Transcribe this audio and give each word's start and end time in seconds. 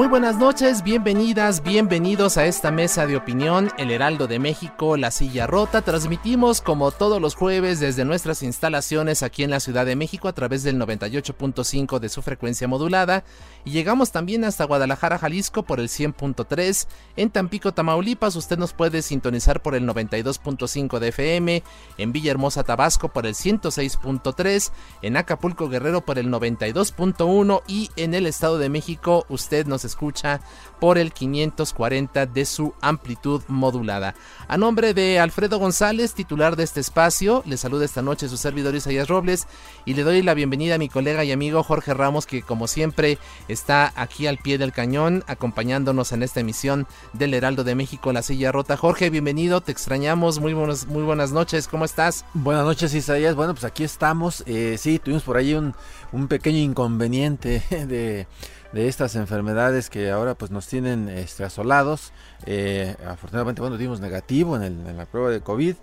Muy 0.00 0.08
buenas 0.08 0.38
noches, 0.38 0.82
bienvenidas, 0.82 1.62
bienvenidos 1.62 2.38
a 2.38 2.46
esta 2.46 2.70
mesa 2.70 3.06
de 3.06 3.18
opinión, 3.18 3.70
El 3.76 3.90
Heraldo 3.90 4.26
de 4.26 4.38
México, 4.38 4.96
La 4.96 5.10
Silla 5.10 5.46
Rota. 5.46 5.82
Transmitimos 5.82 6.62
como 6.62 6.90
todos 6.90 7.20
los 7.20 7.34
jueves 7.34 7.80
desde 7.80 8.06
nuestras 8.06 8.42
instalaciones 8.42 9.22
aquí 9.22 9.42
en 9.42 9.50
la 9.50 9.60
Ciudad 9.60 9.84
de 9.84 9.96
México 9.96 10.26
a 10.26 10.32
través 10.32 10.62
del 10.62 10.78
98.5 10.80 11.98
de 11.98 12.08
su 12.08 12.22
frecuencia 12.22 12.66
modulada 12.66 13.24
y 13.62 13.72
llegamos 13.72 14.10
también 14.10 14.46
hasta 14.46 14.64
Guadalajara, 14.64 15.18
Jalisco 15.18 15.64
por 15.64 15.80
el 15.80 15.88
100.3. 15.88 16.86
En 17.16 17.28
Tampico, 17.28 17.72
Tamaulipas 17.74 18.36
usted 18.36 18.56
nos 18.56 18.72
puede 18.72 19.02
sintonizar 19.02 19.60
por 19.60 19.74
el 19.74 19.86
92.5 19.86 20.98
de 20.98 21.08
FM, 21.08 21.62
en 21.98 22.12
Villahermosa, 22.12 22.64
Tabasco 22.64 23.10
por 23.10 23.26
el 23.26 23.34
106.3, 23.34 24.72
en 25.02 25.18
Acapulco, 25.18 25.68
Guerrero 25.68 26.00
por 26.06 26.18
el 26.18 26.28
92.1 26.28 27.62
y 27.66 27.90
en 27.96 28.14
el 28.14 28.24
Estado 28.24 28.56
de 28.56 28.70
México 28.70 29.26
usted 29.28 29.66
nos 29.66 29.89
escucha 29.90 30.40
por 30.80 30.96
el 30.96 31.12
540 31.12 32.26
de 32.26 32.44
su 32.46 32.72
amplitud 32.80 33.42
modulada. 33.48 34.14
A 34.48 34.56
nombre 34.56 34.94
de 34.94 35.20
Alfredo 35.20 35.58
González, 35.58 36.14
titular 36.14 36.56
de 36.56 36.64
este 36.64 36.80
espacio, 36.80 37.42
le 37.46 37.58
saluda 37.58 37.84
esta 37.84 38.02
noche 38.02 38.28
su 38.28 38.36
servidor 38.36 38.74
Isaías 38.74 39.08
Robles 39.08 39.46
y 39.84 39.94
le 39.94 40.02
doy 40.02 40.22
la 40.22 40.34
bienvenida 40.34 40.76
a 40.76 40.78
mi 40.78 40.88
colega 40.88 41.22
y 41.22 41.32
amigo 41.32 41.62
Jorge 41.62 41.92
Ramos 41.92 42.26
que 42.26 42.42
como 42.42 42.66
siempre 42.66 43.18
está 43.48 43.92
aquí 43.94 44.26
al 44.26 44.38
pie 44.38 44.56
del 44.56 44.72
cañón 44.72 45.22
acompañándonos 45.26 46.12
en 46.12 46.22
esta 46.22 46.40
emisión 46.40 46.86
del 47.12 47.34
Heraldo 47.34 47.62
de 47.62 47.74
México, 47.74 48.12
La 48.12 48.22
Silla 48.22 48.50
Rota. 48.50 48.76
Jorge, 48.76 49.10
bienvenido, 49.10 49.60
te 49.60 49.72
extrañamos, 49.72 50.40
muy, 50.40 50.54
buenos, 50.54 50.86
muy 50.86 51.02
buenas 51.02 51.32
noches, 51.32 51.68
¿cómo 51.68 51.84
estás? 51.84 52.24
Buenas 52.32 52.64
noches 52.64 52.94
Isaías, 52.94 53.34
bueno 53.34 53.52
pues 53.52 53.64
aquí 53.64 53.84
estamos, 53.84 54.42
eh, 54.46 54.76
sí, 54.78 54.98
tuvimos 54.98 55.24
por 55.24 55.36
ahí 55.36 55.54
un, 55.54 55.74
un 56.12 56.28
pequeño 56.28 56.58
inconveniente 56.58 57.62
de 57.70 58.26
de 58.72 58.88
estas 58.88 59.16
enfermedades 59.16 59.90
que 59.90 60.10
ahora 60.10 60.34
pues 60.34 60.50
nos 60.50 60.66
tienen 60.66 61.08
este, 61.08 61.44
asolados. 61.44 62.12
Eh, 62.46 62.94
afortunadamente, 63.06 63.60
bueno, 63.60 63.76
dimos 63.76 64.00
negativo 64.00 64.56
en, 64.56 64.62
el, 64.62 64.86
en, 64.86 64.96
la 64.96 65.06
prueba 65.06 65.30
de 65.30 65.40
COVID, 65.40 65.74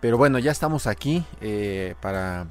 pero 0.00 0.18
bueno, 0.18 0.38
ya 0.38 0.52
estamos 0.52 0.86
aquí 0.86 1.24
eh, 1.40 1.94
para, 2.00 2.48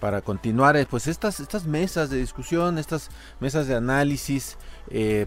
para 0.00 0.20
continuar 0.20 0.76
eh, 0.76 0.86
pues 0.88 1.06
estas, 1.06 1.40
estas 1.40 1.64
mesas 1.64 2.10
de 2.10 2.18
discusión, 2.18 2.78
estas 2.78 3.08
mesas 3.40 3.66
de 3.66 3.74
análisis, 3.74 4.58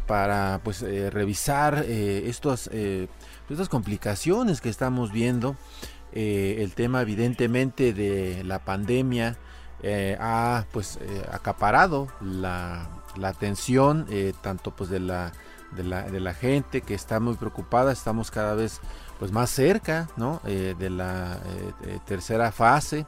para 0.08 0.60
pues 0.62 0.82
revisar 0.82 1.86
estos, 1.88 2.68
estas 2.68 3.70
complicaciones 3.70 4.60
que 4.60 4.68
estamos 4.68 5.14
viendo. 5.14 5.56
el 6.12 6.74
tema 6.76 7.02
evidentemente 7.02 7.94
de 7.94 8.44
la 8.44 8.60
pandemia 8.60 9.38
ha 10.20 10.66
pues 10.72 11.00
acaparado 11.32 12.08
la 12.22 12.88
la 13.18 13.30
atención 13.30 14.06
eh, 14.10 14.34
tanto 14.42 14.72
pues 14.72 14.90
de 14.90 15.00
la, 15.00 15.32
de 15.72 15.84
la, 15.84 16.04
de 16.04 16.20
la 16.20 16.34
gente 16.34 16.82
que 16.82 16.94
está 16.94 17.20
muy 17.20 17.36
preocupada 17.36 17.92
estamos 17.92 18.32
cada 18.32 18.56
vez 18.56 18.80
pues 19.20 19.32
más 19.32 19.50
cerca 19.50 20.10
¿no? 20.18 20.42
eh, 20.46 20.76
de 20.78 20.90
la 20.90 21.40
eh, 21.86 22.00
tercera 22.06 22.52
fase 22.52 23.06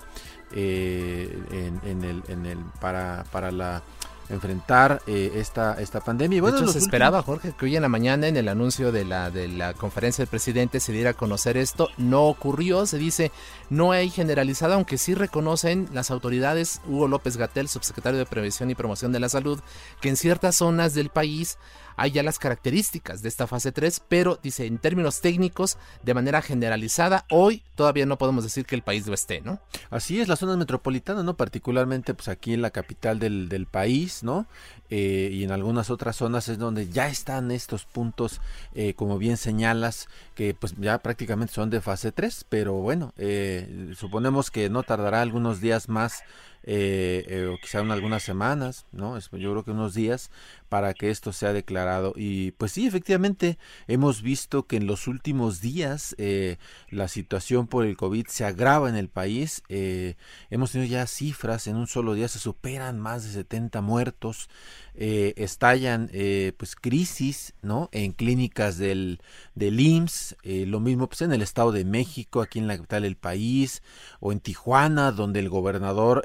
en, 0.51 1.79
en, 1.83 2.03
el, 2.03 2.23
en 2.27 2.45
el 2.45 2.59
para, 2.79 3.25
para 3.31 3.51
la 3.51 3.81
enfrentar 4.29 5.01
eh, 5.07 5.33
esta, 5.35 5.79
esta 5.79 6.01
pandemia. 6.01 6.37
Y 6.37 6.39
bueno, 6.39 6.57
de 6.57 6.63
hecho, 6.63 6.73
se 6.73 6.79
esperaba, 6.79 7.21
Jorge, 7.21 7.53
que 7.57 7.65
hoy 7.65 7.75
en 7.75 7.81
la 7.81 7.89
mañana 7.89 8.27
en 8.27 8.37
el 8.37 8.47
anuncio 8.47 8.91
de 8.91 9.05
la, 9.05 9.29
de 9.31 9.47
la 9.47 9.73
conferencia 9.73 10.23
del 10.23 10.29
presidente 10.29 10.79
se 10.79 10.91
diera 10.91 11.11
a 11.11 11.13
conocer 11.13 11.57
esto. 11.57 11.89
No 11.97 12.25
ocurrió, 12.25 12.85
se 12.85 12.97
dice, 12.97 13.31
no 13.69 13.91
hay 13.91 14.09
generalizada, 14.09 14.75
aunque 14.75 14.97
sí 14.97 15.13
reconocen 15.13 15.89
las 15.93 16.11
autoridades, 16.11 16.81
Hugo 16.87 17.07
López 17.07 17.37
Gatel, 17.37 17.67
subsecretario 17.67 18.19
de 18.19 18.25
Prevención 18.25 18.69
y 18.69 18.75
Promoción 18.75 19.11
de 19.11 19.19
la 19.19 19.29
Salud, 19.29 19.59
que 20.01 20.09
en 20.09 20.17
ciertas 20.17 20.55
zonas 20.55 20.93
del 20.93 21.09
país 21.09 21.57
hay 21.95 22.11
ya 22.11 22.23
las 22.23 22.39
características 22.39 23.21
de 23.21 23.29
esta 23.29 23.47
fase 23.47 23.71
3, 23.71 24.03
pero 24.07 24.39
dice 24.41 24.65
en 24.65 24.77
términos 24.77 25.21
técnicos, 25.21 25.77
de 26.03 26.13
manera 26.13 26.41
generalizada, 26.41 27.25
hoy 27.29 27.63
todavía 27.75 28.05
no 28.05 28.17
podemos 28.17 28.43
decir 28.43 28.65
que 28.65 28.75
el 28.75 28.81
país 28.81 29.07
lo 29.07 29.13
esté, 29.13 29.41
¿no? 29.41 29.59
Así 29.89 30.19
es, 30.19 30.27
las 30.27 30.39
zonas 30.39 30.57
metropolitanas, 30.57 31.23
¿no? 31.23 31.35
Particularmente 31.35 32.13
pues 32.13 32.27
aquí 32.27 32.53
en 32.53 32.61
la 32.61 32.71
capital 32.71 33.19
del, 33.19 33.49
del 33.49 33.65
país, 33.65 34.23
¿no? 34.23 34.47
Eh, 34.89 35.29
y 35.31 35.43
en 35.43 35.51
algunas 35.51 35.89
otras 35.89 36.15
zonas 36.15 36.47
es 36.47 36.59
donde 36.59 36.89
ya 36.89 37.07
están 37.07 37.49
estos 37.51 37.85
puntos, 37.85 38.39
eh, 38.75 38.93
como 38.93 39.17
bien 39.17 39.37
señalas, 39.37 40.07
que 40.35 40.53
pues 40.53 40.75
ya 40.77 40.99
prácticamente 40.99 41.53
son 41.53 41.69
de 41.69 41.81
fase 41.81 42.11
3, 42.11 42.45
pero 42.49 42.73
bueno, 42.73 43.13
eh, 43.17 43.93
suponemos 43.95 44.51
que 44.51 44.69
no 44.69 44.83
tardará 44.83 45.21
algunos 45.21 45.59
días 45.59 45.89
más 45.89 46.23
eh, 46.67 47.23
eh, 47.27 47.45
o 47.45 47.59
quizá 47.59 47.81
en 47.81 47.91
algunas 47.91 48.23
semanas, 48.23 48.87
¿no? 48.91 49.19
Yo 49.19 49.51
creo 49.51 49.63
que 49.63 49.69
unos 49.69 49.93
días 49.93 50.31
para 50.67 50.95
que 50.95 51.11
esto 51.11 51.31
sea 51.31 51.53
declarado. 51.53 52.13
Y 52.15 52.51
pues 52.53 52.71
sí, 52.71 52.87
efectivamente, 52.87 53.59
hemos 53.87 54.23
visto 54.23 54.65
que 54.65 54.77
en 54.77 54.87
los 54.87 55.07
últimos 55.07 55.61
días 55.61 56.15
eh, 56.17 56.57
la 56.89 57.07
situación 57.07 57.67
por 57.67 57.85
el 57.85 57.95
COVID 57.95 58.25
se 58.27 58.45
agrava 58.45 58.89
en 58.89 58.95
el 58.95 59.09
país. 59.09 59.61
Eh, 59.69 60.15
hemos 60.49 60.71
tenido 60.71 60.89
ya 60.89 61.05
cifras, 61.05 61.67
en 61.67 61.75
un 61.75 61.85
solo 61.85 62.15
día 62.15 62.27
se 62.27 62.39
superan 62.39 62.99
más 62.99 63.23
de 63.23 63.29
70 63.29 63.81
muertos. 63.81 64.49
Estallan 64.97 66.09
pues 66.57 66.77
crisis 66.77 67.53
no 67.61 67.89
en 67.91 68.13
clínicas 68.13 68.77
del, 68.77 69.19
del 69.53 69.77
IMSS 69.77 70.37
lo 70.45 70.79
mismo 70.79 71.09
pues 71.09 71.21
en 71.21 71.33
el 71.33 71.41
estado 71.41 71.73
de 71.73 71.83
México 71.83 72.41
aquí 72.41 72.59
en 72.59 72.67
la 72.67 72.77
capital 72.77 73.03
del 73.03 73.17
país 73.17 73.83
o 74.21 74.31
en 74.31 74.39
Tijuana 74.39 75.11
donde 75.11 75.41
el 75.41 75.49
gobernador 75.49 76.23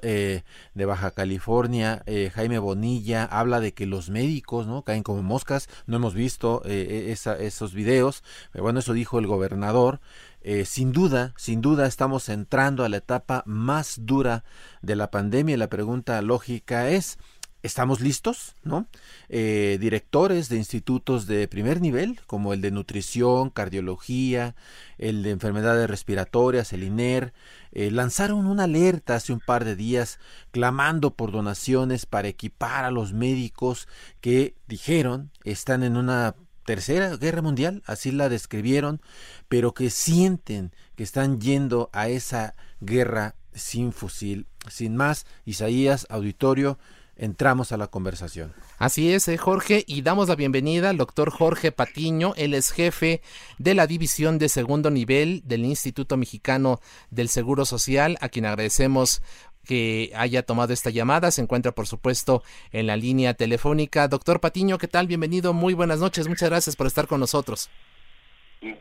de 0.74 0.84
Baja 0.84 1.10
California 1.12 2.02
eh, 2.06 2.30
Jaime 2.34 2.58
Bonilla 2.58 3.24
habla 3.24 3.60
de 3.60 3.72
que 3.72 3.86
los 3.86 4.10
médicos 4.10 4.66
no 4.66 4.82
caen 4.82 5.02
como 5.02 5.22
moscas. 5.22 5.68
No 5.86 5.96
hemos 5.96 6.14
visto 6.14 6.62
eh, 6.64 7.08
esa, 7.10 7.36
esos 7.36 7.74
videos 7.74 8.22
pero 8.52 8.64
bueno 8.64 8.80
eso 8.80 8.92
dijo 8.92 9.18
el 9.18 9.26
gobernador. 9.26 10.00
Eh, 10.42 10.64
sin 10.64 10.92
duda, 10.92 11.34
sin 11.36 11.60
duda 11.60 11.86
estamos 11.86 12.30
entrando 12.30 12.84
a 12.84 12.88
la 12.88 12.96
etapa 12.96 13.42
más 13.44 14.00
dura 14.06 14.42
de 14.80 14.96
la 14.96 15.10
pandemia 15.10 15.54
y 15.54 15.58
la 15.58 15.68
pregunta 15.68 16.22
lógica 16.22 16.88
es, 16.88 17.18
¿Estamos 17.62 18.00
listos? 18.00 18.56
¿No? 18.65 18.86
Eh, 19.28 19.77
directores 19.80 20.48
de 20.48 20.57
institutos 20.57 21.27
de 21.27 21.47
primer 21.47 21.83
nivel, 21.83 22.18
como 22.27 22.54
el 22.54 22.62
de 22.62 22.71
nutrición, 22.71 23.51
cardiología, 23.51 24.54
el 24.97 25.22
de 25.22 25.30
enfermedades 25.30 25.89
respiratorias, 25.91 26.72
el 26.72 26.84
INER, 26.84 27.34
eh, 27.72 27.91
lanzaron 27.91 28.47
una 28.47 28.65
alerta 28.65 29.16
hace 29.16 29.34
un 29.34 29.41
par 29.41 29.66
de 29.66 29.77
días 29.77 30.18
clamando 30.53 31.10
por 31.10 31.33
donaciones 31.33 32.07
para 32.07 32.28
equipar 32.28 32.86
a 32.86 32.91
los 32.91 33.12
médicos 33.12 33.89
que 34.22 34.54
dijeron 34.66 35.30
están 35.45 35.83
en 35.83 35.98
una 35.98 36.34
tercera 36.65 37.16
guerra 37.16 37.42
mundial, 37.42 37.83
así 37.84 38.10
la 38.10 38.30
describieron, 38.30 39.03
pero 39.48 39.74
que 39.74 39.91
sienten 39.91 40.72
que 40.97 41.03
están 41.03 41.41
yendo 41.41 41.91
a 41.92 42.09
esa 42.09 42.54
guerra 42.80 43.34
sin 43.53 43.92
fusil. 43.92 44.47
Sin 44.68 44.97
más, 44.97 45.27
Isaías, 45.45 46.07
auditorio, 46.10 46.78
entramos 47.21 47.71
a 47.71 47.77
la 47.77 47.87
conversación. 47.87 48.55
Así 48.78 49.13
es, 49.13 49.28
eh, 49.28 49.37
Jorge, 49.37 49.84
y 49.87 50.03
damos 50.03 50.28
la 50.28 50.37
bienvenida 50.37 50.89
al 50.89 50.97
doctor 50.97 51.31
Jorge 51.31 51.71
Patiño, 51.71 52.33
él 52.37 52.55
es 52.55 52.72
jefe 52.72 53.21
de 53.59 53.75
la 53.75 53.87
división 53.87 54.39
de 54.39 54.49
segundo 54.49 54.91
nivel 54.91 55.43
del 55.45 55.65
Instituto 55.67 56.17
Mexicano 56.17 56.81
del 57.11 57.28
Seguro 57.28 57.67
Social, 57.67 58.17
a 58.22 58.31
quien 58.31 58.47
agradecemos 58.47 59.22
que 59.67 60.11
haya 60.17 60.43
tomado 60.43 60.72
esta 60.72 60.89
llamada. 60.89 61.31
Se 61.31 61.43
encuentra, 61.43 61.72
por 61.72 61.87
supuesto, 61.87 62.43
en 62.72 62.87
la 62.87 62.97
línea 62.97 63.34
telefónica. 63.34 64.09
Doctor 64.09 64.41
Patiño, 64.41 64.78
¿qué 64.78 64.89
tal? 64.89 65.07
Bienvenido. 65.07 65.53
Muy 65.53 65.75
buenas 65.75 65.99
noches. 65.99 66.27
Muchas 66.27 66.49
gracias 66.49 66.75
por 66.75 66.87
estar 66.87 67.07
con 67.07 67.21
nosotros. 67.21 67.71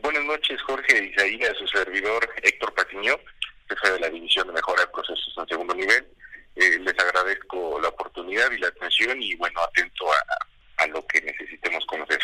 Buenas 0.02 0.24
noches, 0.24 0.60
Jorge 0.62 1.12
Isaías, 1.12 1.56
su 1.58 1.66
servidor 1.66 2.28
Héctor 2.42 2.74
Patiño, 2.74 3.14
jefe 3.68 3.92
de 3.92 4.00
la 4.00 4.08
División 4.08 4.46
de 4.46 4.54
Mejora 4.54 4.82
de 4.82 4.88
Procesos 4.88 5.34
en 5.36 5.46
Segundo 5.46 5.74
Nivel. 5.74 6.06
Eh, 6.56 6.78
les 6.78 6.98
agradezco 6.98 7.80
la 7.80 7.88
oportunidad 7.88 8.50
y 8.50 8.58
la 8.58 8.68
atención 8.68 9.22
y, 9.22 9.34
bueno, 9.36 9.60
atento 9.62 10.04
a, 10.12 10.84
a 10.84 10.86
lo 10.88 11.06
que 11.06 11.20
necesitemos 11.22 11.84
conocer. 11.86 12.20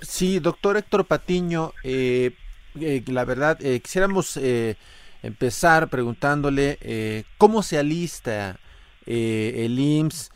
Sí, 0.00 0.38
doctor 0.40 0.76
Héctor 0.78 1.04
Patiño, 1.06 1.74
eh, 1.84 2.34
eh, 2.80 3.02
la 3.06 3.24
verdad, 3.24 3.58
eh, 3.60 3.80
quisiéramos 3.80 4.38
empezar 5.22 5.88
preguntándole 5.90 7.26
cómo 7.36 7.62
se 7.62 7.78
alista 7.78 8.58
el 9.04 9.78
IMSS 9.78 10.30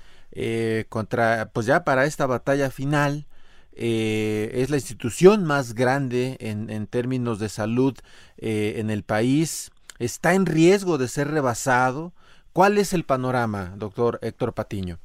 contra, 0.90 1.50
pues 1.52 1.67
ya 1.67 1.85
para 1.85 2.05
esta 2.05 2.26
batalla 2.26 2.70
final. 2.70 3.25
es 3.73 4.70
la 4.70 4.76
institución 4.76 5.44
más 5.44 5.75
grande 5.75 6.37
en, 6.40 6.69
en 6.69 6.87
términos 6.87 7.38
de 7.38 7.49
salud 7.49 7.97
en 8.37 8.90
el 8.90 9.02
país. 9.02 9.70
Está 9.99 10.35
en 10.35 10.44
riesgo 10.44 10.99
de 10.99 11.08
ser 11.08 11.29
rebasado. 11.29 12.12
¿Cuál 12.55 12.79
es 12.79 12.93
el 12.93 13.03
panorama, 13.03 13.73
doctor 13.75 14.21
Héctor 14.23 14.55
Patiño? 14.55 15.01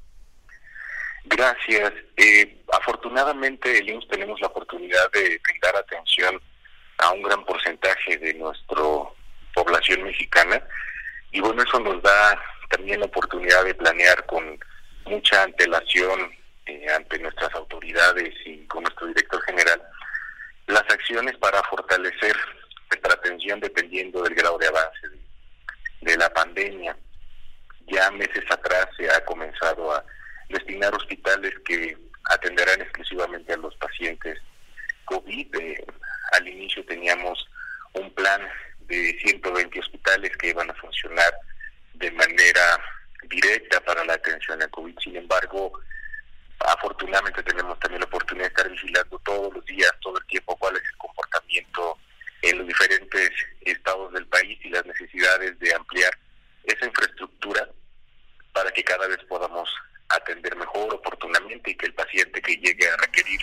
Gracias. 1.25 1.92
Eh, 2.16 2.62
afortunadamente, 2.72 3.80
el 3.80 4.07
tenemos 4.07 4.40
la 4.40 4.46
oportunidad 4.46 5.12
de 5.12 5.42
brindar 5.44 5.75
atención 5.78 6.40
a 7.00 7.12
un 7.12 7.24
gran 7.24 7.44
porcentaje 7.46 8.18
de 8.19 8.36
nuestra 8.36 8.84
población 9.56 10.04
mexicana 10.04 10.62
y 11.31 11.40
bueno, 11.40 11.63
eso 11.63 11.80
nos 11.80 12.00
da 12.04 12.40
también 12.69 13.00
la 13.00 13.07
oportunidad 13.07 13.66
de 13.66 13.74
planear 13.74 14.28
con 14.28 14.60
mucha 15.06 15.42
antelación 15.42 16.31
eh, 16.68 16.86
ante 16.95 17.18
nuestras 17.18 17.52
autoridades 17.56 18.31
y 18.45 18.63
con 18.68 18.84
nuestro 18.84 19.07
director 19.07 19.42
general 19.45 19.81
las 20.68 20.84
acciones 20.84 21.36
para 21.38 21.63
fortalecer 21.63 22.36
nuestra 22.92 23.13
atención 23.13 23.60
dependiendo 23.60 24.22
del 24.22 24.36
grado 24.36 24.60
de 24.60 24.68
avance 24.68 25.07
de 26.02 26.16
la 26.16 26.31
pandemia. 26.31 26.95
Ya 27.89 28.12
meses 28.12 28.44
atrás 28.50 28.88
se 28.97 29.09
ha 29.09 29.24
comenzado 29.25 29.91
a 29.94 30.03
destinar 30.50 30.94
hospitales 30.94 31.53
que 31.65 31.97
atenderán 32.30 32.81
exclusivamente 32.81 33.53
a 33.53 33.57
los 33.57 33.75
pacientes 33.77 34.39
COVID. 35.06 35.56
Eh, 35.56 35.86
al 36.33 36.47
inicio 36.47 36.86
teníamos 36.86 37.47
un 37.94 38.13
plan 38.13 38.41
de 38.81 39.18
120 39.19 39.80
hospitales 39.80 40.36
que 40.38 40.50
iban 40.50 40.69
a 40.69 40.75
funcionar 40.75 41.33
de 41.95 42.12
manera 42.12 42.80
directa 43.24 43.80
para 43.81 44.03
la 44.06 44.13
atención 44.13 44.62
a 44.62 44.68
COVID. 44.68 44.97
Sin 45.00 45.15
embargo, 45.15 45.80
afortunadamente 46.59 47.44
tenemos 47.44 47.80
también 47.80 48.01
la 48.01 48.07
oportunidad 48.07 48.45
de 48.45 48.50
estar 48.50 48.69
vigilando 48.69 49.19
todos 49.19 49.53
los 49.53 49.65
días, 49.65 49.92
todo 50.01 50.18
el 50.18 50.25
tiempo, 50.25 50.56
cuál 50.57 50.75
es 50.75 50.83
el 50.83 50.97
comportamiento 50.97 51.97
en 52.42 52.57
los 52.59 52.68
diferentes 52.68 53.31
estados 53.62 54.13
del 54.13 54.25
país 54.27 54.57
y 54.63 54.69
las 54.69 54.85
necesidades 54.85 55.57
de 55.59 55.74
ampliar 55.74 56.12
esa 56.63 56.85
infraestructura 56.85 57.69
para 58.53 58.71
que 58.71 58.83
cada 58.83 59.07
vez 59.07 59.19
podamos 59.27 59.69
atender 60.09 60.56
mejor, 60.56 60.94
oportunamente 60.94 61.71
y 61.71 61.75
que 61.75 61.85
el 61.85 61.94
paciente 61.94 62.41
que 62.41 62.56
llegue 62.56 62.89
a 62.89 62.97
requerir 62.97 63.39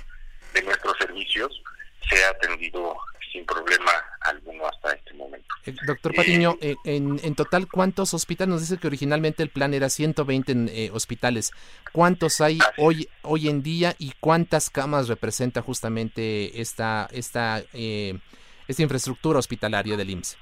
de 0.53 0.63
nuestros 0.63 0.97
servicios 0.99 1.63
sea 2.09 2.31
atendido 2.31 2.97
sin 3.33 3.45
problema 3.45 3.93
alguno 4.23 4.67
hasta 4.67 4.93
este 4.93 5.15
momento. 5.15 5.47
Eh, 5.65 5.75
doctor 5.87 6.15
Patiño, 6.15 6.57
eh, 6.61 6.77
en, 6.85 7.21
en, 7.23 7.35
total, 7.35 7.69
¿cuántos 7.69 8.15
hospitales? 8.15 8.51
Nos 8.51 8.61
dice 8.61 8.79
que 8.79 8.87
originalmente 8.87 9.43
el 9.43 9.51
plan 9.51 9.75
era 9.75 9.91
120 9.91 10.53
eh, 10.69 10.91
hospitales. 10.93 11.53
¿Cuántos 11.93 12.41
hay 12.41 12.59
hoy 12.79 13.09
hoy 13.23 13.49
en 13.49 13.63
día 13.63 13.95
y 13.99 14.13
cuántas 14.21 14.71
camas 14.71 15.09
representa 15.09 15.63
justamente 15.63 16.61
esta 16.61 17.09
esta 17.13 17.63
esta 17.73 18.83
infraestructura 18.83 19.39
hospitalaria 19.39 19.97
del 19.97 20.11
IMSS? 20.11 20.39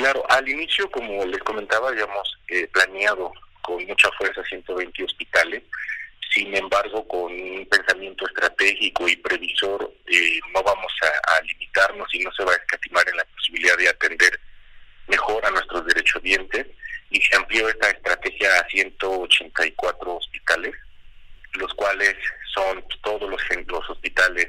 Claro, 0.00 0.24
al 0.30 0.48
inicio, 0.48 0.90
como 0.90 1.26
les 1.26 1.40
comentaba, 1.40 1.90
habíamos 1.90 2.38
planeado 2.72 3.34
con 3.60 3.84
mucha 3.84 4.10
fuerza 4.12 4.42
120 4.44 5.04
hospitales. 5.04 5.62
Sin 6.32 6.56
embargo, 6.56 7.06
con 7.06 7.30
un 7.30 7.66
pensamiento 7.66 8.26
estratégico 8.26 9.06
y 9.06 9.16
previsor, 9.16 9.92
eh, 10.06 10.40
no 10.54 10.62
vamos 10.62 10.90
a, 11.02 11.42
limitarnos 11.42 12.08
y 12.14 12.20
no 12.20 12.32
se 12.32 12.44
va 12.44 12.52
a 12.52 12.56
escatimar 12.56 13.06
en 13.10 13.18
la 13.18 13.26
posibilidad 13.26 13.76
de 13.76 13.90
atender 13.90 14.40
mejor 15.06 15.44
a 15.44 15.50
nuestros 15.50 15.84
derechohabientes 15.84 16.66
y 17.10 17.20
se 17.20 17.36
amplió 17.36 17.68
esta 17.68 17.90
estrategia 17.90 18.58
a 18.58 18.68
184 18.70 20.16
hospitales, 20.16 20.74
los 21.52 21.74
cuales 21.74 22.16
son 22.54 22.82
todos 23.02 23.28
los 23.28 23.90
hospitales 23.90 24.48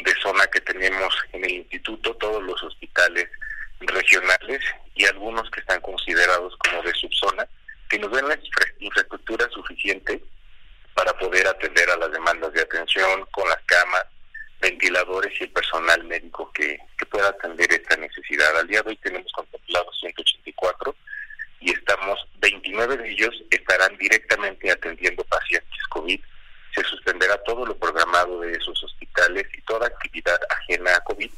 de 0.00 0.14
zona 0.20 0.44
que 0.48 0.60
tenemos 0.62 1.14
en 1.34 1.44
el 1.44 1.52
instituto, 1.52 2.16
todos 2.16 2.42
los 2.42 2.60
hospitales 2.64 3.28
regionales 3.80 4.60
y 4.94 5.04
algunos 5.06 5.50
que 5.50 5.60
están 5.60 5.80
considerados 5.80 6.56
como 6.56 6.82
de 6.82 6.92
subzona 6.94 7.46
que 7.88 7.98
nos 7.98 8.12
den 8.12 8.28
la 8.28 8.38
infraestructura 8.80 9.48
suficiente 9.50 10.22
para 10.94 11.12
poder 11.14 11.46
atender 11.46 11.88
a 11.90 11.96
las 11.96 12.10
demandas 12.10 12.52
de 12.52 12.60
atención 12.60 13.24
con 13.30 13.48
las 13.48 13.60
camas, 13.66 14.04
ventiladores 14.60 15.32
y 15.40 15.44
el 15.44 15.50
personal 15.50 16.02
médico 16.04 16.50
que, 16.52 16.78
que 16.98 17.06
pueda 17.06 17.28
atender 17.28 17.72
esta 17.72 17.96
necesidad. 17.96 18.56
Al 18.58 18.66
día 18.66 18.82
de 18.82 18.90
hoy 18.90 18.96
tenemos 18.96 19.30
contemplados 19.32 19.96
184 20.00 20.94
y 21.60 21.70
estamos, 21.72 22.18
29 22.40 22.96
de 22.96 23.10
ellos 23.10 23.42
estarán 23.50 23.96
directamente 23.96 24.70
atendiendo 24.70 25.24
pacientes 25.24 25.78
COVID. 25.90 26.20
Se 26.74 26.82
suspenderá 26.84 27.36
todo 27.44 27.64
lo 27.64 27.76
programado 27.76 28.40
de 28.40 28.52
esos 28.52 28.82
hospitales 28.82 29.46
y 29.56 29.62
toda 29.62 29.86
actividad 29.86 30.38
ajena 30.50 30.96
a 30.96 31.00
COVID 31.00 31.30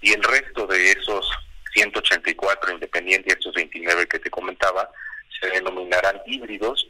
y 0.00 0.12
el 0.12 0.22
resto 0.22 0.66
de 0.66 0.92
esos 0.92 1.30
184 1.72 2.72
independientes, 2.72 3.34
estos 3.34 3.54
29 3.54 4.06
que 4.06 4.18
te 4.18 4.30
comentaba, 4.30 4.90
se 5.40 5.48
denominarán 5.48 6.20
híbridos, 6.26 6.88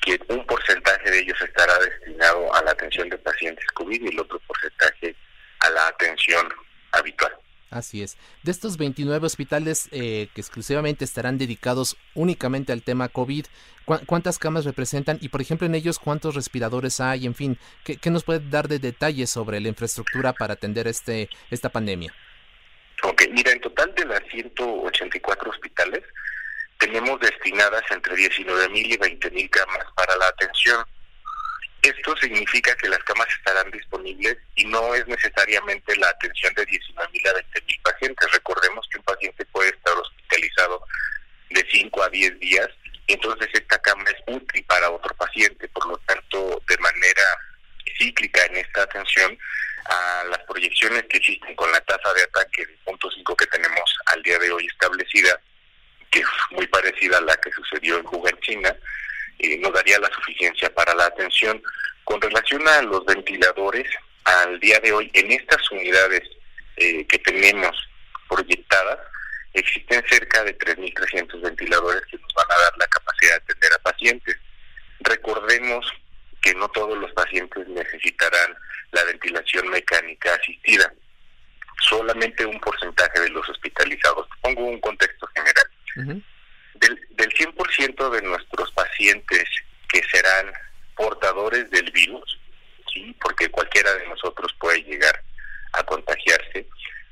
que 0.00 0.18
un 0.28 0.46
porcentaje 0.46 1.10
de 1.10 1.20
ellos 1.20 1.40
estará 1.42 1.78
destinado 1.78 2.54
a 2.54 2.62
la 2.62 2.70
atención 2.70 3.08
de 3.08 3.18
pacientes 3.18 3.66
COVID 3.74 4.02
y 4.02 4.08
el 4.08 4.20
otro 4.20 4.38
porcentaje 4.46 5.14
a 5.60 5.70
la 5.70 5.88
atención 5.88 6.48
habitual. 6.92 7.32
Así 7.70 8.02
es. 8.02 8.16
De 8.42 8.50
estos 8.50 8.78
29 8.78 9.26
hospitales 9.26 9.88
eh, 9.92 10.28
que 10.34 10.40
exclusivamente 10.40 11.04
estarán 11.04 11.36
dedicados 11.36 11.98
únicamente 12.14 12.72
al 12.72 12.82
tema 12.82 13.10
COVID, 13.10 13.44
¿cuántas 14.06 14.38
camas 14.38 14.64
representan? 14.64 15.18
Y 15.20 15.28
por 15.28 15.42
ejemplo 15.42 15.66
en 15.66 15.74
ellos, 15.74 15.98
¿cuántos 15.98 16.34
respiradores 16.34 17.00
hay? 17.00 17.26
En 17.26 17.34
fin, 17.34 17.58
¿qué, 17.84 17.96
qué 17.98 18.10
nos 18.10 18.24
puede 18.24 18.40
dar 18.48 18.68
de 18.68 18.78
detalles 18.78 19.28
sobre 19.28 19.60
la 19.60 19.68
infraestructura 19.68 20.32
para 20.32 20.54
atender 20.54 20.88
este 20.88 21.28
esta 21.50 21.68
pandemia? 21.68 22.14
Ok, 23.02 23.22
mira, 23.30 23.52
en 23.52 23.60
total 23.60 23.94
de 23.94 24.04
las 24.04 24.20
184 24.30 25.50
hospitales, 25.50 26.02
tenemos 26.78 27.20
destinadas 27.20 27.82
entre 27.90 28.16
19 28.16 28.68
mil 28.70 28.92
y 28.92 28.96
20 28.96 29.30
mil 29.30 29.48
camas 29.50 29.84
para 29.94 30.16
la 30.16 30.26
atención. 30.28 30.84
Esto 31.82 32.16
significa 32.16 32.74
que 32.76 32.88
las 32.88 33.02
camas 33.04 33.28
estarán 33.38 33.70
disponibles 33.70 34.36
y 34.56 34.64
no 34.64 34.94
es 34.94 35.06
necesariamente 35.06 35.96
la 35.96 36.08
atención 36.08 36.52
de 36.54 36.66
19 36.66 37.12
mil 37.12 37.28
a 37.28 37.32
20 37.34 37.62
mil 37.66 37.80
pacientes. 37.82 38.32
Recordemos 38.32 38.86
que 38.90 38.98
un 38.98 39.04
paciente 39.04 39.44
puede 39.46 39.70
estar 39.70 39.94
hospitalizado 39.94 40.82
de 41.50 41.66
5 41.70 42.02
a 42.02 42.08
10 42.08 42.40
días 42.40 42.68
entonces 43.08 43.48
esta 43.54 43.78
cama 43.78 44.04
es 44.06 44.34
útil 44.34 44.64
para 44.64 44.90
otro 44.90 45.14
paciente. 45.16 45.66
Por 45.68 45.86
lo 45.86 45.96
tanto, 46.06 46.62
de 46.68 46.78
manera 46.78 47.22
cíclica 47.98 48.44
en 48.44 48.58
esta 48.58 48.82
atención, 48.82 49.36
a 49.88 50.24
las 50.28 50.38
proyecciones 50.40 51.04
que 51.04 51.16
existen 51.16 51.54
con 51.56 51.70
la 51.72 51.80
tasa 51.80 52.12
de 52.14 52.22
ataque 52.22 52.66
de 52.66 52.78
0.5 52.84 53.36
que 53.36 53.46
tenemos 53.46 53.96
al 54.06 54.22
día 54.22 54.38
de 54.38 54.50
hoy 54.50 54.66
establecida, 54.66 55.40
que 56.10 56.20
es 56.20 56.26
muy 56.50 56.66
parecida 56.66 57.18
a 57.18 57.22
la 57.22 57.36
que 57.36 57.50
sucedió 57.52 57.98
en 57.98 58.06
Wuhan, 58.06 58.38
China, 58.40 58.74
eh, 59.38 59.58
nos 59.58 59.72
daría 59.72 59.98
la 59.98 60.10
suficiencia 60.10 60.72
para 60.74 60.94
la 60.94 61.06
atención. 61.06 61.62
Con 62.04 62.20
relación 62.20 62.66
a 62.68 62.82
los 62.82 63.04
ventiladores, 63.04 63.88
al 64.24 64.60
día 64.60 64.78
de 64.80 64.92
hoy, 64.92 65.10
en 65.14 65.32
estas 65.32 65.70
unidades 65.70 66.22
eh, 66.76 67.06
que 67.06 67.18
tenemos 67.18 67.76
proyectadas, 68.28 68.98
existen 69.54 70.04
cerca 70.08 70.44
de 70.44 70.56
3.300 70.58 71.40
ventiladores 71.40 72.02
que 72.10 72.18
nos 72.18 72.32
van 72.34 72.46
a 72.50 72.60
dar 72.62 72.72
la 72.78 72.86
capacidad 72.88 73.30
de 73.30 73.36
atender 73.36 73.72
a 73.72 73.78
pacientes. 73.78 74.36
Recordemos 75.00 75.86
que 76.42 76.54
no 76.54 76.68
todos 76.68 76.96
los 76.98 77.10
pacientes 77.12 77.66
necesitarán 77.68 78.56
la 78.92 79.04
ventilación 79.04 79.68
mecánica 79.68 80.34
asistida, 80.34 80.92
solamente 81.88 82.44
un 82.44 82.58
porcentaje 82.60 83.20
de 83.20 83.30
los 83.30 83.48
hospitalizados. 83.48 84.28
Pongo 84.40 84.64
un 84.64 84.80
contexto 84.80 85.26
general. 85.28 85.64
Del, 86.74 87.00
del 87.10 87.34
100% 87.34 88.10
de 88.10 88.22
nuestros 88.22 88.70
pacientes 88.72 89.44
que 89.88 90.00
serán 90.12 90.52
portadores 90.96 91.68
del 91.70 91.90
virus, 91.90 92.38
sí, 92.92 93.16
porque 93.20 93.48
cualquiera 93.50 93.92
de 93.94 94.06
nosotros 94.08 94.54
puede 94.60 94.82
llegar 94.84 95.20
a 95.72 95.82
contagiarse, 95.82 96.66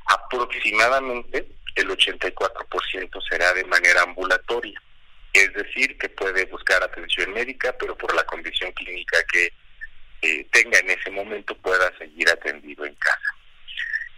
aproximadamente 0.07 1.47
el 1.75 1.89
84% 1.89 3.29
será 3.29 3.53
de 3.53 3.65
manera 3.65 4.03
ambulatoria. 4.03 4.81
es 5.33 5.53
decir, 5.53 5.99
que 5.99 6.09
puede 6.09 6.47
buscar 6.47 6.83
atención 6.83 7.33
médica, 7.33 7.75
pero 7.79 7.97
por 7.97 8.15
la 8.15 8.25
condición 8.25 8.73
clínica 8.73 9.23
que 9.25 9.53
eh, 10.23 10.47
tenga 10.53 10.79
en 10.79 10.91
ese 10.91 11.11
momento 11.11 11.57
pueda 11.59 11.97
seguir 11.99 12.29
atendido 12.29 12.85
en 12.85 12.95
casa. 12.95 13.35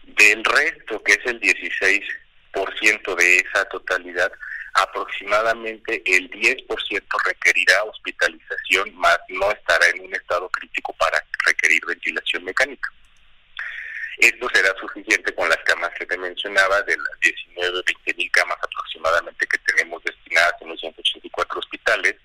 Del 0.04 0.44
resto, 0.44 1.02
que 1.02 1.12
es 1.12 1.26
el 1.26 1.40
16% 1.40 3.14
de 3.16 3.36
esa 3.36 3.64
totalidad, 3.66 4.32
aproximadamente 4.74 6.02
el 6.06 6.30
10% 6.30 7.02
requerirá 7.24 7.82
hospitalización, 7.84 8.94
más 8.96 9.18
no 9.28 9.50
estará 9.50 9.86
en 9.88 10.00
un 10.00 10.14
estado 10.14 10.48
crítico 10.50 10.92
para 10.94 11.22
requerir 11.46 11.84
ventilación 11.86 12.44
mecánica. 12.44 12.90
Esto 14.18 14.48
será 14.52 14.74
suficiente 14.80 15.32
con 15.34 15.48
las 15.48 15.58
camas 15.58 15.90
que 15.96 16.06
te 16.06 16.18
mencionaba, 16.18 16.82
de 16.82 16.96
las 16.96 17.20
19, 17.20 17.82
20 17.86 18.14
mil 18.14 18.30
camas 18.32 18.58
aproximadamente 18.60 19.46
que 19.46 19.58
tenemos 19.58 20.02
destinadas 20.02 20.54
en 20.60 20.68
los 20.68 20.80
184 20.80 21.60
hospitales, 21.60 22.16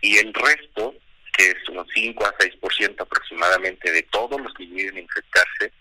y 0.00 0.18
el 0.18 0.34
resto, 0.34 0.94
es 1.40 1.68
un 1.68 1.86
5 1.86 2.26
a 2.26 2.36
6% 2.38 3.00
aproximadamente 3.00 3.90
de 3.92 4.02
todos 4.04 4.40
los 4.40 4.52
que 4.54 4.66
lleguen 4.66 4.96
a 4.96 5.00
infectarse, 5.00 5.72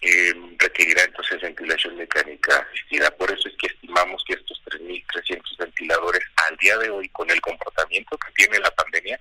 eh, 0.00 0.32
requerirá 0.58 1.02
entonces 1.04 1.40
ventilación 1.40 1.96
mecánica 1.96 2.66
asistida. 2.70 3.10
Por 3.10 3.30
eso 3.30 3.48
es 3.48 3.56
que 3.56 3.66
estimamos 3.66 4.22
que 4.24 4.34
estos 4.34 4.62
3.300 4.66 5.58
ventiladores 5.58 6.22
al 6.48 6.56
día 6.56 6.76
de 6.78 6.90
hoy, 6.90 7.08
con 7.08 7.28
el 7.30 7.40
comportamiento 7.40 8.16
que 8.18 8.32
tiene 8.32 8.58
la 8.60 8.70
pandemia, 8.70 9.18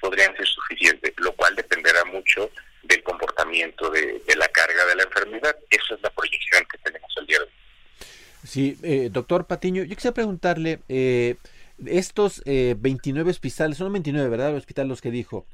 podrían 0.00 0.36
ser 0.36 0.46
suficientes, 0.46 1.12
lo 1.16 1.32
cual 1.32 1.54
dependerá 1.56 2.04
mucho 2.04 2.50
del 2.82 3.02
comportamiento 3.02 3.90
de, 3.90 4.22
la 4.36 4.48
carga 4.48 4.84
de 4.86 4.96
la 4.96 5.02
enfermedad. 5.04 5.56
Esa 5.70 5.94
es 5.94 6.02
la 6.02 6.10
proyección 6.10 6.64
que 6.70 6.78
tenemos 6.78 7.12
el 7.18 7.26
día 7.26 7.38
de 7.38 7.44
hoy. 7.44 7.50
Sí, 8.44 8.76
eh, 8.82 9.08
doctor 9.10 9.46
Patiño, 9.46 9.84
yo 9.84 9.94
quisiera 9.94 10.14
preguntarle, 10.14 10.80
eh, 10.88 11.36
estos 11.86 12.42
eh, 12.44 12.74
29 12.78 13.30
hospitales, 13.30 13.78
son 13.78 13.92
29, 13.92 14.28
¿verdad? 14.28 14.50
Los 14.50 14.58
hospitales 14.58 14.88
los 14.88 15.00
que 15.00 15.10
dijo. 15.10 15.46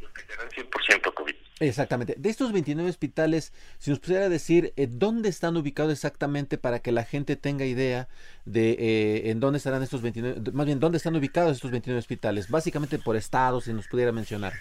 Los 0.00 0.12
que 0.12 0.22
serán 0.22 0.48
100% 0.48 1.14
COVID. 1.14 1.34
Exactamente. 1.60 2.14
De 2.18 2.30
estos 2.30 2.52
29 2.52 2.90
hospitales, 2.90 3.52
si 3.78 3.90
nos 3.90 4.00
pudiera 4.00 4.28
decir 4.28 4.72
eh, 4.76 4.86
dónde 4.90 5.28
están 5.28 5.56
ubicados 5.56 5.92
exactamente 5.92 6.58
para 6.58 6.80
que 6.80 6.90
la 6.90 7.04
gente 7.04 7.36
tenga 7.36 7.64
idea 7.64 8.08
de 8.44 8.72
eh, 8.72 9.30
en 9.30 9.38
dónde 9.38 9.58
estarán 9.58 9.82
estos 9.82 10.02
29, 10.02 10.50
más 10.52 10.66
bien 10.66 10.80
dónde 10.80 10.98
están 10.98 11.14
ubicados 11.14 11.52
estos 11.52 11.70
29 11.70 11.98
hospitales, 11.98 12.50
básicamente 12.50 12.98
por 12.98 13.16
estados, 13.16 13.64
si 13.64 13.72
nos 13.72 13.86
pudiera 13.86 14.10
mencionar. 14.10 14.52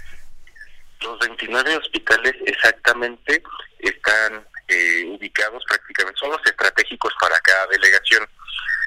Los 1.02 1.20
29 1.20 1.78
hospitales 1.78 2.34
exactamente 2.46 3.42
están 3.80 4.46
eh, 4.68 5.06
ubicados 5.08 5.64
prácticamente, 5.68 6.20
son 6.20 6.32
los 6.32 6.46
estratégicos 6.46 7.14
para 7.20 7.38
cada 7.40 7.68
delegación. 7.68 8.24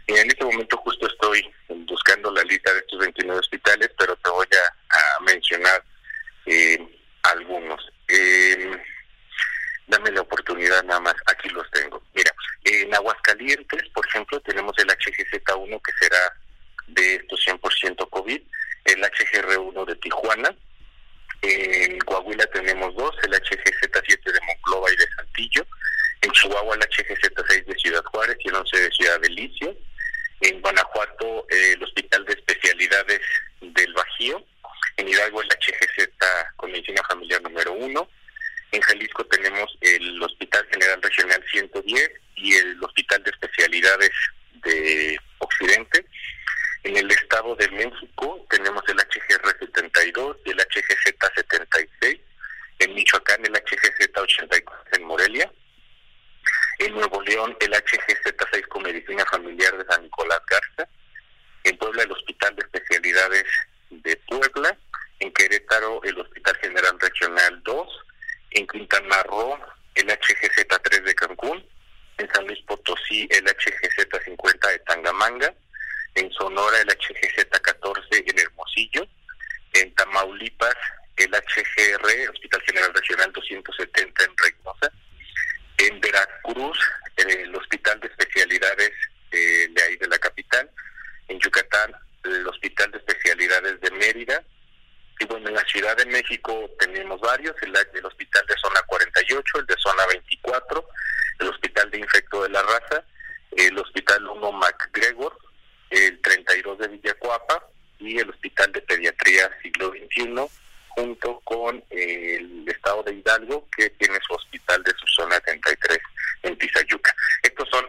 En 0.08 0.28
este 0.28 0.44
momento 0.44 0.76
justo 0.78 1.06
estoy 1.06 1.52
buscando 1.68 2.30
la 2.30 2.42
lista 2.44 2.72
de 2.72 2.78
estos 2.78 2.98
29 3.00 3.40
hospitales, 3.40 3.90
pero 3.98 4.16
te 4.16 4.30
voy 4.30 4.46
a, 4.46 5.22
mencionar 5.24 5.82
eh, 6.46 6.78
algunos. 7.22 7.92
Eh, 8.08 8.70
dame 9.88 10.12
la 10.12 10.20
oportunidad 10.20 10.84
nada 10.84 11.00
más, 11.00 11.14
aquí 11.26 11.48
los 11.48 11.68
tengo. 11.72 12.00
Mira, 12.14 12.30
en 12.64 12.94
Aguascalientes, 12.94 13.88
por 13.90 14.06
ejemplo, 14.06 14.40
tenemos 14.40 14.72
el 14.78 14.86
HGZ1 14.86 15.82
que 15.82 15.92
será 16.00 16.32
de 16.86 17.14
estos 17.16 17.44
100% 17.44 18.08
COVID, 18.08 18.40
el 18.84 19.02
HGR1 19.02 19.86
de 19.86 19.96
Tijuana, 19.96 20.54
en 21.42 21.98
Coahuila 22.00 22.46
tenemos 22.46 22.94
dos, 22.94 23.14
el 23.22 23.32
HGZ7 23.32 24.32
de 24.32 24.40
Monclova 24.46 24.90
y 24.92 24.96
de 24.96 25.06
Santillo, 25.16 25.66
en 26.22 26.30
Chihuahua 26.30 26.76
el 26.76 26.80
HGZ6 26.82 27.64
de 27.64 27.74
Ciudad 27.74 28.04
Juárez 28.04 28.36
y 28.40 28.48
el 28.48 28.54
11 28.54 28.80
de 28.80 28.90
Ciudad 28.90 29.20
Delicio, 29.20 29.76
en 30.40 30.60
Guanajuato 30.60 31.46
el 31.48 31.82
Hospital 31.82 32.24
de 32.24 32.34
Especialidades 32.34 33.20
del 33.60 33.92
Bajío, 33.94 34.44
en 34.96 35.08
Hidalgo 35.08 35.42
el 35.42 35.48
HGZ 35.48 36.08
con 36.56 36.72
medicina 36.72 37.02
familiar 37.08 37.42
número 37.42 37.72
uno. 37.72 38.08
En 38.72 38.80
Jalisco 38.80 39.24
tenemos 39.26 39.76
el 39.80 40.22
Hospital 40.22 40.66
General 40.70 41.00
Regional 41.00 41.42
110 41.50 42.10
y 42.36 42.54
el 42.54 42.82
Hospital 42.82 43.22
de 43.22 43.30
Especialidades 43.30 44.10
de 44.64 45.18
Occidente. 45.38 46.04
En 46.82 46.96
el 46.96 47.10
Estado 47.10 47.54
de 47.56 47.68
México 47.70 48.46
tenemos 48.50 48.82
el 48.88 48.96
HGR 48.96 49.58
72 49.58 50.36
y 50.44 50.50
el 50.50 50.58
HGZ 50.58 51.14
76. 51.34 52.20
En 52.78 52.94
Michoacán 52.94 53.44
el 53.44 53.52
HGZ 53.52 54.16
84 54.16 54.84
en 54.92 55.04
Morelia. 55.04 55.52
En 56.78 56.92
Nuevo 56.92 57.22
León 57.22 57.56
el 57.60 57.72
HGZ 57.72 58.34
6 58.52 58.66
con 58.68 58.82
medicina 58.82 59.24
familiar 59.30 59.76
de 59.78 59.84
San 59.86 60.02
Nicolás 60.02 60.40
Garza. 60.48 60.90
En 61.64 61.76
Puebla 61.78 62.02
el 62.02 62.12
Hospital 62.12 62.54
de 62.54 62.62
Especialidades 62.62 63.44
de 63.90 64.16
Puebla 64.28 64.76
en 65.20 65.32
Querétaro 65.32 66.02
el 66.04 66.20
Hospital 66.20 66.56
General 66.60 67.00
Regional 67.00 67.62
2, 67.62 67.88
en 68.50 68.66
Quintana 68.66 69.22
Roo 69.22 69.58
el 69.94 70.06
HGZ3 70.08 71.02
de 71.02 71.14
Cancún, 71.14 71.66
en 72.18 72.30
San 72.32 72.46
Luis 72.46 72.60
Potosí 72.66 73.26
el 73.30 73.44
HGZ50 73.46 74.68
de 74.68 74.78
Tangamanga, 74.80 75.54
en 76.14 76.30
Sonora 76.32 76.78
el 76.80 76.88
HGZ14 76.88 78.30
en 78.30 78.38
Hermosillo, 78.38 79.06
en 79.72 79.94
Tamaulipas 79.94 80.76
el 81.16 81.30
HGR, 81.30 82.30
Hospital 82.30 82.62
General 82.66 82.92
Regional 82.92 83.32
270 83.32 84.24
en 84.24 84.36
Reynosa, 84.36 84.92
en 85.78 86.00
Veracruz 86.00 86.78
el 87.16 87.54
Hospital 87.54 87.98
de 88.00 88.08
Especialidades 88.08 88.92
eh, 89.30 89.68
de 89.70 89.82
ahí 89.82 89.96
de 89.96 90.08
la 90.08 90.18
capital, 90.18 90.70
en 91.28 91.38
Yucatán 91.40 91.92
el 92.24 92.46
Hospital 92.46 92.90
de 92.90 92.98
Especialidades 92.98 93.80
de 93.80 93.90
Mérida, 93.92 94.42
y 95.18 95.24
bueno, 95.26 95.48
en 95.48 95.54
la 95.54 95.64
Ciudad 95.64 95.96
de 95.96 96.06
México 96.06 96.70
tenemos 96.78 97.20
varios, 97.20 97.54
el, 97.62 97.74
Hospital 98.04 98.46
de 98.46 98.54
Zona 98.60 98.80
48, 98.86 99.58
el 99.60 99.66
de 99.66 99.76
Zona 99.78 100.06
24, 100.06 100.88
el 101.40 101.48
Hospital 101.48 101.90
de 101.90 101.98
Infecto 101.98 102.42
de 102.42 102.50
la 102.50 102.62
Raza, 102.62 103.04
el 103.56 103.78
Hospital 103.78 104.26
1 104.26 104.52
MacGregor, 104.52 105.38
el 105.90 106.20
32 106.20 106.78
de 106.78 106.88
Villacuapa 106.88 107.66
y 107.98 108.18
el 108.18 108.28
Hospital 108.28 108.72
de 108.72 108.82
Pediatría 108.82 109.50
Siglo 109.62 109.90
XXI, 109.90 110.34
junto 110.88 111.40
con 111.44 111.82
el 111.90 112.68
Estado 112.68 113.02
de 113.04 113.14
Hidalgo, 113.14 113.68
que 113.74 113.90
tiene 113.90 114.18
su 114.26 114.34
hospital 114.34 114.82
de 114.82 114.92
su 114.98 115.05
zona 115.16 115.40
33 115.40 115.98
en 116.42 116.58
Tizayuca. 116.58 117.14
Estos 117.42 117.68
son 117.70 117.84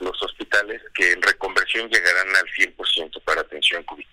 los 0.00 0.22
hospitales 0.22 0.82
que 0.94 1.12
en 1.12 1.22
reconversión 1.22 1.88
llegarán 1.88 2.28
al 2.36 2.46
100% 2.46 3.22
para 3.24 3.40
atención 3.40 3.82
COVID. 3.84 4.04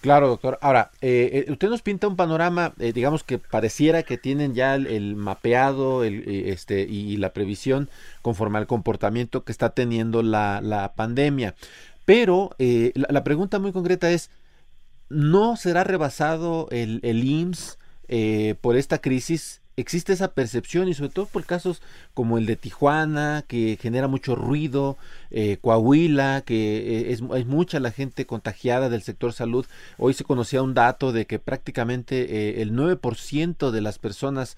Claro, 0.00 0.28
doctor. 0.28 0.58
Ahora, 0.62 0.90
eh, 1.02 1.44
eh, 1.46 1.52
usted 1.52 1.68
nos 1.68 1.82
pinta 1.82 2.08
un 2.08 2.16
panorama, 2.16 2.72
eh, 2.78 2.94
digamos 2.94 3.22
que 3.22 3.38
pareciera 3.38 4.02
que 4.02 4.16
tienen 4.16 4.54
ya 4.54 4.74
el, 4.74 5.14
mapeado 5.14 6.04
el, 6.04 6.24
este, 6.26 6.82
y, 6.88 7.18
la 7.18 7.34
previsión 7.34 7.90
conforme 8.22 8.58
al 8.58 8.66
comportamiento 8.66 9.44
que 9.44 9.52
está 9.52 9.70
teniendo 9.70 10.22
la, 10.22 10.62
la 10.62 10.94
pandemia. 10.94 11.54
Pero 12.06 12.50
la, 12.58 13.08
la, 13.10 13.24
pregunta 13.24 13.58
muy 13.58 13.72
concreta 13.72 14.10
es, 14.10 14.30
¿no 15.10 15.56
será 15.56 15.84
rebasado 15.84 16.66
el, 16.70 17.00
el 17.02 17.22
IMSS 17.22 17.78
por 18.62 18.76
esta 18.76 19.00
crisis? 19.02 19.59
Existe 19.80 20.12
esa 20.12 20.32
percepción 20.32 20.88
y 20.88 20.94
sobre 20.94 21.10
todo 21.10 21.26
por 21.26 21.44
casos 21.44 21.82
como 22.14 22.38
el 22.38 22.46
de 22.46 22.56
Tijuana, 22.56 23.44
que 23.48 23.78
genera 23.80 24.08
mucho 24.08 24.34
ruido, 24.34 24.96
eh, 25.30 25.58
Coahuila, 25.60 26.42
que 26.44 27.10
eh, 27.10 27.12
es, 27.12 27.20
mucha 27.22 27.80
la 27.80 27.90
gente 27.90 28.26
contagiada 28.26 28.88
del 28.88 29.02
sector 29.02 29.32
salud. 29.32 29.66
Hoy 29.98 30.14
se 30.14 30.24
conocía 30.24 30.62
un 30.62 30.74
dato 30.74 31.12
de 31.12 31.26
que 31.26 31.38
prácticamente 31.38 32.58
eh, 32.58 32.62
el 32.62 32.72
9% 32.72 33.70
de 33.70 33.80
las 33.80 33.98
personas 33.98 34.56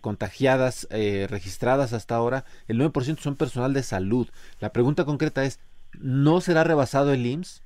contagiadas 0.00 0.86
registradas 0.90 1.92
hasta 1.92 2.14
ahora, 2.14 2.44
el 2.68 2.78
9% 2.78 3.18
son 3.18 3.34
personal 3.34 3.72
de 3.72 3.82
salud. 3.82 4.28
La 4.60 4.70
pregunta 4.70 5.04
concreta 5.04 5.44
es, 5.44 5.58
¿no 5.98 6.40
será 6.40 6.62
rebasado 6.62 7.12
el 7.12 7.26
IMSS? 7.26 7.62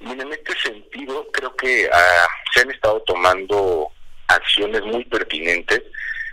en 0.00 0.32
este 0.32 0.54
sentido, 0.60 1.26
creo 1.32 1.54
que 1.56 1.88
ah, 1.92 2.26
se 2.52 2.60
han 2.60 2.70
estado 2.70 3.02
tomando 3.02 3.90
acciones 4.28 4.82
muy 4.82 5.04
pertinentes 5.04 5.82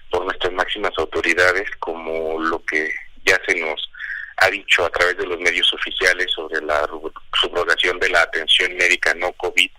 por 0.10 0.26
nuestras 0.26 0.52
máximas 0.54 0.92
autoridades, 0.98 1.70
como 1.80 2.40
lo 2.40 2.64
que 2.66 2.92
ya 3.26 3.40
se 3.48 3.56
nos 3.56 3.90
ha 4.38 4.50
dicho 4.50 4.86
a 4.86 4.90
través 4.90 5.18
de 5.18 5.26
los 5.26 5.40
medios 5.40 5.72
oficiales 5.74 6.32
sobre 6.32 6.62
la 6.62 6.88
subrogación 7.40 8.00
de 8.00 8.10
la 8.10 8.24
atención 8.24 8.76
médica 8.76 9.14
no 9.14 9.32
COVID, 9.34 9.70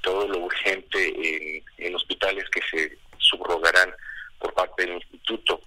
todo 0.00 0.26
lo 0.28 0.38
urgente 0.40 1.62
en, 1.78 1.94
hospitales 1.94 2.44
que 2.50 2.60
se 2.70 2.98
subrogarán 3.18 3.94
por 4.38 4.52
parte 4.54 4.84
del 4.84 4.96
instituto. 4.96 5.60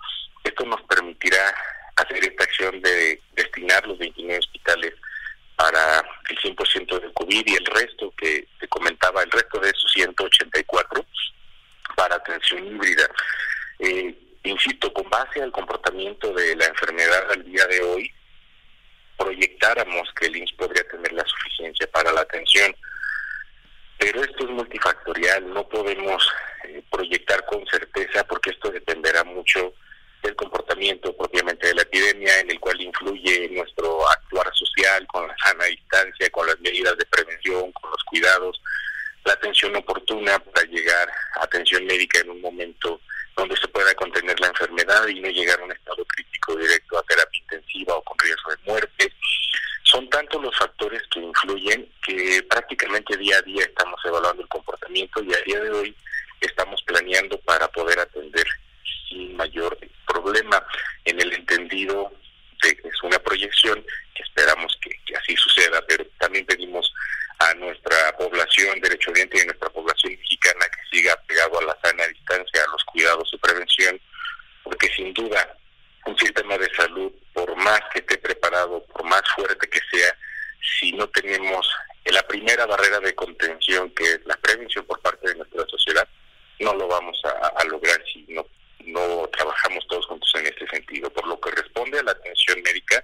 Esto 0.44 0.66
nos 0.66 0.82
permitirá 0.84 1.56
hacer 1.96 2.26
esta 2.26 2.44
acción 2.44 2.82
de 2.82 3.22
destinar 3.34 3.88
los 3.88 3.98
29 3.98 4.40
hospitales 4.40 4.94
para 5.56 6.04
el 6.30 6.38
100% 6.38 7.00
del 7.00 7.14
COVID 7.14 7.44
y 7.46 7.56
el 7.56 7.66
resto 7.66 8.14
que 8.18 8.46
te 8.60 8.68
comentaba, 8.68 9.24
el 9.24 9.32
resto 9.32 9.60
de 9.60 9.70
esos 9.70 9.92
184 9.94 11.06
para 11.96 12.16
atención 12.16 12.68
híbrida. 12.68 13.08
Eh, 13.80 14.14
insisto, 14.44 14.92
con 14.94 15.10
base 15.26 15.42
al 15.42 15.52
comportamiento 15.52 16.34
de 16.34 16.56
la 16.56 16.66
enfermedad 16.66 17.32
al 17.32 17.44
día 17.44 17.66
de 17.68 17.82
hoy, 17.82 18.12
proyectáramos 19.18 20.10
que 20.20 20.28
el 20.28 20.38
INS 20.38 20.54
podría 20.54 20.84
tener 20.88 21.12
la 21.14 21.26
suficiente 21.26 21.90
la 22.14 22.22
atención. 22.22 22.76
Pero 23.98 24.24
esto 24.24 24.44
es 24.44 24.50
multifactorial, 24.52 25.54
no 25.54 25.68
podemos 25.68 26.28
eh, 26.66 26.84
proyectar 26.92 27.44
con 27.46 27.66
certeza 27.66 28.24
porque 28.26 28.52
esto 28.52 28.70
dependerá 28.70 29.24
mucho 29.24 29.74
del 30.22 30.36
comportamiento 30.36 31.16
propiamente 31.16 31.68
de 31.68 31.76
la 31.76 31.82
epidemia, 31.84 32.40
en 32.40 32.52
el 32.52 32.60
cual 32.60 32.80
influye 32.82 33.50
nuestro 33.52 34.08
actuar 34.10 34.52
social 34.54 35.08
con 35.08 35.28
la 35.28 35.36
sana 35.38 35.66
distancia, 35.66 36.30
con 36.30 36.46
las 36.46 36.60
medidas 36.60 36.98
de 36.98 37.06
prevención, 37.06 37.72
con 37.72 37.90
los 37.90 38.04
cuidados, 38.04 38.62
la 39.24 39.34
atención 39.34 39.76
oportuna 39.76 40.38
para 40.40 40.68
llegar 40.68 41.10
a 41.36 41.44
atención 41.44 41.86
médica 41.86 42.20
en 42.20 42.32
un 42.32 42.42
momento 42.42 43.00
donde 43.36 43.56
se 43.58 43.68
pueda 43.68 43.94
contener 43.96 44.40
la 44.40 44.48
enfermedad 44.48 45.08
y 45.08 45.20
no 45.20 45.30
llegar 45.30 45.60
a 45.60 45.66
un 45.66 45.72
estado 45.72 46.06
crítico 46.06 46.56
directo 46.56 46.98
a 46.98 47.04
terapia 47.04 47.42
intensiva 47.42 47.96
o 47.96 48.02
con 48.04 48.18
riesgo 48.20 48.52
de 48.52 48.72
muerte. 48.72 49.14
Son 49.84 50.10
tantos 50.10 50.42
los 50.42 50.56
factores 50.58 51.02
que 51.12 51.20
influyen 51.20 51.90
que 52.06 52.44
prácticamente 52.50 53.18
día 53.18 53.38
a 53.38 53.42
día 53.42 53.64
estamos 53.64 54.00
evaluando 54.06 54.42
el 54.42 54.48
comportamiento 54.48 55.22
y 55.24 55.34
a 55.34 55.42
día 55.42 55.60
de 55.60 55.70
hoy 55.70 55.96
estamos 56.42 56.82
planeando 56.84 57.38
para 57.42 57.68
poder 57.70 58.00
atender 58.00 58.48
sin 59.10 59.36
mayor 59.36 59.78
problema 60.08 60.64
en 61.04 61.20
el 61.22 61.34
entendido 61.34 62.12
de 62.64 62.76
que 62.76 62.88
es 62.88 63.04
una 63.04 63.20
proyección 63.20 63.84
que 64.14 64.24
esperamos 64.24 64.78
que, 64.82 65.16
así 65.16 65.36
suceda, 65.36 65.84
pero 65.88 66.06
también 66.20 66.46
pedimos 66.46 66.92
a 67.40 67.54
nuestra 67.56 68.16
población 68.18 68.80
derecho 68.80 69.12
oriente 69.12 69.38
y 69.38 69.42
a 69.42 69.46
nuestra 69.46 69.70
población 69.70 70.14
mexicana 70.14 70.66
que 70.66 70.98
siga 70.98 71.16
pegado 71.28 71.60
a 71.60 71.64
la 71.64 71.78
sana 71.84 72.08
distancia, 72.08 72.64
a 72.64 72.72
los 72.72 72.84
cuidados 72.86 73.30
de 73.32 73.38
prevención, 73.40 74.00
porque 74.64 74.90
sin 74.96 75.14
duda 75.14 75.58
un 76.06 76.18
sistema 76.18 76.58
de 76.58 76.74
salud, 76.76 77.12
por 77.34 77.56
más 77.58 77.82
que 77.92 78.00
esté 78.00 78.18
preparado, 78.18 78.84
por 78.86 79.04
más 79.04 79.22
fuerte 79.36 79.68
que 79.68 79.80
sea, 79.92 80.16
si 80.80 80.92
no 80.94 81.08
tenemos 81.10 81.68
la 82.06 82.26
primera 82.28 82.66
barrera 82.66 83.00
de 83.00 83.16
contención, 83.16 83.90
que 83.92 84.04
es 84.04 84.26
la 84.26 84.36
prevención 84.38 84.86
por 84.86 85.02
parte 85.02 85.28
de 85.28 85.36
nuestra 85.36 85.66
sociedad, 85.68 86.08
no 86.60 86.74
lo 86.74 86.88
vamos 86.88 87.20
a, 87.26 87.64
lograr 87.66 88.02
si 88.14 88.26
no, 88.30 88.46
no 88.86 89.28
trabajamos 89.30 89.86
todos 89.88 90.06
juntos 90.06 90.32
en 90.36 90.46
este 90.46 90.68
sentido. 90.68 91.10
Por 91.10 91.28
lo 91.28 91.40
que 91.40 91.52
responde 91.52 92.00
a 92.00 92.04
la 92.04 92.12
atención 92.12 92.62
médica, 92.62 93.04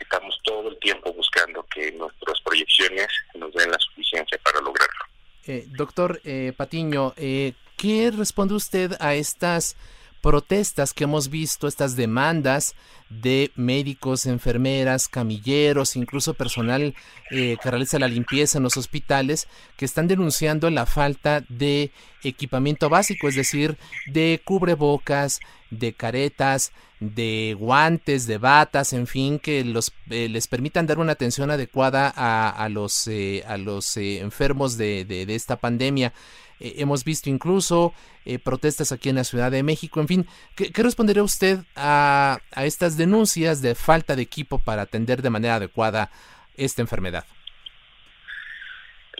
estamos 0.00 0.38
todo 0.42 0.68
el 0.68 0.78
tiempo 0.78 1.12
buscando 1.12 1.64
que 1.74 1.92
nuestras 1.92 2.40
proyecciones 2.40 3.08
nos 3.34 3.52
den 3.54 3.70
la 3.70 3.78
suficiencia 3.78 4.38
para 4.42 4.60
lograrlo. 4.60 5.04
Eh, 5.46 5.64
doctor 5.68 6.20
eh, 6.24 6.52
Patiño, 6.56 7.14
eh, 7.16 7.54
¿qué 7.76 8.10
responde 8.32 8.54
usted 8.54 8.96
a 8.98 9.14
estas 9.14 9.76
protestas 10.22 10.94
que 10.94 11.04
hemos 11.04 11.28
visto, 11.28 11.68
estas 11.68 11.96
demandas 11.96 12.74
de 13.10 13.50
médicos, 13.56 14.24
enfermeras, 14.24 15.06
camilleros, 15.06 15.96
incluso 15.96 16.32
personal 16.32 16.94
eh, 17.30 17.58
que 17.62 17.70
realiza 17.70 17.98
la 17.98 18.08
limpieza 18.08 18.56
en 18.56 18.64
los 18.64 18.78
hospitales, 18.78 19.48
que 19.76 19.84
están 19.84 20.08
denunciando 20.08 20.70
la 20.70 20.86
falta 20.86 21.44
de 21.50 21.90
equipamiento 22.22 22.88
básico, 22.88 23.28
es 23.28 23.34
decir, 23.34 23.76
de 24.06 24.40
cubrebocas, 24.42 25.40
de 25.70 25.92
caretas, 25.92 26.72
de 27.00 27.54
guantes, 27.58 28.26
de 28.26 28.38
batas, 28.38 28.94
en 28.94 29.06
fin, 29.06 29.38
que 29.38 29.62
los, 29.62 29.92
eh, 30.08 30.30
les 30.30 30.46
permitan 30.46 30.86
dar 30.86 31.00
una 31.00 31.12
atención 31.12 31.50
adecuada 31.50 32.08
a, 32.08 32.66
los, 32.70 33.06
eh, 33.08 33.44
a 33.46 33.58
los 33.58 33.98
enfermos 33.98 34.78
de, 34.78 35.04
de, 35.04 35.26
de 35.26 35.34
esta 35.34 35.56
pandemia. 35.56 36.14
Eh, 36.62 36.74
hemos 36.78 37.02
visto 37.02 37.28
incluso 37.28 37.92
eh, 38.24 38.38
protestas 38.38 38.92
aquí 38.92 39.08
en 39.08 39.16
la 39.16 39.24
Ciudad 39.24 39.50
de 39.50 39.64
México. 39.64 40.00
En 40.00 40.06
fin, 40.06 40.28
¿qué, 40.54 40.70
respondería 40.76 41.24
usted 41.24 41.58
a, 41.74 42.38
estas 42.54 42.96
denuncias 42.96 43.62
de 43.62 43.74
falta 43.74 44.14
de 44.14 44.22
equipo 44.22 44.60
para 44.60 44.82
atender 44.82 45.22
de 45.22 45.30
manera 45.30 45.56
adecuada 45.56 46.12
esta 46.56 46.80
enfermedad? 46.80 47.24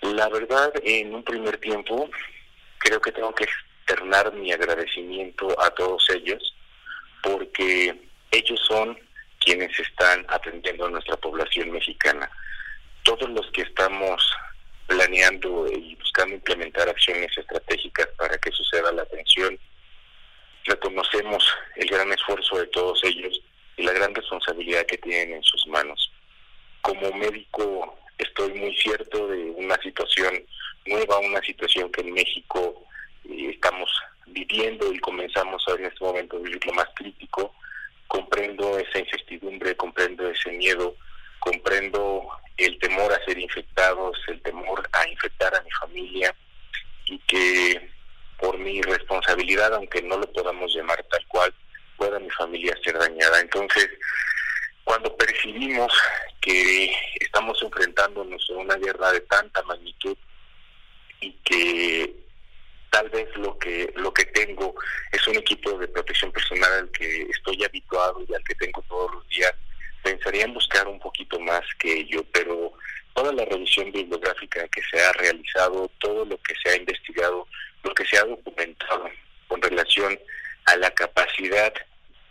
La 0.02 0.28
verdad, 0.28 0.72
en 0.84 1.16
un 1.16 1.24
primer 1.24 1.58
tiempo, 1.58 2.08
creo 2.78 3.00
que 3.00 3.10
tengo 3.10 3.34
que 3.34 3.44
externar 3.44 4.32
mi 4.34 4.52
agradecimiento 4.52 5.60
a 5.60 5.70
todos 5.70 6.08
ellos, 6.10 6.54
porque 7.24 8.08
ellos 8.30 8.60
son 8.68 8.96
quienes 9.40 9.76
están 9.80 10.24
atendiendo 10.28 10.86
a 10.86 10.90
nuestra 10.90 11.16
población 11.16 11.72
mexicana. 11.72 12.30
Todos 13.02 13.28
los 13.30 13.50
que 13.50 13.62
estamos 13.62 14.32
planeando 14.86 15.66
y 15.70 15.94
buscando 15.96 16.34
implementar 16.34 16.88
acciones 16.88 17.36
estratégicas 17.36 18.08
para 18.16 18.38
que 18.38 18.50
suceda 18.52 18.92
la 18.92 19.02
atención. 19.02 19.58
Reconocemos 20.64 21.44
el 21.76 21.88
gran 21.88 22.12
esfuerzo 22.12 22.58
de 22.58 22.66
todos 22.68 23.02
ellos 23.04 23.40
y 23.76 23.82
la 23.82 23.92
gran 23.92 24.14
responsabilidad 24.14 24.86
que 24.86 24.98
tienen 24.98 25.36
en 25.36 25.42
sus 25.42 25.66
manos. 25.66 26.12
Como 26.82 27.12
médico 27.12 27.98
estoy 28.18 28.52
muy 28.54 28.76
cierto 28.76 29.28
de 29.28 29.38
una 29.50 29.76
situación 29.82 30.44
nueva, 30.86 31.18
una 31.18 31.40
situación 31.42 31.90
que 31.90 32.02
en 32.02 32.12
México 32.12 32.84
eh, 33.28 33.50
estamos 33.54 33.90
viviendo 34.26 34.92
y 34.92 34.98
comenzamos 34.98 35.62
ahora 35.66 35.82
en 35.82 35.92
este 35.92 36.04
momento 36.04 36.36
a 36.36 36.40
vivir 36.40 36.64
lo 36.66 36.72
más 36.72 36.88
crítico. 36.94 37.54
Comprendo 38.06 38.78
esa 38.78 38.98
incertidumbre, 38.98 39.74
comprendo 39.76 40.28
ese 40.28 40.50
miedo, 40.52 40.96
comprendo 41.42 42.28
el 42.56 42.78
temor 42.78 43.12
a 43.12 43.24
ser 43.24 43.36
infectados, 43.36 44.16
el 44.28 44.40
temor 44.42 44.88
a 44.92 45.08
infectar 45.08 45.52
a 45.54 45.62
mi 45.62 45.70
familia 45.72 46.34
y 47.06 47.18
que 47.20 47.90
por 48.38 48.56
mi 48.58 48.80
responsabilidad, 48.82 49.74
aunque 49.74 50.02
no 50.02 50.18
lo 50.18 50.32
podamos 50.32 50.72
llamar 50.72 51.04
tal 51.10 51.26
cual, 51.26 51.52
pueda 51.96 52.20
mi 52.20 52.30
familia 52.30 52.78
ser 52.84 52.96
dañada. 52.96 53.40
Entonces, 53.40 53.88
cuando 54.84 55.16
percibimos 55.16 55.92
que 56.40 56.92
estamos 57.20 57.60
enfrentándonos 57.60 58.48
a 58.50 58.54
una 58.54 58.76
guerra 58.76 59.10
de 59.10 59.20
tanta 59.22 59.62
magnitud 59.64 60.16
y 61.20 61.32
que 61.44 62.14
tal 62.90 63.08
vez 63.10 63.28
lo 63.36 63.58
que 63.58 63.92
lo 63.96 64.12
que 64.12 64.26
tengo 64.26 64.74
es 65.10 65.26
un 65.26 65.36
equipo 65.36 65.76
de 65.78 65.88
protección 65.88 66.30
personal 66.30 66.72
al 66.72 66.90
que 66.90 67.22
estoy 67.22 67.64
habituado 67.64 68.24
y 68.28 68.34
al 68.34 68.44
que 68.44 68.54
tengo 68.56 68.82
todos 68.82 69.14
los 69.14 69.28
días 69.28 69.52
pensaría 70.02 70.44
en 70.44 70.54
buscar 70.54 70.86
un 70.88 70.98
poquito 70.98 71.38
más 71.40 71.62
que 71.78 72.00
ello, 72.00 72.24
pero 72.32 72.72
toda 73.14 73.32
la 73.32 73.44
revisión 73.44 73.92
bibliográfica 73.92 74.66
que 74.68 74.82
se 74.90 75.00
ha 75.00 75.12
realizado, 75.12 75.90
todo 76.00 76.24
lo 76.24 76.36
que 76.38 76.54
se 76.62 76.70
ha 76.70 76.76
investigado, 76.76 77.46
lo 77.82 77.94
que 77.94 78.04
se 78.06 78.18
ha 78.18 78.24
documentado 78.24 79.08
con 79.48 79.60
relación 79.60 80.18
a 80.66 80.76
la 80.76 80.90
capacidad 80.90 81.72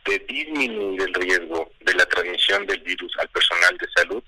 de 0.06 0.20
disminuir 0.20 1.02
el 1.02 1.14
riesgo 1.14 1.72
de 1.82 1.94
la 1.94 2.06
transmisión 2.06 2.66
del 2.66 2.80
virus 2.82 3.14
al 3.20 3.28
personal 3.30 3.78
de 3.78 3.88
salud, 3.96 4.24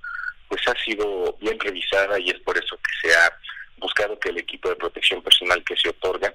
pues 0.48 0.62
ha 0.68 0.76
sido 0.84 1.36
bien 1.42 1.60
revisada 1.60 2.20
y 2.20 2.30
es 2.30 2.40
por 2.42 2.58
eso 2.58 2.78
que 2.78 3.08
se 3.08 3.16
ha 3.16 3.38
buscado 3.78 4.20
que 4.20 4.30
el 4.30 4.38
equipo 4.38 4.70
de 4.70 4.76
protección 4.76 5.22
personal 5.24 5.64
que 5.64 5.76
se 5.76 5.90
otorga 5.90 6.34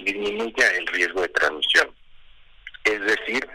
disminuya 0.00 0.70
el 0.72 0.86
riesgo 0.88 1.22
de 1.22 1.28
transmisión. 1.28 1.94
Es 2.84 3.00
decir, 3.00 3.48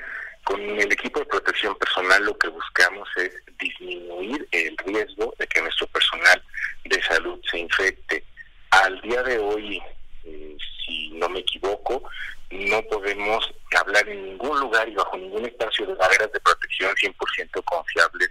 con 0.45 0.61
el 0.61 0.91
equipo 0.91 1.19
de 1.19 1.25
protección 1.25 1.75
personal 1.75 2.23
lo 2.23 2.37
que 2.37 2.47
buscamos 2.47 3.09
es 3.17 3.31
disminuir 3.59 4.47
el 4.51 4.77
riesgo 4.77 5.33
de 5.39 5.47
que 5.47 5.61
nuestro 5.61 5.87
personal 5.87 6.41
de 6.85 7.01
salud 7.03 7.41
se 7.49 7.59
infecte. 7.59 8.23
Al 8.69 9.01
día 9.01 9.23
de 9.23 9.39
hoy, 9.39 9.81
eh, 10.23 10.57
si 10.85 11.09
no 11.09 11.27
me 11.29 11.39
equivoco, 11.39 12.03
no 12.51 12.81
podemos 12.83 13.51
hablar 13.75 14.07
en 14.07 14.23
ningún 14.23 14.59
lugar 14.59 14.87
y 14.87 14.93
bajo 14.93 15.17
ningún 15.17 15.45
espacio 15.45 15.87
de 15.87 15.95
barreras 15.95 16.31
de 16.31 16.39
protección 16.39 16.93
100% 16.95 17.63
confiables 17.63 18.29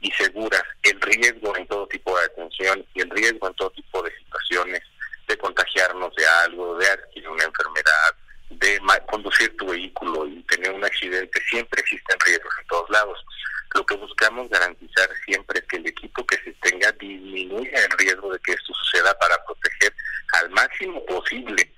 y 0.00 0.10
seguras. 0.12 0.62
El 0.84 1.00
riesgo 1.00 1.56
en 1.56 1.66
todo 1.66 1.88
tipo 1.88 2.16
de 2.18 2.24
atención 2.24 2.86
y 2.94 3.00
el 3.00 3.10
riesgo 3.10 3.48
en 3.48 3.54
todo 3.54 3.70
tipo 3.70 4.00
de 4.02 4.16
situaciones 4.16 4.82
de 5.26 5.36
contagiarnos 5.36 6.14
de 6.14 6.26
algo, 6.44 6.76
de 6.78 6.86
adquirir 6.86 7.28
una 7.28 7.44
enfermedad, 7.44 8.14
de 8.50 8.80
conducir 9.10 9.56
tu 9.56 9.66
vehículo 9.66 10.26
y 10.26 10.42
tener 10.44 10.72
un 10.72 10.84
accidente, 10.84 11.40
siempre 11.48 11.80
existen 11.80 12.18
riesgos 12.20 12.52
en 12.60 12.66
todos 12.66 12.90
lados. 12.90 13.18
Lo 13.74 13.84
que 13.84 13.96
buscamos 13.96 14.48
garantizar 14.48 15.08
siempre 15.26 15.60
es 15.60 15.66
que 15.66 15.76
el 15.76 15.86
equipo 15.86 16.24
que 16.26 16.36
se 16.38 16.52
tenga 16.62 16.90
disminuya 16.92 17.84
el 17.84 17.98
riesgo 17.98 18.32
de 18.32 18.38
que 18.40 18.52
esto 18.52 18.72
suceda 18.74 19.16
para 19.18 19.36
proteger 19.44 19.94
al 20.40 20.50
máximo 20.50 21.04
posible, 21.04 21.70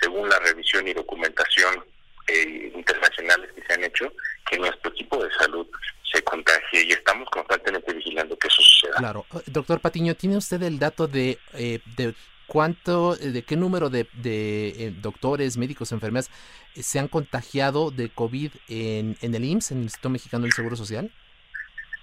según 0.00 0.28
la 0.28 0.38
revisión 0.40 0.86
y 0.88 0.94
documentación 0.94 1.84
eh, 2.26 2.72
internacionales 2.74 3.50
que 3.54 3.62
se 3.62 3.72
han 3.72 3.84
hecho, 3.84 4.12
que 4.50 4.58
nuestro 4.58 4.90
equipo 4.90 5.22
de 5.22 5.32
salud 5.34 5.66
se 6.12 6.22
contagie 6.22 6.84
y 6.84 6.92
estamos 6.92 7.28
constantemente 7.30 7.92
vigilando 7.92 8.36
que 8.38 8.48
eso 8.48 8.62
suceda. 8.62 8.96
Claro. 8.96 9.26
Doctor 9.46 9.80
Patiño, 9.80 10.14
¿tiene 10.14 10.36
usted 10.36 10.62
el 10.62 10.78
dato 10.78 11.06
de, 11.06 11.38
eh, 11.54 11.80
de 11.96 12.14
¿Cuánto, 12.48 13.14
eh, 13.20 13.30
de 13.30 13.42
qué 13.42 13.56
número 13.56 13.90
de, 13.90 14.08
eh, 14.24 14.94
doctores, 15.02 15.58
médicos, 15.58 15.92
enfermeras 15.92 16.30
eh, 16.74 16.82
se 16.82 16.98
han 16.98 17.06
contagiado 17.06 17.90
de 17.90 18.08
COVID 18.08 18.52
en, 18.68 19.18
el 19.20 19.44
IMSS, 19.44 19.72
en 19.72 19.78
el 19.78 19.84
Instituto 19.84 20.08
Mexicano 20.08 20.44
del 20.44 20.54
Seguro 20.54 20.74
Social? 20.74 21.12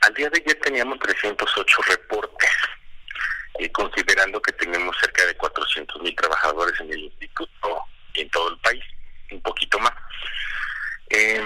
Al 0.02 0.14
día 0.14 0.30
de 0.30 0.44
ayer 0.46 0.60
teníamos 0.62 1.00
308 1.00 1.82
reportes, 1.90 2.52
y 3.58 3.68
considerando 3.70 4.40
que 4.40 4.52
tenemos 4.52 4.96
cerca 5.02 5.26
de 5.26 5.36
400 5.36 6.04
mil 6.04 6.16
trabajadores 6.16 6.80
en 6.80 6.94
el 6.94 7.00
instituto 7.00 7.82
y 8.14 8.22
en 8.22 8.30
todo 8.30 8.52
el 8.52 8.60
país, 8.60 8.84
un 9.32 9.42
poquito 9.42 9.80
más. 9.80 9.94
Eh, 11.16 11.42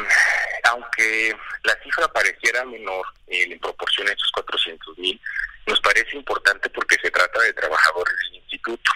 aunque 0.64 1.36
la 1.64 1.78
cifra 1.84 2.08
pareciera 2.08 2.66
menor 2.66 3.06
en 3.28 3.60
proporción 3.60 4.08
a 4.08 4.14
esos 4.14 4.32
400 4.32 4.98
mil, 4.98 5.22
nos 5.68 5.80
parece 5.82 6.18
importante 6.18 6.70
porque 6.72 6.96
se 7.00 7.12
trata 7.12 7.40
de 7.42 7.54
trabajadores 7.54 8.16
del 8.18 8.36
instituto. 8.38 8.92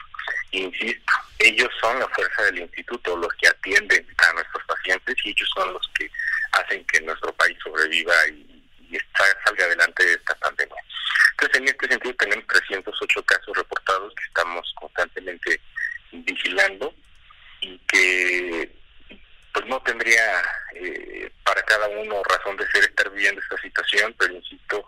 Insisto, 0.50 1.14
ellos 1.38 1.70
son 1.80 2.00
la 2.00 2.08
fuerza 2.10 2.44
del 2.46 2.60
instituto, 2.60 3.16
los 3.18 3.32
que 3.36 3.50
atienden 3.50 4.08
a 4.18 4.34
nuestros 4.34 4.64
pacientes 4.66 5.16
y 5.24 5.30
ellos 5.30 5.50
son 5.54 5.74
los 5.74 5.88
que 5.96 6.10
hacen 6.54 6.84
que 6.86 7.02
nuestro 7.02 7.32
país 7.34 7.56
sobreviva 7.64 8.14
y, 8.30 8.64
y 8.90 8.98
salga 9.46 9.66
adelante 9.66 10.04
de 10.04 10.14
esta 10.14 10.34
pandemia. 10.36 10.84
Entonces, 11.34 11.62
en 11.62 11.68
este 11.68 11.88
sentido, 11.88 12.16
tenemos 12.16 12.48
308 12.48 13.24
casos 13.26 13.58
reportados 13.58 14.14
que 14.16 14.24
estamos 14.24 14.74
constantemente 14.80 15.62
vigilando 16.12 16.96
y 17.62 17.78
que 17.88 18.73
no 19.74 19.82
tendría 19.82 20.42
eh, 20.76 21.32
para 21.44 21.64
cada 21.64 21.88
uno 21.88 22.22
razón 22.24 22.56
de 22.58 22.68
ser 22.68 22.84
estar 22.84 23.10
viviendo 23.10 23.42
esta 23.42 23.58
situación, 23.58 24.14
pero 24.20 24.34
insisto, 24.36 24.86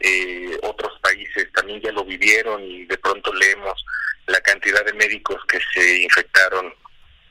eh, 0.00 0.58
otros 0.62 0.98
países 1.00 1.52
también 1.52 1.80
ya 1.80 1.92
lo 1.92 2.04
vivieron 2.04 2.60
y 2.62 2.84
de 2.86 2.98
pronto 2.98 3.32
leemos 3.32 3.84
la 4.26 4.40
cantidad 4.40 4.84
de 4.84 4.92
médicos 4.94 5.40
que 5.46 5.60
se 5.72 6.02
infectaron 6.02 6.74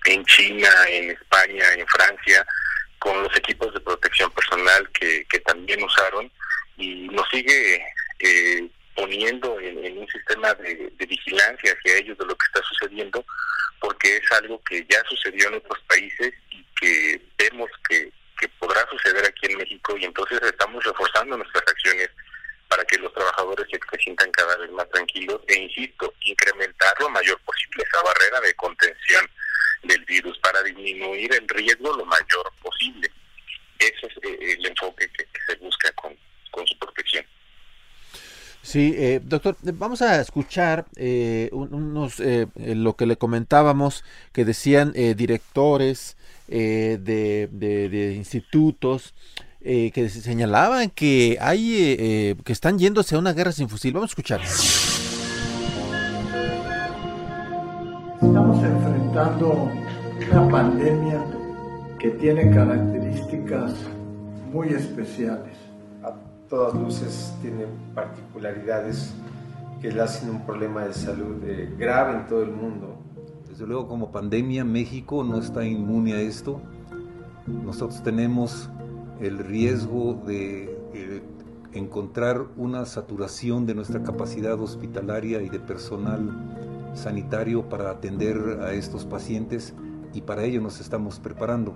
en 0.05 0.23
China, 0.25 0.69
en 0.87 1.11
España, 1.11 1.73
en 1.73 1.85
Francia, 1.87 2.45
con 2.99 3.21
los 3.21 3.35
equipos 3.35 3.73
de 3.73 3.81
protección 3.81 4.31
personal 4.31 4.89
que, 4.91 5.25
también 5.45 5.83
usaron 5.83 6.31
y 6.77 7.09
nos 7.09 7.27
sigue 7.29 7.85
eh, 8.19 8.69
poniendo 8.95 9.59
en, 9.59 9.97
un 9.97 10.07
sistema 10.07 10.53
de, 10.55 10.91
vigilancia 10.97 11.73
hacia 11.73 11.97
ellos 11.97 12.17
de 12.17 12.25
lo 12.25 12.35
que 12.35 12.45
está 12.45 12.61
sucediendo, 12.67 13.25
porque 13.79 14.17
es 14.17 14.31
algo 14.31 14.61
que 14.63 14.85
ya 14.89 15.01
sucedió 15.09 15.47
en 15.49 15.55
otros 15.55 15.79
países 15.87 16.33
y 16.51 16.63
que 16.79 17.21
vemos 17.37 17.69
que, 17.89 18.11
que 18.39 18.47
podrá 18.59 18.85
suceder 18.89 19.25
aquí 19.25 19.51
en 19.51 19.57
México 19.57 19.97
y 19.97 20.05
entonces 20.05 20.39
estamos 20.41 20.83
reforzando 20.83 21.37
nuestras 21.37 21.63
acciones 21.67 22.09
para 22.67 22.85
que 22.85 22.97
los 22.97 23.13
trabajadores 23.13 23.67
se 23.69 23.97
sientan 23.99 24.31
cada 24.31 24.57
vez 24.57 24.71
más 24.71 24.89
tranquilos 24.89 25.41
e, 25.47 25.55
insisto, 25.59 26.11
incrementar 26.21 26.93
lo 26.99 27.09
mayor 27.09 27.39
posible 27.41 27.83
esa 27.83 28.01
barrera 28.01 28.39
de 28.41 28.53
contención 28.55 29.29
del 29.83 30.03
virus 30.05 30.37
para 30.39 30.63
disminuir 30.63 31.33
el 31.33 31.47
riesgo 31.49 31.95
lo 31.95 32.05
mayor 32.05 32.51
posible. 32.61 33.11
Ese 33.77 34.07
es 34.07 34.17
eh, 34.23 34.55
el 34.57 34.65
enfoque 34.65 35.07
que, 35.09 35.25
se 35.45 35.55
busca 35.57 35.91
con, 35.91 36.17
con 36.51 36.65
su 36.65 36.77
protección. 36.79 37.25
Sí, 38.63 38.95
eh, 38.97 39.21
doctor, 39.23 39.55
vamos 39.61 40.01
a 40.01 40.19
escuchar 40.19 40.85
eh, 40.95 41.49
unos 41.51 42.19
lo 42.55 42.95
que 42.95 43.05
le 43.05 43.17
comentábamos 43.17 44.03
que 44.31 44.45
decían 44.45 44.93
directores 44.93 46.17
de, 46.47 46.97
de, 47.51 48.13
institutos 48.15 49.13
eh, 49.65 49.91
que 49.91 50.09
señalaban 50.09 50.89
que 50.89 51.37
hay 51.39 51.73
eh, 51.73 51.95
eh, 51.97 52.35
que 52.43 52.51
están 52.51 52.77
yéndose 52.77 53.15
a 53.15 53.19
una 53.19 53.31
guerra 53.31 53.53
sin 53.53 53.69
fusil. 53.69 53.93
Vamos 53.93 54.09
a 54.09 54.11
escuchar. 54.11 54.41
Estamos 58.21 58.61
enfrentando 58.61 59.71
una 60.29 60.49
pandemia 60.49 61.23
que 61.97 62.09
tiene 62.09 62.51
características 62.51 63.71
muy 64.51 64.67
especiales. 64.67 65.62
Todas 66.53 66.75
luces 66.75 67.33
tiene 67.41 67.65
particularidades 67.95 69.11
que 69.81 69.91
le 69.91 69.99
hacen 70.01 70.29
un 70.29 70.45
problema 70.45 70.85
de 70.85 70.93
salud 70.93 71.37
grave 71.79 72.19
en 72.19 72.27
todo 72.27 72.43
el 72.43 72.51
mundo. 72.51 72.95
Desde 73.49 73.65
luego 73.65 73.87
como 73.87 74.11
pandemia 74.11 74.63
México 74.63 75.23
no 75.23 75.39
está 75.39 75.65
inmune 75.65 76.13
a 76.13 76.21
esto. 76.21 76.61
Nosotros 77.47 78.03
tenemos 78.03 78.69
el 79.19 79.39
riesgo 79.39 80.13
de 80.27 80.65
eh, 80.93 81.23
encontrar 81.71 82.45
una 82.55 82.85
saturación 82.85 83.65
de 83.65 83.73
nuestra 83.73 84.03
capacidad 84.03 84.61
hospitalaria 84.61 85.41
y 85.41 85.49
de 85.49 85.59
personal 85.59 86.91
sanitario 86.93 87.67
para 87.67 87.89
atender 87.89 88.59
a 88.61 88.73
estos 88.73 89.05
pacientes 89.05 89.73
y 90.13 90.21
para 90.21 90.43
ello 90.43 90.61
nos 90.61 90.79
estamos 90.79 91.17
preparando. 91.17 91.73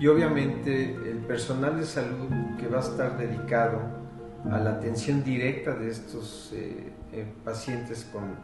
Y 0.00 0.06
obviamente 0.06 0.94
el 1.10 1.18
personal 1.26 1.76
de 1.76 1.84
salud 1.84 2.30
que 2.58 2.68
va 2.68 2.78
a 2.78 2.80
estar 2.80 3.18
dedicado 3.18 4.02
a 4.50 4.58
la 4.58 4.70
atención 4.72 5.24
directa 5.24 5.74
de 5.74 5.90
estos 5.90 6.50
eh, 6.52 6.92
eh, 7.12 7.26
pacientes 7.44 8.06
con 8.12 8.36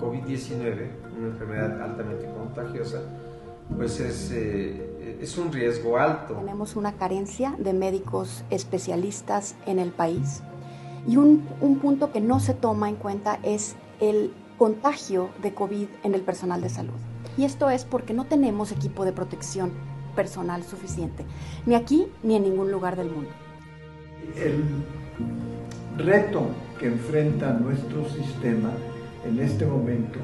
COVID-19, 0.00 0.88
una 1.16 1.28
enfermedad 1.28 1.80
altamente 1.82 2.26
contagiosa, 2.26 3.00
pues 3.76 4.00
es, 4.00 4.30
eh, 4.32 5.18
es 5.20 5.38
un 5.38 5.52
riesgo 5.52 5.98
alto. 5.98 6.34
Tenemos 6.34 6.76
una 6.76 6.94
carencia 6.94 7.54
de 7.58 7.72
médicos 7.72 8.44
especialistas 8.50 9.54
en 9.66 9.78
el 9.78 9.90
país 9.90 10.42
y 11.06 11.16
un, 11.16 11.46
un 11.60 11.78
punto 11.78 12.10
que 12.10 12.20
no 12.20 12.40
se 12.40 12.54
toma 12.54 12.88
en 12.88 12.96
cuenta 12.96 13.38
es 13.42 13.76
el 14.00 14.32
contagio 14.58 15.30
de 15.42 15.54
COVID 15.54 15.86
en 16.02 16.14
el 16.14 16.22
personal 16.22 16.60
de 16.60 16.68
salud. 16.68 16.94
Y 17.36 17.44
esto 17.44 17.70
es 17.70 17.84
porque 17.84 18.14
no 18.14 18.24
tenemos 18.26 18.72
equipo 18.72 19.04
de 19.04 19.12
protección 19.12 19.72
personal 20.14 20.62
suficiente, 20.62 21.24
ni 21.66 21.74
aquí 21.74 22.06
ni 22.22 22.36
en 22.36 22.44
ningún 22.44 22.70
lugar 22.70 22.96
del 22.96 23.10
mundo. 23.10 23.30
El 24.36 24.64
reto 25.98 26.48
que 26.78 26.86
enfrenta 26.86 27.52
nuestro 27.52 28.08
sistema 28.08 28.70
en 29.26 29.40
este 29.40 29.64
momento 29.66 30.18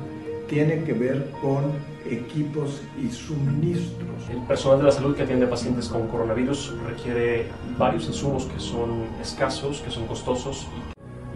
tiene 0.49 0.83
que 0.83 0.93
ver 0.93 1.31
con 1.41 1.73
equipos 2.05 2.83
y 3.01 3.09
suministros. 3.09 4.29
El 4.31 4.43
personal 4.43 4.79
de 4.79 4.85
la 4.85 4.91
salud 4.91 5.15
que 5.15 5.23
atiende 5.23 5.47
a 5.47 5.51
pacientes 5.51 5.89
con 5.89 6.09
coronavirus 6.09 6.75
requiere 6.89 7.47
varios 7.79 8.07
insumos 8.07 8.47
que 8.47 8.59
son 8.59 9.05
escasos, 9.23 9.81
que 9.81 9.91
son 9.91 10.07
costosos. 10.07 10.67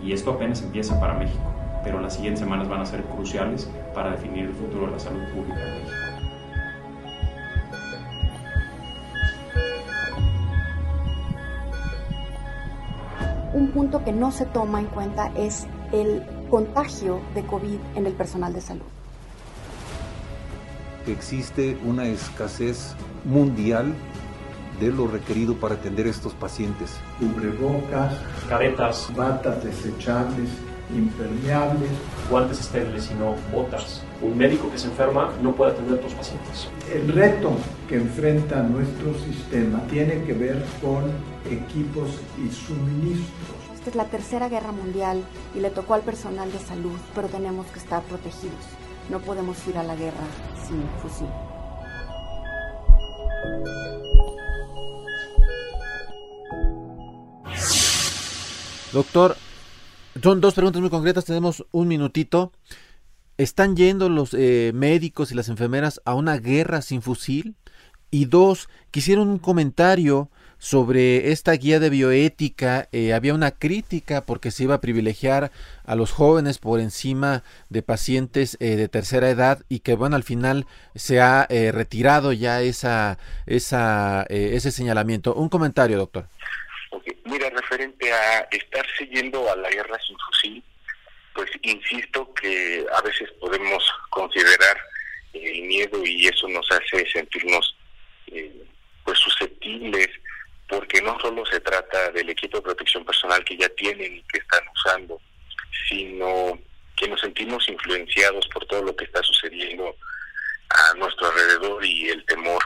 Y 0.03 0.13
esto 0.13 0.33
apenas 0.33 0.63
empieza 0.63 0.99
para 0.99 1.15
México, 1.15 1.55
pero 1.85 2.01
las 2.01 2.15
siguientes 2.15 2.41
semanas 2.41 2.69
van 2.69 2.81
a 2.81 2.87
ser 2.87 3.03
cruciales 3.05 3.71
para 3.95 4.11
definir 4.11 4.47
el 4.47 4.53
futuro 4.53 4.87
de 4.87 4.93
la 4.93 4.99
salud 4.99 5.23
pública 5.33 5.63
en 5.63 5.85
México. 5.85 6.04
Un 13.55 13.71
punto 13.71 14.05
que 14.05 14.13
no 14.13 14.31
se 14.31 14.45
toma 14.45 14.81
en 14.81 14.87
cuenta 14.87 15.33
es 15.37 15.67
el 15.93 16.23
contagio 16.51 17.21
de 17.35 17.43
COVID 17.47 17.79
en 17.95 18.07
el 18.07 18.13
personal 18.13 18.53
de 18.53 18.61
salud 18.61 18.85
existe 21.13 21.77
una 21.85 22.07
escasez 22.07 22.95
mundial 23.25 23.93
de 24.81 24.91
lo 24.91 25.07
requerido 25.07 25.55
para 25.55 25.75
atender 25.75 26.07
a 26.07 26.11
estos 26.11 26.33
pacientes. 26.33 26.97
Cubrebocas, 27.19 28.15
caretas, 28.49 29.09
batas 29.15 29.63
desechables, 29.63 30.49
impermeables, 30.95 31.91
guantes 32.31 32.61
estériles 32.61 33.11
y 33.11 33.15
no 33.15 33.37
botas. 33.53 34.03
Un 34.23 34.39
médico 34.39 34.71
que 34.71 34.79
se 34.79 34.87
enferma 34.87 35.33
no 35.43 35.55
puede 35.55 35.73
atender 35.73 35.99
a 35.99 36.03
tus 36.03 36.15
pacientes. 36.15 36.69
El 36.93 37.13
reto 37.13 37.53
que 37.89 37.97
enfrenta 37.97 38.63
nuestro 38.63 39.15
sistema 39.19 39.81
tiene 39.91 40.23
que 40.25 40.33
ver 40.33 40.65
con 40.81 41.05
equipos 41.51 42.21
y 42.39 42.51
suministros. 42.51 43.57
Esta 43.75 43.91
es 43.91 43.97
la 43.97 44.05
tercera 44.07 44.49
guerra 44.49 44.73
mundial 44.73 45.23
y 45.55 45.61
le 45.61 45.71
tocó 45.71 45.95
al 45.95 46.03
personal 46.03 46.51
de 46.51 46.59
salud, 46.59 46.97
pero 47.15 47.29
tenemos 47.29 47.67
que 47.67 47.79
estar 47.79 48.03
protegidos. 48.03 48.65
No 49.11 49.19
podemos 49.19 49.57
ir 49.69 49.77
a 49.77 49.83
la 49.83 49.95
guerra 49.95 50.25
sin 50.67 50.83
fusil. 51.03 51.29
Doctor, 58.95 59.37
son 60.23 60.41
dos 60.41 60.55
preguntas 60.55 60.81
muy 60.81 60.89
concretas, 60.89 61.25
tenemos 61.25 61.67
un 61.73 61.89
minutito. 61.89 62.53
¿Están 63.37 63.77
yendo 63.77 64.09
los 64.09 64.35
eh, 64.35 64.73
médicos 64.75 65.33
y 65.33 65.35
las 65.35 65.49
enfermeras 65.49 66.01
a 66.05 66.15
una 66.15 66.39
guerra 66.39 66.83
sin 66.83 67.03
fusil? 67.03 67.57
Y 68.11 68.27
dos, 68.27 68.69
quisieron 68.91 69.29
un 69.29 69.39
comentario 69.39 70.31
sobre 70.65 71.31
esta 71.31 71.53
guía 71.53 71.79
de 71.79 71.91
bioética 71.91 72.89
eh, 72.91 73.13
había 73.13 73.35
una 73.35 73.51
crítica 73.51 74.23
porque 74.23 74.51
se 74.51 74.63
iba 74.63 74.77
a 74.77 74.81
privilegiar 74.81 75.51
a 75.85 75.95
los 75.95 76.11
jóvenes 76.11 76.57
por 76.57 76.81
encima 76.81 77.43
de 77.69 77.83
pacientes 77.83 78.57
eh, 78.61 78.77
de 78.77 78.89
tercera 78.89 79.29
edad 79.29 79.63
y 79.69 79.81
que 79.81 79.95
bueno 79.95 80.17
al 80.17 80.23
final 80.23 80.67
se 80.95 81.21
ha 81.21 81.47
eh, 81.51 81.71
retirado 81.71 82.33
ya 82.33 82.63
esa, 82.63 83.19
esa 83.45 84.25
ese 84.31 84.71
señalamiento. 84.71 85.35
Un 85.35 85.51
comentario, 85.51 85.99
doctor. 85.99 86.29
Mira, 87.27 87.51
referente 87.51 88.11
a 88.11 88.49
estar 88.51 88.87
siguiendo 88.97 89.51
a 89.51 89.57
la 89.57 89.69
guerra 89.69 89.99
sin 90.07 90.17
fusil, 90.19 90.65
pues 91.35 91.51
insisto 91.63 92.33
que 92.35 92.87
a 92.93 93.01
veces 93.03 93.31
podemos 93.41 93.85
considerar 94.11 94.81
el 95.33 95.63
miedo 95.63 96.01
y 96.05 96.29
eso 96.29 96.49
nos 96.49 96.67
hace 96.71 97.05
sentirnos 97.11 97.77
pues 99.05 99.19
susceptibles 99.19 100.09
porque 100.69 101.03
no 101.03 101.19
solo 101.21 101.45
se 101.47 101.61
trata 101.61 102.11
del 102.13 102.31
equipo 102.31 102.59
de 102.59 102.63
protección 102.63 103.05
personal 103.05 103.45
que 103.45 103.57
ya 103.57 103.69
tienen 103.71 104.17
y 104.17 104.23
que 104.25 104.39
están 104.39 104.63
usando, 104.75 105.21
sino 105.89 106.59
que 106.97 107.09
nos 107.09 107.21
sentimos 107.21 107.69
influenciados 107.69 108.47
por 108.49 108.65
todo 108.67 108.83
lo 108.83 108.97
que 108.97 109.05
está 109.05 109.23
sucediendo 109.23 109.95
a 110.71 110.95
nuestro 110.95 111.27
alrededor 111.27 111.85
y 111.85 112.09
el 112.09 112.25
temor. 112.27 112.65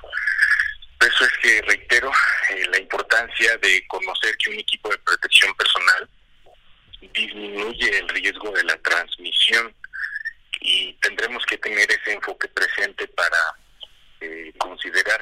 Por 0.98 1.08
eso 1.08 1.24
es 1.24 1.32
que 1.42 1.62
reitero 1.62 2.10
eh, 2.50 2.66
la 2.70 2.78
importancia 2.78 3.56
de 3.58 3.86
conocer 3.88 4.36
que 4.36 4.50
un 4.50 4.58
equipo 4.58 4.88
de 4.90 4.98
protección 4.98 5.54
personal 5.54 6.08
disminuye 7.00 7.98
el 7.98 8.08
riesgo 8.08 8.50
de 8.52 8.64
la 8.64 8.76
transmisión 8.78 9.74
y 10.60 10.92
tendremos 10.94 11.44
que 11.46 11.58
tener 11.58 11.90
ese 11.90 12.12
enfoque 12.12 12.48
presente 12.48 13.06
para 13.08 13.38
eh, 14.20 14.52
considerar 14.58 15.20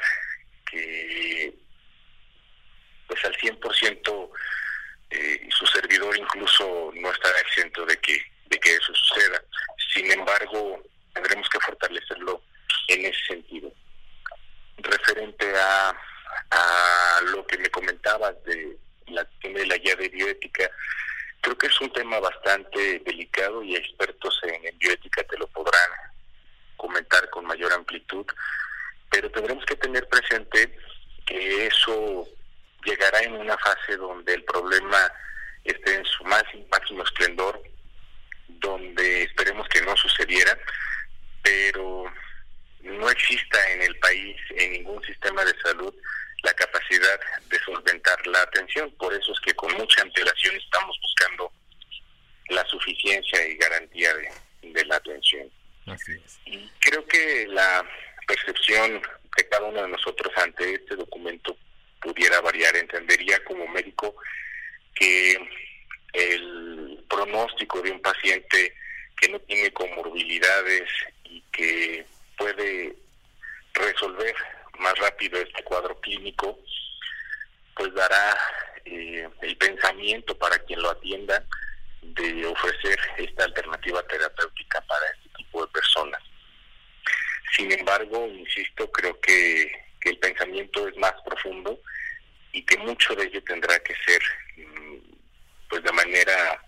que 0.69 1.53
pues 3.07 3.23
al 3.23 3.35
100% 3.37 4.29
eh, 5.11 5.49
su 5.49 5.65
servidor 5.67 6.17
incluso 6.17 6.91
no 6.95 7.11
estará 7.11 7.39
exento 7.39 7.85
de 7.85 7.97
que 7.99 8.21
de 8.49 8.59
que 8.59 8.75
eso 8.75 8.93
suceda. 8.93 9.41
Sin 9.93 10.11
embargo, 10.11 10.83
tendremos 11.13 11.47
que 11.49 11.59
fortalecerlo 11.59 12.41
en 12.87 13.05
ese 13.05 13.19
sentido. 13.27 13.71
Referente 14.77 15.53
a, 15.57 15.89
a 16.51 17.21
lo 17.31 17.45
que 17.45 17.57
me 17.57 17.69
comentabas 17.69 18.41
de 18.45 18.77
la, 19.07 19.27
de 19.41 19.65
la 19.65 19.77
bioética, 19.77 20.69
creo 21.47 21.57
que 21.57 21.67
es 21.67 21.81
un 21.81 21.93
tema 21.93 22.19
bastante 22.19 22.99
delicado 23.05 23.63
y 23.63 23.73
expertos 23.73 24.37
en 24.43 24.77
bioética 24.77 25.23
te 25.23 25.37
lo 25.37 25.47
podrán 25.47 25.89
comentar 26.75 27.29
con 27.29 27.45
mayor 27.45 27.71
amplitud, 27.71 28.25
pero 29.09 29.31
tendremos 29.31 29.63
que 29.65 29.77
tener 29.77 30.09
presente 30.09 30.77
que 31.25 31.67
eso 31.67 32.27
llegará 32.83 33.21
en 33.21 33.33
una 33.35 33.57
fase 33.59 33.95
donde 33.95 34.33
el 34.33 34.43
problema 34.43 35.09
esté 35.63 35.95
en 35.95 36.03
su 36.03 36.25
máximo 36.25 37.03
esplendor, 37.03 37.61
donde 38.49 39.23
esperemos 39.23 39.69
que 39.69 39.81
no 39.83 39.95
sucediera, 39.95 40.57
pero 41.43 42.11
no 42.81 43.09
exista 43.09 43.71
en 43.71 43.83
el 43.83 43.97
país, 43.99 44.35
en 44.49 44.73
ningún 44.73 45.01
sistema 45.03 45.45
de 45.45 45.57
salud, 45.61 45.95
la 46.43 46.53
capacidad 46.53 47.19
de 47.49 47.59
solventar 47.59 48.25
la 48.27 48.41
atención. 48.41 48.91
Por 48.97 49.13
eso 49.13 49.31
es 49.31 49.39
que 49.41 49.53
con 49.53 49.73
mucha 49.73 50.01
antelación 50.01 50.55
estamos 50.55 50.97
buscando 51.01 51.51
la 52.49 52.65
suficiencia 52.65 53.45
y 53.47 53.55
garantía 53.55 54.13
de, 54.61 54.85
la 54.85 54.95
atención. 54.97 55.49
Y 56.45 56.69
creo 56.79 57.05
que 57.07 57.47
la 57.47 57.85
percepción 58.27 59.01
de 59.35 59.47
cada 59.49 59.65
uno 59.65 59.81
de 59.83 59.89
nosotros 59.89 60.31
ante 60.37 60.75
este 60.75 60.95
documento 60.95 61.57
pudiera 62.01 62.41
variar. 62.41 62.75
Entendería 62.75 63.43
como 63.43 63.67
médico 63.67 64.15
que 64.93 65.37
el 66.13 67.03
pronóstico 67.09 67.81
de 67.81 67.91
un 67.91 68.01
paciente 68.01 68.73
que 69.19 69.29
no 69.29 69.39
tiene 69.39 69.71
comorbilidades 69.71 70.89
y 71.23 71.41
que 71.51 72.05
puede 72.37 72.95
resolver 73.73 74.35
más 74.79 74.97
rápido 74.99 75.39
este 75.39 75.63
cuadro 75.63 75.99
clínico, 75.99 76.59
pues 77.75 77.93
dará 77.93 78.37
eh, 78.85 79.27
el 79.41 79.57
pensamiento 79.57 80.37
para 80.37 80.57
quien 80.59 80.81
lo 80.81 80.89
atienda 80.89 81.43
de 82.01 82.45
ofrecer 82.45 82.99
esta 83.17 83.45
alternativa 83.45 84.01
terapéutica 84.03 84.81
para 84.81 85.05
este 85.07 85.29
tipo 85.37 85.65
de 85.65 85.71
personas. 85.71 86.21
Sin 87.55 87.71
embargo, 87.71 88.27
insisto, 88.27 88.91
creo 88.91 89.19
que, 89.19 89.71
que 90.01 90.09
el 90.09 90.19
pensamiento 90.19 90.87
es 90.87 90.95
más 90.97 91.13
profundo 91.25 91.79
y 92.51 92.63
que 92.63 92.77
mucho 92.77 93.15
de 93.15 93.25
ello 93.25 93.43
tendrá 93.43 93.77
que 93.79 93.95
ser 94.05 94.21
mm, 94.57 94.97
pues 95.69 95.83
de 95.83 95.91
manera 95.91 96.63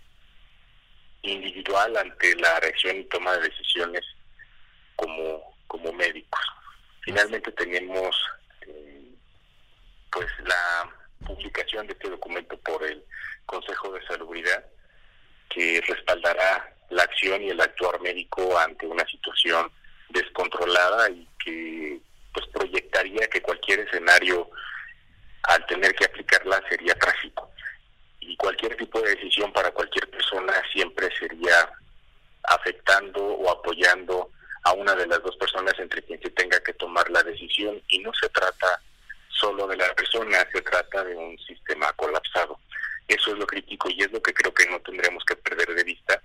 individual 1.22 1.98
ante 1.98 2.36
la 2.36 2.60
reacción 2.60 2.98
y 2.98 3.04
toma 3.06 3.36
de 3.38 3.50
decisiones 3.50 4.04
como, 4.96 5.56
como 5.68 5.92
médicos. 5.94 6.42
Finalmente 7.10 7.52
tenemos 7.54 8.16
eh, 8.68 9.16
pues 10.12 10.28
la 10.46 10.94
publicación 11.26 11.88
de 11.88 11.94
este 11.94 12.08
documento 12.08 12.56
por 12.60 12.84
el 12.84 13.04
Consejo 13.48 13.92
de 13.94 14.06
Salubridad 14.06 14.64
que 15.50 15.82
respaldará 15.88 16.72
la 16.92 17.02
acción 17.02 17.42
y 17.42 17.50
el 17.50 17.60
actuar 17.62 18.00
médico 18.02 18.56
ante 18.60 18.86
una 18.86 19.04
situación 19.08 19.72
descontrolada 20.10 21.10
y 21.10 21.28
que 21.44 22.00
pues 22.32 22.46
proyectaría 22.54 23.28
que 23.28 23.42
cualquier 23.42 23.80
escenario 23.80 24.48
al 25.46 25.66
tener 25.66 25.96
que 25.96 26.06
aplicarla 26.06 26.62
sería 26.70 26.94
trágico. 26.94 27.50
Y 28.20 28.38
cualquier 28.38 28.78
tipo 28.78 29.02
de 29.02 29.16
decisión 29.16 29.52
para 29.52 29.72
cualquier 29.72 30.08
persona 30.12 30.54
siempre 30.72 31.10
sería 31.18 31.72
afectando 32.44 33.26
o 33.26 33.50
apoyando 33.50 34.30
a 34.64 34.74
una 34.74 34.96
de 34.96 35.08
las 35.08 35.22
dos 35.24 35.36
personas 35.38 35.74
entre 35.80 36.02
quien 36.04 36.22
se 36.22 36.30
tenga 36.32 36.60
que 36.62 36.74
tomar 36.74 37.10
la 37.10 37.24
decisión 37.24 37.82
y 37.90 38.00
no 38.00 38.12
se 38.14 38.30
trata 38.30 38.82
solo 39.30 39.68
de 39.68 39.78
la 39.78 39.94
persona, 39.94 40.46
se 40.52 40.62
trata 40.62 41.04
de 41.04 41.16
un 41.16 41.38
sistema 41.40 41.92
colapsado. 41.94 42.60
Eso 43.08 43.32
es 43.32 43.38
lo 43.38 43.48
crítico 43.48 43.90
y 43.90 44.02
es 44.02 44.12
lo 44.12 44.22
que 44.22 44.34
creo 44.34 44.54
que 44.54 44.70
no 44.70 44.80
tendremos 44.82 45.24
que 45.26 45.36
perder 45.36 45.74
de 45.74 45.84
vista 45.84 46.22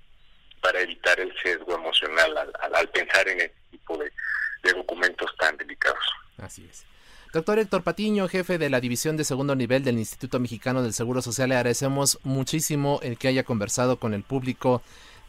para 0.60 0.80
evitar 0.80 1.18
el 1.20 1.32
sesgo 1.42 1.74
emocional 1.74 2.52
al, 2.74 2.88
pensar 2.88 3.28
en 3.28 3.40
este 3.40 3.56
tipo 3.70 3.96
de, 3.98 4.10
de 4.62 4.72
documentos 4.72 5.30
tan 5.38 5.56
delicados. 5.56 6.04
Así 6.38 6.66
es. 6.70 6.84
Doctor 7.32 7.58
Héctor 7.58 7.82
Patiño, 7.82 8.28
jefe 8.28 8.58
de 8.58 8.70
la 8.70 8.80
División 8.80 9.16
de 9.16 9.24
Segundo 9.24 9.56
Nivel 9.56 9.82
del 9.82 9.98
Instituto 9.98 10.38
Mexicano 10.38 10.82
del 10.82 10.92
Seguro 10.92 11.20
Social, 11.20 11.48
le 11.48 11.56
agradecemos 11.56 12.20
muchísimo 12.22 13.00
el 13.02 13.18
que 13.18 13.28
haya 13.28 13.42
conversado 13.42 13.98
con 13.98 14.14
el 14.14 14.22
público 14.22 14.82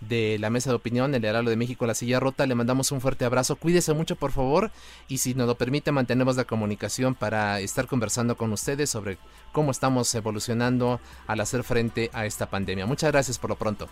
de 0.07 0.37
la 0.39 0.49
mesa 0.49 0.69
de 0.69 0.75
opinión, 0.75 1.13
el 1.15 1.25
Heraldo 1.25 1.49
de 1.49 1.57
México, 1.57 1.85
La 1.85 1.93
Silla 1.93 2.19
Rota. 2.19 2.45
Le 2.45 2.55
mandamos 2.55 2.91
un 2.91 3.01
fuerte 3.01 3.25
abrazo. 3.25 3.55
Cuídese 3.55 3.93
mucho, 3.93 4.15
por 4.15 4.31
favor. 4.31 4.71
Y 5.07 5.19
si 5.19 5.33
nos 5.33 5.47
lo 5.47 5.55
permite, 5.55 5.91
mantenemos 5.91 6.35
la 6.35 6.45
comunicación 6.45 7.15
para 7.15 7.59
estar 7.59 7.87
conversando 7.87 8.37
con 8.37 8.51
ustedes 8.53 8.89
sobre 8.89 9.17
cómo 9.51 9.71
estamos 9.71 10.13
evolucionando 10.15 10.99
al 11.27 11.39
hacer 11.39 11.63
frente 11.63 12.09
a 12.13 12.25
esta 12.25 12.49
pandemia. 12.49 12.85
Muchas 12.85 13.11
gracias 13.11 13.37
por 13.37 13.49
lo 13.49 13.55
pronto. 13.55 13.89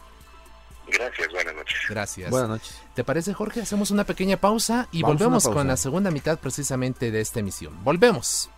Gracias, 0.88 1.28
buenas 1.32 1.56
noches. 1.56 1.80
Gracias. 1.90 2.30
Buenas 2.30 2.50
noches. 2.50 2.82
¿Te 2.94 3.04
parece, 3.04 3.34
Jorge? 3.34 3.62
Hacemos 3.62 3.90
una 3.92 4.04
pequeña 4.04 4.38
pausa 4.38 4.88
y 4.92 5.02
volvemos 5.02 5.48
con 5.48 5.68
la 5.68 5.78
segunda 5.78 6.12
mitad 6.12 6.40
precisamente 6.40 7.12
de 7.12 7.22
esta 7.22 7.40
emisión. 7.40 7.84
Volvemos. 7.84 8.50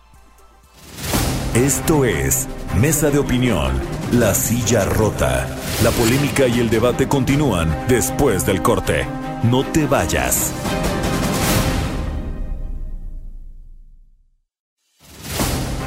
Esto 1.56 2.04
es 2.04 2.48
Mesa 2.78 3.08
de 3.08 3.18
Opinión, 3.18 3.72
La 4.12 4.34
Silla 4.34 4.84
Rota. 4.84 5.48
La 5.82 5.90
polémica 5.90 6.46
y 6.46 6.60
el 6.60 6.68
debate 6.68 7.08
continúan 7.08 7.74
después 7.88 8.44
del 8.44 8.60
corte. 8.60 9.06
No 9.42 9.64
te 9.64 9.86
vayas. 9.86 10.52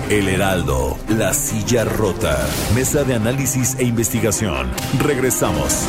El 0.09 0.27
Heraldo, 0.27 0.97
La 1.07 1.35
Silla 1.35 1.85
Rota. 1.85 2.35
Mesa 2.73 3.03
de 3.03 3.13
análisis 3.13 3.75
e 3.77 3.83
investigación. 3.83 4.71
Regresamos. 4.97 5.85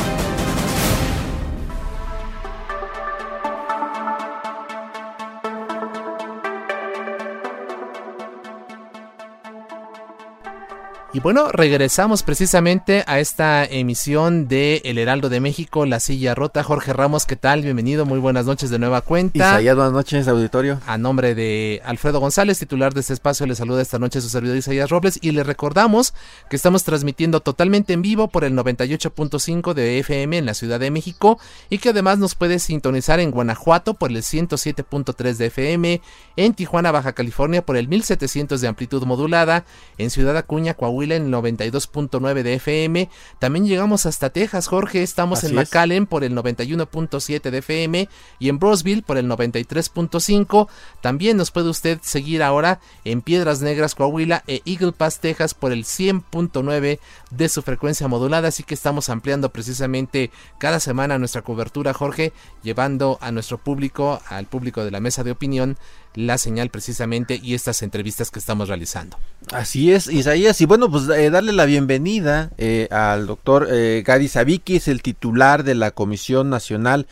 Y 11.13 11.19
bueno, 11.19 11.49
regresamos 11.51 12.23
precisamente 12.23 13.03
a 13.05 13.19
esta 13.19 13.65
emisión 13.65 14.47
de 14.47 14.81
El 14.85 14.97
Heraldo 14.97 15.27
de 15.27 15.41
México, 15.41 15.85
La 15.85 15.99
Silla 15.99 16.35
Rota. 16.35 16.63
Jorge 16.63 16.93
Ramos, 16.93 17.25
¿qué 17.25 17.35
tal? 17.35 17.63
Bienvenido, 17.63 18.05
muy 18.05 18.17
buenas 18.17 18.45
noches 18.45 18.69
de 18.69 18.79
nueva 18.79 19.01
cuenta. 19.01 19.37
Isaías, 19.37 19.75
buenas 19.75 19.91
noches, 19.91 20.29
auditorio. 20.29 20.79
A 20.87 20.97
nombre 20.97 21.35
de 21.35 21.81
Alfredo 21.83 22.21
González, 22.21 22.59
titular 22.59 22.93
de 22.93 23.01
este 23.01 23.11
espacio, 23.11 23.45
le 23.45 23.55
saluda 23.55 23.81
esta 23.81 23.99
noche 23.99 24.21
su 24.21 24.29
servidor 24.29 24.55
Isaías 24.55 24.89
Robles 24.89 25.19
y 25.21 25.31
le 25.31 25.43
recordamos 25.43 26.13
que 26.49 26.55
estamos 26.55 26.85
transmitiendo 26.85 27.41
totalmente 27.41 27.91
en 27.91 28.01
vivo 28.01 28.29
por 28.29 28.45
el 28.45 28.53
98.5 28.53 29.73
de 29.73 29.99
FM 29.99 30.37
en 30.37 30.45
la 30.45 30.53
Ciudad 30.53 30.79
de 30.79 30.91
México 30.91 31.37
y 31.69 31.79
que 31.79 31.89
además 31.89 32.19
nos 32.19 32.35
puede 32.35 32.57
sintonizar 32.57 33.19
en 33.19 33.31
Guanajuato 33.31 33.95
por 33.95 34.11
el 34.11 34.19
107.3 34.19 35.35
de 35.35 35.45
FM, 35.47 36.01
en 36.37 36.53
Tijuana, 36.53 36.93
Baja 36.93 37.11
California 37.11 37.65
por 37.65 37.75
el 37.75 37.89
1700 37.89 38.61
de 38.61 38.67
amplitud 38.69 39.03
modulada, 39.03 39.65
en 39.97 40.09
Ciudad 40.09 40.37
Acuña, 40.37 40.73
Coahuila, 40.73 41.00
en 41.09 41.31
92.9 41.31 42.43
de 42.43 42.53
FM. 42.53 43.09
También 43.39 43.65
llegamos 43.65 44.05
hasta 44.05 44.29
Texas, 44.29 44.67
Jorge. 44.67 45.01
Estamos 45.01 45.43
en 45.43 45.55
McAllen 45.55 46.05
por 46.05 46.23
el 46.23 46.35
91.7 46.35 47.49
de 47.49 47.57
FM 47.57 48.09
y 48.37 48.49
en 48.49 48.59
Brosville 48.59 49.01
por 49.01 49.17
el 49.17 49.27
93.5. 49.27 50.67
También 51.01 51.37
nos 51.37 51.49
puede 51.49 51.69
usted 51.69 51.99
seguir 52.03 52.43
ahora 52.43 52.79
en 53.03 53.21
Piedras 53.21 53.61
Negras, 53.61 53.95
Coahuila 53.95 54.43
e 54.45 54.61
Eagle 54.65 54.91
Pass, 54.91 55.19
Texas 55.19 55.55
por 55.55 55.71
el 55.71 55.83
100.9 55.85 56.99
de 57.31 57.49
su 57.49 57.61
frecuencia 57.63 58.07
modulada. 58.07 58.49
Así 58.49 58.61
que 58.63 58.75
estamos 58.75 59.09
ampliando 59.09 59.49
precisamente 59.49 60.29
cada 60.59 60.79
semana 60.79 61.17
nuestra 61.17 61.41
cobertura, 61.41 61.93
Jorge, 61.93 62.33
llevando 62.61 63.17
a 63.21 63.31
nuestro 63.31 63.57
público, 63.57 64.21
al 64.27 64.45
público 64.45 64.85
de 64.85 64.91
la 64.91 64.99
mesa 64.99 65.23
de 65.23 65.31
opinión, 65.31 65.77
la 66.13 66.37
señal 66.37 66.69
precisamente 66.69 67.39
y 67.41 67.53
estas 67.53 67.81
entrevistas 67.81 68.31
que 68.31 68.39
estamos 68.39 68.67
realizando. 68.67 69.17
Así 69.51 69.91
es, 69.93 70.07
Isaías. 70.07 70.59
Y 70.61 70.65
bueno, 70.65 70.89
pues 70.91 71.07
eh, 71.09 71.29
darle 71.29 71.53
la 71.53 71.65
bienvenida 71.65 72.51
eh, 72.57 72.87
al 72.91 73.27
doctor 73.27 73.67
eh, 73.71 74.03
Gadi 74.05 74.27
Sabiki, 74.27 74.77
es 74.77 74.87
el 74.87 75.01
titular 75.01 75.63
de 75.63 75.75
la 75.75 75.91
Comisión 75.91 76.49
Nacional 76.49 77.07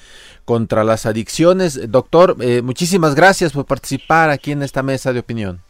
contra 0.46 0.84
las 0.84 1.06
Adicciones. 1.06 1.92
Doctor, 1.92 2.36
eh, 2.40 2.62
muchísimas 2.62 3.16
gracias 3.16 3.52
por 3.52 3.66
participar 3.66 4.30
aquí 4.30 4.52
en 4.52 4.64
esta 4.64 4.84
mesa 4.84 5.14
de 5.14 5.20
opinión. 5.20 5.62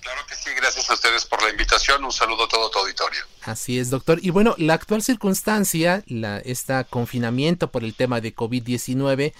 Claro 0.00 0.20
que 0.26 0.34
sí, 0.34 0.50
gracias 0.56 0.90
a 0.90 0.94
ustedes 0.94 1.26
por 1.26 1.42
la 1.42 1.50
invitación. 1.50 2.04
Un 2.04 2.10
saludo 2.10 2.44
a 2.44 2.48
todo 2.48 2.70
tu 2.70 2.78
auditorio. 2.80 3.20
Así 3.44 3.78
es, 3.78 3.90
doctor. 3.90 4.18
Y 4.22 4.30
bueno, 4.30 4.54
la 4.58 4.74
actual 4.74 5.02
circunstancia, 5.02 6.02
la, 6.06 6.38
este 6.38 6.84
confinamiento 6.90 7.68
por 7.68 7.84
el 7.84 7.94
tema 7.94 8.20
de 8.20 8.34
COVID-19, 8.34 9.32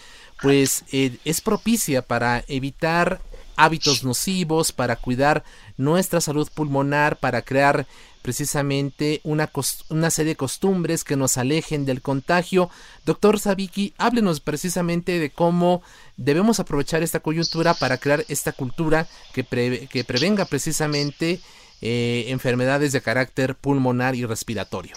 pues 0.42 0.84
eh, 0.92 1.16
es 1.24 1.40
propicia 1.40 2.02
para 2.02 2.44
evitar 2.48 3.20
hábitos 3.56 4.04
nocivos, 4.04 4.72
para 4.72 4.96
cuidar 4.96 5.44
nuestra 5.76 6.20
salud 6.20 6.48
pulmonar, 6.54 7.18
para 7.18 7.42
crear 7.42 7.86
precisamente 8.22 9.20
una, 9.22 9.50
una 9.88 10.10
serie 10.10 10.32
de 10.32 10.36
costumbres 10.36 11.04
que 11.04 11.16
nos 11.16 11.36
alejen 11.36 11.84
del 11.84 12.02
contagio. 12.02 12.70
Doctor 13.04 13.38
Sabiki, 13.38 13.94
háblenos 13.98 14.40
precisamente 14.40 15.18
de 15.18 15.30
cómo 15.30 15.82
debemos 16.16 16.60
aprovechar 16.60 17.02
esta 17.02 17.20
coyuntura 17.20 17.74
para 17.74 17.98
crear 17.98 18.24
esta 18.28 18.52
cultura 18.52 19.06
que, 19.32 19.44
que 19.90 20.04
prevenga 20.04 20.44
precisamente 20.44 21.40
eh, 21.82 22.26
enfermedades 22.28 22.92
de 22.92 23.00
carácter 23.00 23.54
pulmonar 23.54 24.14
y 24.14 24.26
respiratorio. 24.26 24.94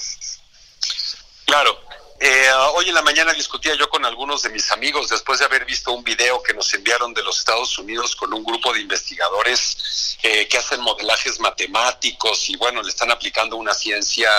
Claro, 1.45 1.71
eh, 2.25 2.53
hoy 2.75 2.87
en 2.87 2.95
la 2.95 3.01
mañana 3.01 3.33
discutía 3.33 3.75
yo 3.75 3.89
con 3.89 4.05
algunos 4.05 4.43
de 4.43 4.49
mis 4.49 4.71
amigos 4.71 5.09
después 5.09 5.39
de 5.39 5.45
haber 5.45 5.65
visto 5.65 5.91
un 5.91 6.05
video 6.05 6.41
que 6.41 6.53
nos 6.53 6.73
enviaron 6.73 7.13
de 7.13 7.21
los 7.21 7.37
Estados 7.37 7.77
Unidos 7.77 8.15
con 8.15 8.33
un 8.33 8.45
grupo 8.45 8.71
de 8.71 8.79
investigadores 8.79 10.17
eh, 10.23 10.47
que 10.47 10.57
hacen 10.57 10.79
modelajes 10.79 11.41
matemáticos 11.41 12.47
y 12.47 12.55
bueno, 12.55 12.81
le 12.81 12.87
están 12.87 13.11
aplicando 13.11 13.57
una 13.57 13.73
ciencia 13.73 14.29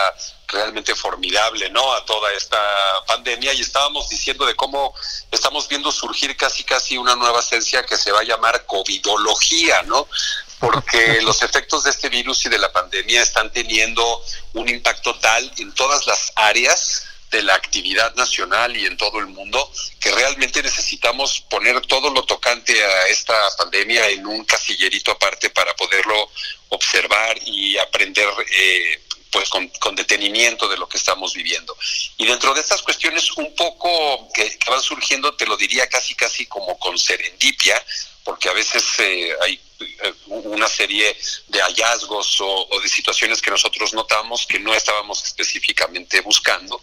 realmente 0.48 0.94
formidable, 0.94 1.68
¿no? 1.68 1.92
A 1.92 2.06
toda 2.06 2.32
esta 2.32 2.58
pandemia 3.06 3.52
y 3.52 3.60
estábamos 3.60 4.08
diciendo 4.08 4.46
de 4.46 4.56
cómo 4.56 4.94
estamos 5.30 5.68
viendo 5.68 5.92
surgir 5.92 6.38
casi 6.38 6.64
casi 6.64 6.96
una 6.96 7.14
nueva 7.16 7.42
ciencia 7.42 7.84
que 7.84 7.98
se 7.98 8.12
va 8.12 8.20
a 8.20 8.24
llamar 8.24 8.64
covidología, 8.64 9.82
¿no? 9.82 10.08
Porque 10.58 11.20
los 11.22 11.42
efectos 11.42 11.84
de 11.84 11.90
este 11.90 12.08
virus 12.08 12.46
y 12.46 12.48
de 12.48 12.58
la 12.58 12.72
pandemia 12.72 13.20
están 13.20 13.52
teniendo 13.52 14.22
un 14.54 14.70
impacto 14.70 15.14
tal 15.16 15.52
en 15.58 15.74
todas 15.74 16.06
las 16.06 16.32
áreas 16.34 17.08
de 17.34 17.42
la 17.42 17.54
actividad 17.54 18.14
nacional 18.14 18.76
y 18.76 18.86
en 18.86 18.96
todo 18.96 19.18
el 19.18 19.26
mundo, 19.26 19.70
que 20.00 20.12
realmente 20.12 20.62
necesitamos 20.62 21.40
poner 21.50 21.80
todo 21.82 22.10
lo 22.10 22.22
tocante 22.24 22.72
a 22.84 23.08
esta 23.08 23.34
pandemia 23.58 24.08
en 24.08 24.24
un 24.26 24.44
casillerito 24.44 25.10
aparte 25.10 25.50
para 25.50 25.74
poderlo 25.74 26.30
observar 26.68 27.36
y 27.44 27.76
aprender 27.78 28.28
eh, 28.52 29.00
pues 29.34 29.50
con, 29.50 29.96
detenimiento 29.96 30.68
de 30.68 30.76
lo 30.76 30.88
que 30.88 30.96
estamos 30.96 31.34
viviendo. 31.34 31.76
Y 32.16 32.24
dentro 32.24 32.54
de 32.54 32.60
estas 32.60 32.82
cuestiones 32.82 33.32
un 33.32 33.52
poco 33.56 34.28
que, 34.32 34.56
van 34.68 34.80
surgiendo, 34.80 35.34
te 35.34 35.44
lo 35.44 35.56
diría 35.56 35.88
casi 35.88 36.14
casi 36.14 36.46
como 36.46 36.78
con 36.78 36.96
serendipia, 36.96 37.84
porque 38.22 38.48
a 38.48 38.52
veces 38.52 38.84
eh, 38.98 39.34
hay 39.42 39.60
eh, 39.80 40.14
una 40.26 40.68
serie 40.68 41.16
de 41.48 41.60
hallazgos 41.60 42.36
o, 42.40 42.68
de 42.80 42.88
situaciones 42.88 43.42
que 43.42 43.50
nosotros 43.50 43.92
notamos 43.92 44.46
que 44.46 44.60
no 44.60 44.72
estábamos 44.72 45.24
específicamente 45.24 46.20
buscando. 46.20 46.80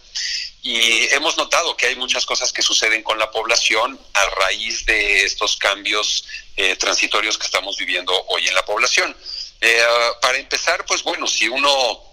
Y 0.60 1.08
hemos 1.14 1.38
notado 1.38 1.74
que 1.74 1.86
hay 1.86 1.96
muchas 1.96 2.26
cosas 2.26 2.52
que 2.52 2.60
suceden 2.60 3.02
con 3.02 3.18
la 3.18 3.30
población 3.30 3.98
a 4.12 4.26
raíz 4.42 4.84
de 4.84 5.24
estos 5.24 5.56
cambios 5.56 6.26
eh, 6.56 6.76
transitorios 6.76 7.38
que 7.38 7.46
estamos 7.46 7.78
viviendo 7.78 8.12
hoy 8.28 8.46
en 8.46 8.54
la 8.54 8.64
población. 8.64 9.16
para 10.20 10.38
empezar, 10.38 10.84
pues 10.84 11.02
bueno, 11.02 11.26
si 11.26 11.48
uno 11.48 12.11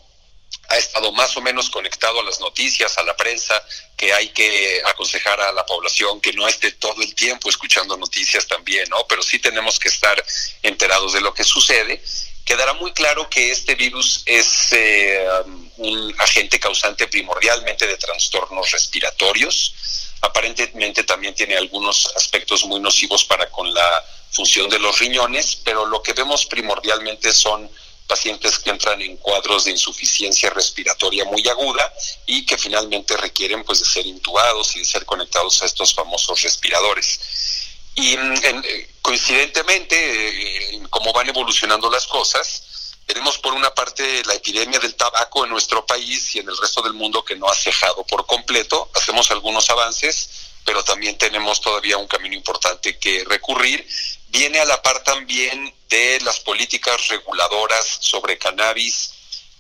ha 0.70 0.78
estado 0.78 1.12
más 1.12 1.36
o 1.36 1.42
menos 1.42 1.70
conectado 1.70 2.20
a 2.20 2.24
las 2.24 2.40
noticias, 2.40 2.98
a 2.98 3.04
la 3.04 3.18
prensa, 3.18 3.62
que 3.98 4.14
hay 4.14 4.30
que 4.30 4.82
aconsejar 4.86 5.42
a 5.42 5.52
la 5.52 5.66
población 5.66 6.22
que 6.22 6.32
no 6.34 6.48
esté 6.48 6.72
todo 6.74 7.02
el 7.02 7.16
tiempo 7.16 7.50
escuchando 7.50 7.98
noticias 7.98 8.46
también, 8.48 8.88
¿no? 8.90 9.06
Pero 9.08 9.24
sí 9.24 9.40
tenemos 9.40 9.80
que 9.80 9.88
estar 9.90 10.24
enterados 10.62 11.14
de 11.14 11.22
lo 11.22 11.34
que 11.34 11.44
sucede. 11.44 12.02
Quedará 12.46 12.74
muy 12.74 12.94
claro 12.94 13.30
que 13.30 13.52
este 13.52 13.76
virus 13.76 14.24
es 14.26 14.72
eh, 14.72 15.28
un 15.78 16.16
agente 16.20 16.60
causante 16.60 17.08
primordialmente 17.08 17.88
de 17.88 17.98
trastornos 17.98 18.72
respiratorios. 18.72 19.74
Aparentemente 20.22 21.04
también 21.04 21.34
tiene 21.34 21.58
algunos 21.58 22.12
aspectos 22.16 22.64
muy 22.66 22.80
nocivos 22.80 23.24
para 23.26 23.50
con 23.50 23.74
la 23.74 24.06
función 24.32 24.70
de 24.70 24.78
los 24.80 25.00
riñones, 25.00 25.56
pero 25.64 25.86
lo 25.88 26.04
que 26.04 26.14
vemos 26.14 26.46
primordialmente 26.46 27.34
son 27.34 27.70
pacientes 28.10 28.58
que 28.58 28.72
entran 28.72 29.00
en 29.02 29.18
cuadros 29.18 29.66
de 29.66 29.72
insuficiencia 29.72 30.50
respiratoria 30.50 31.26
muy 31.26 31.48
aguda 31.48 31.94
y 32.26 32.44
que 32.44 32.58
finalmente 32.58 33.16
requieren 33.16 33.64
pues 33.64 33.80
de 33.80 33.86
ser 33.86 34.08
intubados 34.08 34.76
y 34.76 34.80
de 34.80 34.86
ser 34.86 35.06
conectados 35.06 35.62
a 35.62 35.66
estos 35.66 35.94
famosos 35.94 36.42
respiradores. 36.42 37.20
Y 37.94 38.18
mm, 38.18 38.34
eh, 38.44 38.90
coincidentemente, 39.02 39.96
eh, 39.96 40.82
como 40.90 41.14
van 41.14 41.30
evolucionando 41.30 41.90
las 41.92 42.08
cosas, 42.08 42.96
tenemos 43.06 43.38
por 43.38 43.54
una 43.54 43.74
parte 43.76 44.24
la 44.26 44.34
epidemia 44.34 44.80
del 44.80 44.96
tabaco 44.96 45.46
en 45.46 45.52
nuestro 45.52 45.86
país 45.86 46.34
y 46.36 46.40
en 46.40 46.50
el 46.50 46.58
resto 46.58 46.82
del 46.82 46.94
mundo 46.94 47.24
que 47.24 47.36
no 47.36 47.48
ha 47.48 47.56
cejado 47.56 48.04
por 48.06 48.26
completo. 48.26 48.90
Hacemos 48.96 49.30
algunos 49.30 49.70
avances, 49.70 50.30
pero 50.66 50.84
también 50.84 51.16
tenemos 51.18 51.62
todavía 51.62 51.98
un 51.98 52.08
camino 52.08 52.36
importante 52.36 52.98
que 52.98 53.24
recurrir 53.26 53.88
viene 54.30 54.60
a 54.60 54.66
la 54.66 54.82
par 54.82 55.04
también 55.04 55.74
de 55.90 56.20
las 56.22 56.40
políticas 56.40 57.08
reguladoras 57.08 57.98
sobre 58.00 58.38
cannabis 58.38 59.12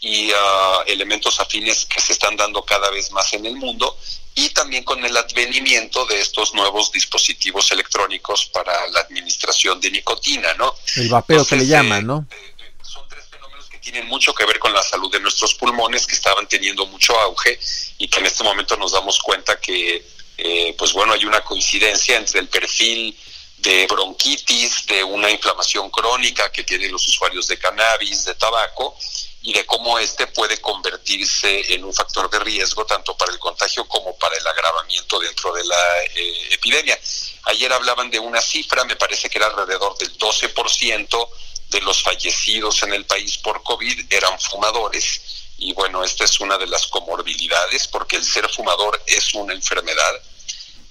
y 0.01 0.31
ah, 0.33 0.83
elementos 0.87 1.39
afines 1.39 1.85
que 1.85 1.99
se 1.99 2.13
están 2.13 2.37
dando 2.37 2.63
cada 2.63 2.89
vez 2.89 3.11
más 3.11 3.33
en 3.33 3.45
el 3.45 3.55
mundo 3.55 3.97
y 4.35 4.49
también 4.49 4.83
con 4.83 5.03
el 5.03 5.15
advenimiento 5.17 6.05
de 6.05 6.21
estos 6.21 6.53
nuevos 6.53 6.91
dispositivos 6.91 7.71
electrónicos 7.71 8.45
para 8.45 8.87
la 8.89 9.01
administración 9.01 9.81
de 9.81 9.91
nicotina, 9.91 10.53
¿no? 10.53 10.73
El 10.95 11.09
vapeo 11.09 11.45
que 11.45 11.57
le 11.57 11.67
llaman, 11.67 12.05
¿no? 12.05 12.25
Eh, 12.31 12.73
son 12.81 13.05
tres 13.09 13.25
fenómenos 13.29 13.67
que 13.67 13.79
tienen 13.79 14.07
mucho 14.07 14.33
que 14.33 14.45
ver 14.45 14.59
con 14.59 14.71
la 14.71 14.83
salud 14.83 15.11
de 15.11 15.19
nuestros 15.19 15.55
pulmones, 15.55 16.07
que 16.07 16.15
estaban 16.15 16.47
teniendo 16.47 16.85
mucho 16.85 17.19
auge 17.19 17.59
y 17.97 18.07
que 18.07 18.19
en 18.19 18.27
este 18.27 18.43
momento 18.43 18.77
nos 18.77 18.93
damos 18.93 19.19
cuenta 19.19 19.59
que, 19.59 20.05
eh, 20.37 20.75
pues 20.77 20.93
bueno, 20.93 21.13
hay 21.13 21.25
una 21.25 21.41
coincidencia 21.41 22.15
entre 22.15 22.39
el 22.39 22.47
perfil 22.47 23.17
de 23.61 23.87
bronquitis, 23.87 24.85
de 24.85 25.03
una 25.03 25.29
inflamación 25.29 25.89
crónica 25.89 26.51
que 26.51 26.63
tienen 26.63 26.91
los 26.91 27.07
usuarios 27.07 27.47
de 27.47 27.57
cannabis, 27.57 28.25
de 28.25 28.35
tabaco, 28.35 28.95
y 29.41 29.53
de 29.53 29.65
cómo 29.65 29.97
este 29.99 30.27
puede 30.27 30.59
convertirse 30.59 31.73
en 31.73 31.83
un 31.85 31.93
factor 31.93 32.29
de 32.29 32.39
riesgo 32.39 32.85
tanto 32.85 33.15
para 33.15 33.31
el 33.31 33.39
contagio 33.39 33.87
como 33.87 34.17
para 34.17 34.35
el 34.35 34.45
agravamiento 34.45 35.19
dentro 35.19 35.53
de 35.53 35.63
la 35.63 36.03
eh, 36.15 36.47
epidemia. 36.51 36.99
Ayer 37.43 37.71
hablaban 37.71 38.09
de 38.11 38.19
una 38.19 38.41
cifra, 38.41 38.83
me 38.83 38.97
parece 38.97 39.29
que 39.29 39.37
era 39.37 39.47
alrededor 39.47 39.97
del 39.97 40.17
12% 40.17 41.29
de 41.69 41.81
los 41.81 42.03
fallecidos 42.03 42.83
en 42.83 42.93
el 42.93 43.05
país 43.05 43.37
por 43.37 43.63
COVID 43.63 44.11
eran 44.11 44.39
fumadores. 44.39 45.21
Y 45.57 45.73
bueno, 45.73 46.03
esta 46.03 46.25
es 46.25 46.39
una 46.39 46.57
de 46.57 46.67
las 46.67 46.87
comorbilidades 46.87 47.87
porque 47.87 48.17
el 48.17 48.25
ser 48.25 48.49
fumador 48.49 49.01
es 49.05 49.33
una 49.33 49.53
enfermedad 49.53 50.21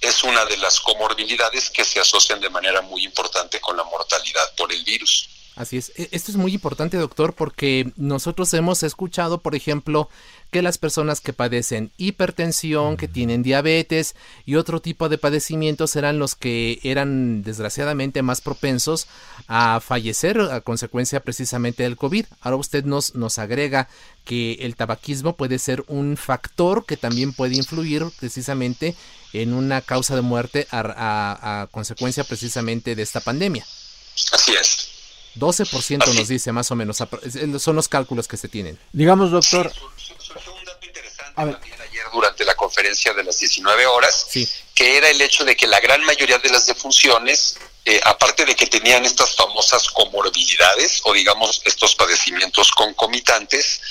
es 0.01 0.23
una 0.23 0.45
de 0.45 0.57
las 0.57 0.79
comorbilidades 0.79 1.69
que 1.69 1.83
se 1.83 1.99
asocian 1.99 2.39
de 2.39 2.49
manera 2.49 2.81
muy 2.81 3.03
importante 3.03 3.59
con 3.59 3.75
la 3.75 3.83
mortalidad 3.83 4.53
por 4.55 4.71
el 4.71 4.83
virus. 4.83 5.29
Así 5.55 5.75
es. 5.75 5.91
E, 5.97 6.07
esto 6.11 6.31
es 6.31 6.37
muy 6.37 6.53
importante, 6.53 6.95
doctor, 6.95 7.33
porque 7.33 7.91
nosotros 7.97 8.53
hemos 8.53 8.81
escuchado, 8.81 9.39
por 9.39 9.55
ejemplo, 9.55 10.09
que 10.51 10.61
las 10.61 10.77
personas 10.77 11.19
que 11.19 11.33
padecen 11.33 11.91
hipertensión, 11.97 12.95
que 12.95 13.09
tienen 13.09 13.43
diabetes 13.43 14.15
y 14.45 14.55
otro 14.55 14.81
tipo 14.81 15.09
de 15.09 15.17
padecimientos 15.17 15.95
eran 15.97 16.17
los 16.17 16.35
que 16.35 16.79
eran 16.83 17.43
desgraciadamente 17.43 18.21
más 18.21 18.39
propensos 18.39 19.07
a 19.51 19.81
fallecer 19.81 20.39
a 20.39 20.61
consecuencia 20.61 21.21
precisamente 21.21 21.81
del 21.81 21.97
COVID. 21.97 22.25
Ahora 22.39 22.57
usted 22.57 22.85
nos, 22.85 23.15
nos 23.15 23.39
agrega 23.39 23.89
que 24.23 24.53
el 24.61 24.75
tabaquismo 24.75 25.35
puede 25.35 25.57
ser 25.57 25.83
un 25.87 26.17
factor 26.17 26.85
que 26.85 26.97
también 26.97 27.33
puede 27.33 27.55
influir 27.55 28.05
precisamente 28.19 28.95
en 29.33 29.53
una 29.53 29.81
causa 29.81 30.15
de 30.15 30.21
muerte 30.21 30.67
a, 30.71 31.67
consecuencia 31.71 32.23
precisamente 32.23 32.95
de 32.95 33.01
esta 33.01 33.21
pandemia. 33.21 33.65
Así 34.31 34.53
es. 34.53 34.89
12% 35.35 36.13
nos 36.13 36.27
dice 36.27 36.51
más 36.51 36.69
o 36.69 36.75
menos, 36.75 36.97
son 37.57 37.75
los 37.75 37.87
cálculos 37.87 38.27
que 38.27 38.37
se 38.37 38.49
tienen. 38.49 38.77
Digamos, 38.93 39.31
doctor. 39.31 39.71
un 39.75 40.65
dato 40.65 40.85
interesante 40.85 41.33
también 41.35 41.81
ayer 41.81 42.03
durante 42.13 42.45
la 42.45 42.53
conferencia 42.55 43.13
de 43.13 43.23
las 43.23 43.39
19 43.39 43.85
horas, 43.87 44.27
que 44.75 44.97
era 44.97 45.09
el 45.09 45.19
hecho 45.21 45.43
de 45.43 45.55
que 45.55 45.65
la 45.65 45.79
gran 45.79 46.03
mayoría 46.05 46.37
de 46.37 46.49
las 46.49 46.67
defunciones, 46.67 47.57
eh, 47.85 47.99
aparte 48.03 48.45
de 48.45 48.55
que 48.55 48.67
tenían 48.67 49.05
estas 49.05 49.35
famosas 49.35 49.89
comorbilidades 49.89 51.01
o 51.05 51.13
digamos 51.13 51.61
estos 51.65 51.95
padecimientos 51.95 52.71
concomitantes, 52.71 53.81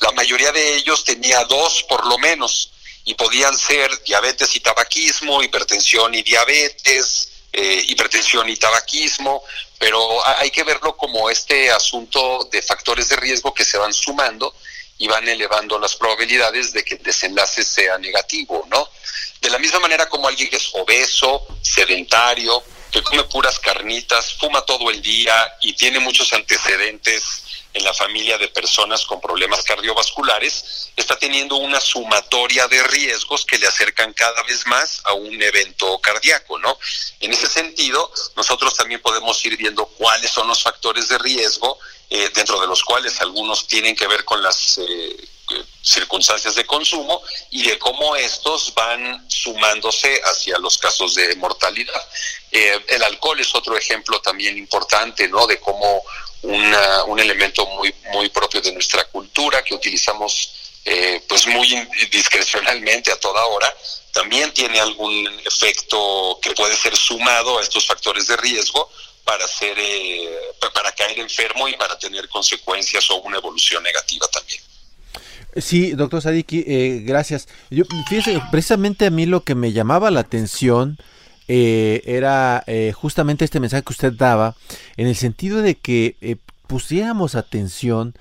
la 0.00 0.12
mayoría 0.12 0.50
de 0.52 0.76
ellos 0.76 1.04
tenía 1.04 1.44
dos 1.44 1.84
por 1.84 2.06
lo 2.06 2.18
menos 2.18 2.70
y 3.04 3.14
podían 3.14 3.56
ser 3.56 3.90
diabetes 4.02 4.56
y 4.56 4.60
tabaquismo, 4.60 5.42
hipertensión 5.42 6.14
y 6.14 6.22
diabetes, 6.22 7.28
eh, 7.52 7.84
hipertensión 7.86 8.48
y 8.48 8.56
tabaquismo, 8.56 9.42
pero 9.78 10.26
hay 10.26 10.50
que 10.50 10.64
verlo 10.64 10.96
como 10.96 11.28
este 11.28 11.70
asunto 11.70 12.48
de 12.50 12.62
factores 12.62 13.08
de 13.10 13.16
riesgo 13.16 13.52
que 13.52 13.64
se 13.64 13.76
van 13.76 13.92
sumando 13.92 14.54
y 14.98 15.06
van 15.08 15.28
elevando 15.28 15.78
las 15.78 15.94
probabilidades 15.96 16.72
de 16.72 16.84
que 16.84 16.94
el 16.94 17.02
desenlace 17.02 17.62
sea 17.62 17.98
negativo, 17.98 18.64
¿no? 18.70 18.88
De 19.40 19.50
la 19.50 19.58
misma 19.58 19.80
manera 19.80 20.08
como 20.08 20.26
alguien 20.26 20.48
que 20.48 20.56
es 20.56 20.70
obeso, 20.72 21.46
sedentario, 21.60 22.62
que 22.94 23.02
come 23.02 23.24
puras 23.24 23.58
carnitas, 23.58 24.34
fuma 24.34 24.60
todo 24.62 24.88
el 24.88 25.02
día 25.02 25.34
y 25.62 25.72
tiene 25.72 25.98
muchos 25.98 26.32
antecedentes 26.32 27.42
en 27.72 27.82
la 27.82 27.92
familia 27.92 28.38
de 28.38 28.46
personas 28.46 29.04
con 29.04 29.20
problemas 29.20 29.64
cardiovasculares, 29.64 30.92
está 30.94 31.18
teniendo 31.18 31.56
una 31.56 31.80
sumatoria 31.80 32.68
de 32.68 32.80
riesgos 32.84 33.44
que 33.44 33.58
le 33.58 33.66
acercan 33.66 34.12
cada 34.12 34.40
vez 34.44 34.64
más 34.68 35.00
a 35.02 35.12
un 35.14 35.42
evento 35.42 35.98
cardíaco, 35.98 36.56
¿no? 36.60 36.78
En 37.18 37.32
ese 37.32 37.48
sentido, 37.48 38.12
nosotros 38.36 38.74
también 38.76 39.02
podemos 39.02 39.44
ir 39.44 39.56
viendo 39.56 39.86
cuáles 39.86 40.30
son 40.30 40.46
los 40.46 40.62
factores 40.62 41.08
de 41.08 41.18
riesgo, 41.18 41.76
eh, 42.10 42.30
dentro 42.34 42.60
de 42.60 42.66
los 42.66 42.82
cuales 42.82 43.20
algunos 43.20 43.66
tienen 43.66 43.96
que 43.96 44.06
ver 44.06 44.24
con 44.24 44.42
las 44.42 44.78
eh, 44.78 45.28
circunstancias 45.82 46.54
de 46.54 46.64
consumo 46.64 47.22
y 47.50 47.68
de 47.68 47.78
cómo 47.78 48.16
estos 48.16 48.72
van 48.74 49.24
sumándose 49.28 50.20
hacia 50.24 50.58
los 50.58 50.78
casos 50.78 51.14
de 51.14 51.34
mortalidad. 51.36 52.08
Eh, 52.50 52.84
el 52.88 53.02
alcohol 53.02 53.38
es 53.40 53.54
otro 53.54 53.76
ejemplo 53.76 54.20
también 54.20 54.56
importante, 54.56 55.28
¿no? 55.28 55.46
De 55.46 55.60
cómo 55.60 56.02
un 56.42 57.18
elemento 57.18 57.64
muy, 57.68 57.94
muy 58.12 58.28
propio 58.28 58.60
de 58.60 58.70
nuestra 58.72 59.04
cultura 59.04 59.64
que 59.64 59.74
utilizamos 59.74 60.50
eh, 60.86 61.22
pues 61.26 61.46
muy 61.46 61.66
discrecionalmente 62.10 63.10
a 63.10 63.18
toda 63.18 63.42
hora, 63.46 63.74
también 64.12 64.52
tiene 64.52 64.78
algún 64.78 65.26
efecto 65.46 66.38
que 66.42 66.50
puede 66.50 66.76
ser 66.76 66.94
sumado 66.94 67.58
a 67.58 67.62
estos 67.62 67.86
factores 67.86 68.26
de 68.26 68.36
riesgo 68.36 68.90
para 69.24 69.46
ser 69.48 69.76
eh, 69.78 70.28
para 70.72 70.92
caer 70.92 71.18
enfermo 71.18 71.68
y 71.68 71.76
para 71.76 71.98
tener 71.98 72.28
consecuencias 72.28 73.10
o 73.10 73.22
una 73.22 73.38
evolución 73.38 73.82
negativa 73.82 74.26
también. 74.28 74.60
Sí, 75.56 75.92
doctor 75.92 76.20
Sadiki, 76.20 76.64
eh, 76.66 77.02
gracias. 77.06 77.48
Yo, 77.70 77.84
fíjese, 78.08 78.40
precisamente 78.50 79.06
a 79.06 79.10
mí 79.10 79.24
lo 79.24 79.44
que 79.44 79.54
me 79.54 79.72
llamaba 79.72 80.10
la 80.10 80.20
atención 80.20 80.98
eh, 81.46 82.02
era 82.06 82.64
eh, 82.66 82.92
justamente 82.92 83.44
este 83.44 83.60
mensaje 83.60 83.84
que 83.84 83.92
usted 83.92 84.12
daba, 84.12 84.56
en 84.96 85.06
el 85.06 85.14
sentido 85.14 85.62
de 85.62 85.76
que 85.76 86.38
pusiéramos 86.66 87.36
atención 87.36 88.14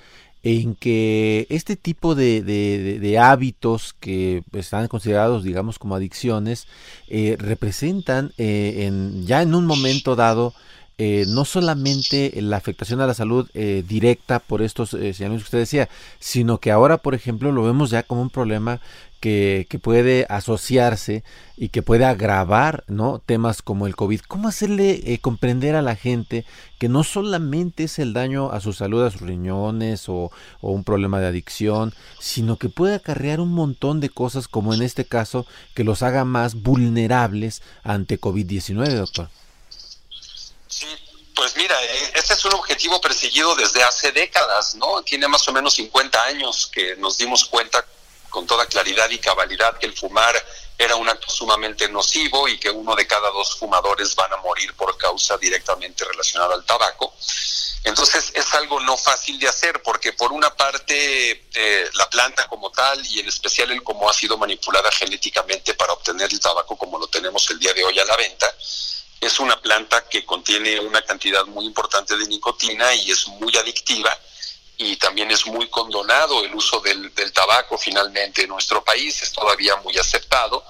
en 0.43 0.75
que 0.75 1.47
este 1.49 1.75
tipo 1.77 2.15
de, 2.15 2.43
de, 2.43 3.17
hábitos 3.17 3.95
que 3.99 4.43
están 4.51 4.89
considerados, 4.89 5.43
digamos, 5.43 5.79
como 5.79 5.95
adicciones, 5.95 6.67
representan 7.07 8.33
en, 8.37 9.25
ya 9.25 9.41
en 9.41 9.55
un 9.55 9.65
momento 9.65 10.17
dado 10.17 10.53
eh, 10.99 11.25
no 11.27 11.43
solamente 11.43 12.31
la 12.39 12.57
afectación 12.57 13.01
a 13.01 13.07
la 13.07 13.15
salud 13.15 13.49
eh, 13.55 13.83
directa 13.87 14.37
por 14.37 14.61
estos 14.61 14.93
eh, 14.93 15.13
señales 15.13 15.39
que 15.39 15.45
usted 15.45 15.57
decía, 15.57 15.89
sino 16.19 16.59
que 16.59 16.69
ahora, 16.69 16.97
por 16.97 17.15
ejemplo, 17.15 17.51
lo 17.51 17.63
vemos 17.63 17.89
ya 17.89 18.03
como 18.03 18.21
un 18.21 18.29
problema 18.29 18.79
que, 19.19 19.65
que, 19.69 19.79
puede 19.79 20.27
asociarse 20.29 21.23
y 21.57 21.69
que 21.69 21.81
puede 21.81 22.05
agravar 22.05 22.83
¿no? 22.87 23.19
temas 23.25 23.63
como 23.63 23.87
el 23.87 23.95
COVID. 23.95 24.21
¿Cómo 24.27 24.47
hacerle 24.47 25.17
comprender 25.21 25.75
a 25.75 25.81
la 25.81 25.95
gente 25.95 26.45
que 26.77 26.89
no 26.89 27.03
solamente 27.03 27.85
es 27.85 27.97
el 27.97 28.13
daño 28.13 28.51
a 28.51 28.59
su 28.59 28.73
salud, 28.73 29.03
a 29.03 29.09
sus 29.11 29.21
riñones 29.21 30.09
o, 30.09 30.29
o 30.61 30.71
un 30.71 30.83
problema 30.83 31.19
de 31.19 31.27
adicción, 31.27 31.93
sino 32.19 32.57
que 32.57 32.69
puede 32.69 32.95
acarrear 32.95 33.39
un 33.39 33.53
montón 33.53 33.99
de 33.99 34.09
cosas 34.09 34.47
como 34.47 34.73
en 34.75 34.83
este 34.83 35.05
caso 35.05 35.47
que 35.73 35.83
los 35.83 36.03
haga 36.03 36.23
más 36.23 36.61
vulnerables 36.61 37.63
ante 37.83 38.19
COVID-19, 38.19 38.89
doctor? 38.89 39.29
Sí, 40.73 40.87
pues 41.35 41.55
mira, 41.55 41.81
eh, 41.83 42.11
este 42.15 42.33
es 42.33 42.45
un 42.45 42.53
objetivo 42.53 42.99
perseguido 42.99 43.55
desde 43.55 43.83
hace 43.83 44.11
décadas, 44.11 44.73
¿no? 44.75 45.03
Tiene 45.03 45.27
más 45.27 45.47
o 45.47 45.53
menos 45.53 45.75
50 45.75 46.23
años 46.23 46.67
que 46.67 46.95
nos 46.95 47.17
dimos 47.17 47.45
cuenta 47.45 47.85
con 48.29 48.47
toda 48.47 48.65
claridad 48.65 49.07
y 49.11 49.19
cabalidad 49.19 49.77
que 49.77 49.85
el 49.85 49.93
fumar 49.95 50.33
era 50.77 50.95
un 50.95 51.07
acto 51.07 51.29
sumamente 51.29 51.87
nocivo 51.89 52.47
y 52.47 52.57
que 52.57 52.71
uno 52.71 52.95
de 52.95 53.05
cada 53.05 53.29
dos 53.29 53.55
fumadores 53.55 54.15
van 54.15 54.33
a 54.33 54.37
morir 54.37 54.73
por 54.73 54.97
causa 54.97 55.37
directamente 55.37 56.03
relacionada 56.03 56.55
al 56.55 56.65
tabaco. 56.65 57.13
Entonces 57.83 58.31
es 58.33 58.53
algo 58.55 58.79
no 58.79 58.97
fácil 58.97 59.37
de 59.37 59.47
hacer 59.47 59.83
porque 59.83 60.13
por 60.13 60.31
una 60.31 60.55
parte 60.55 61.45
eh, 61.53 61.89
la 61.93 62.09
planta 62.09 62.47
como 62.47 62.71
tal 62.71 63.05
y 63.05 63.19
en 63.19 63.27
especial 63.27 63.71
el 63.71 63.83
cómo 63.83 64.09
ha 64.09 64.13
sido 64.13 64.37
manipulada 64.37 64.89
genéticamente 64.91 65.75
para 65.75 65.93
obtener 65.93 66.31
el 66.31 66.39
tabaco 66.39 66.75
como 66.77 66.97
lo 66.97 67.07
tenemos 67.07 67.47
el 67.51 67.59
día 67.59 67.73
de 67.73 67.83
hoy 67.83 67.99
a 67.99 68.05
la 68.05 68.15
venta, 68.15 68.55
es 69.23 69.39
una 69.39 69.59
planta 69.59 70.07
que 70.07 70.25
contiene 70.25 70.79
una 70.79 71.01
cantidad 71.01 71.45
muy 71.45 71.65
importante 71.65 72.15
de 72.17 72.27
nicotina 72.27 72.93
y 72.93 73.11
es 73.11 73.27
muy 73.27 73.55
adictiva 73.57 74.17
y 74.77 74.95
también 74.97 75.31
es 75.31 75.45
muy 75.45 75.67
condonado 75.69 76.43
el 76.43 76.53
uso 76.53 76.79
del, 76.81 77.11
tabaco 77.31 77.77
finalmente 77.77 78.43
en 78.43 78.49
nuestro 78.49 78.83
país, 78.83 79.21
es 79.21 79.31
todavía 79.31 79.75
muy 79.77 79.97
aceptado. 79.97 80.63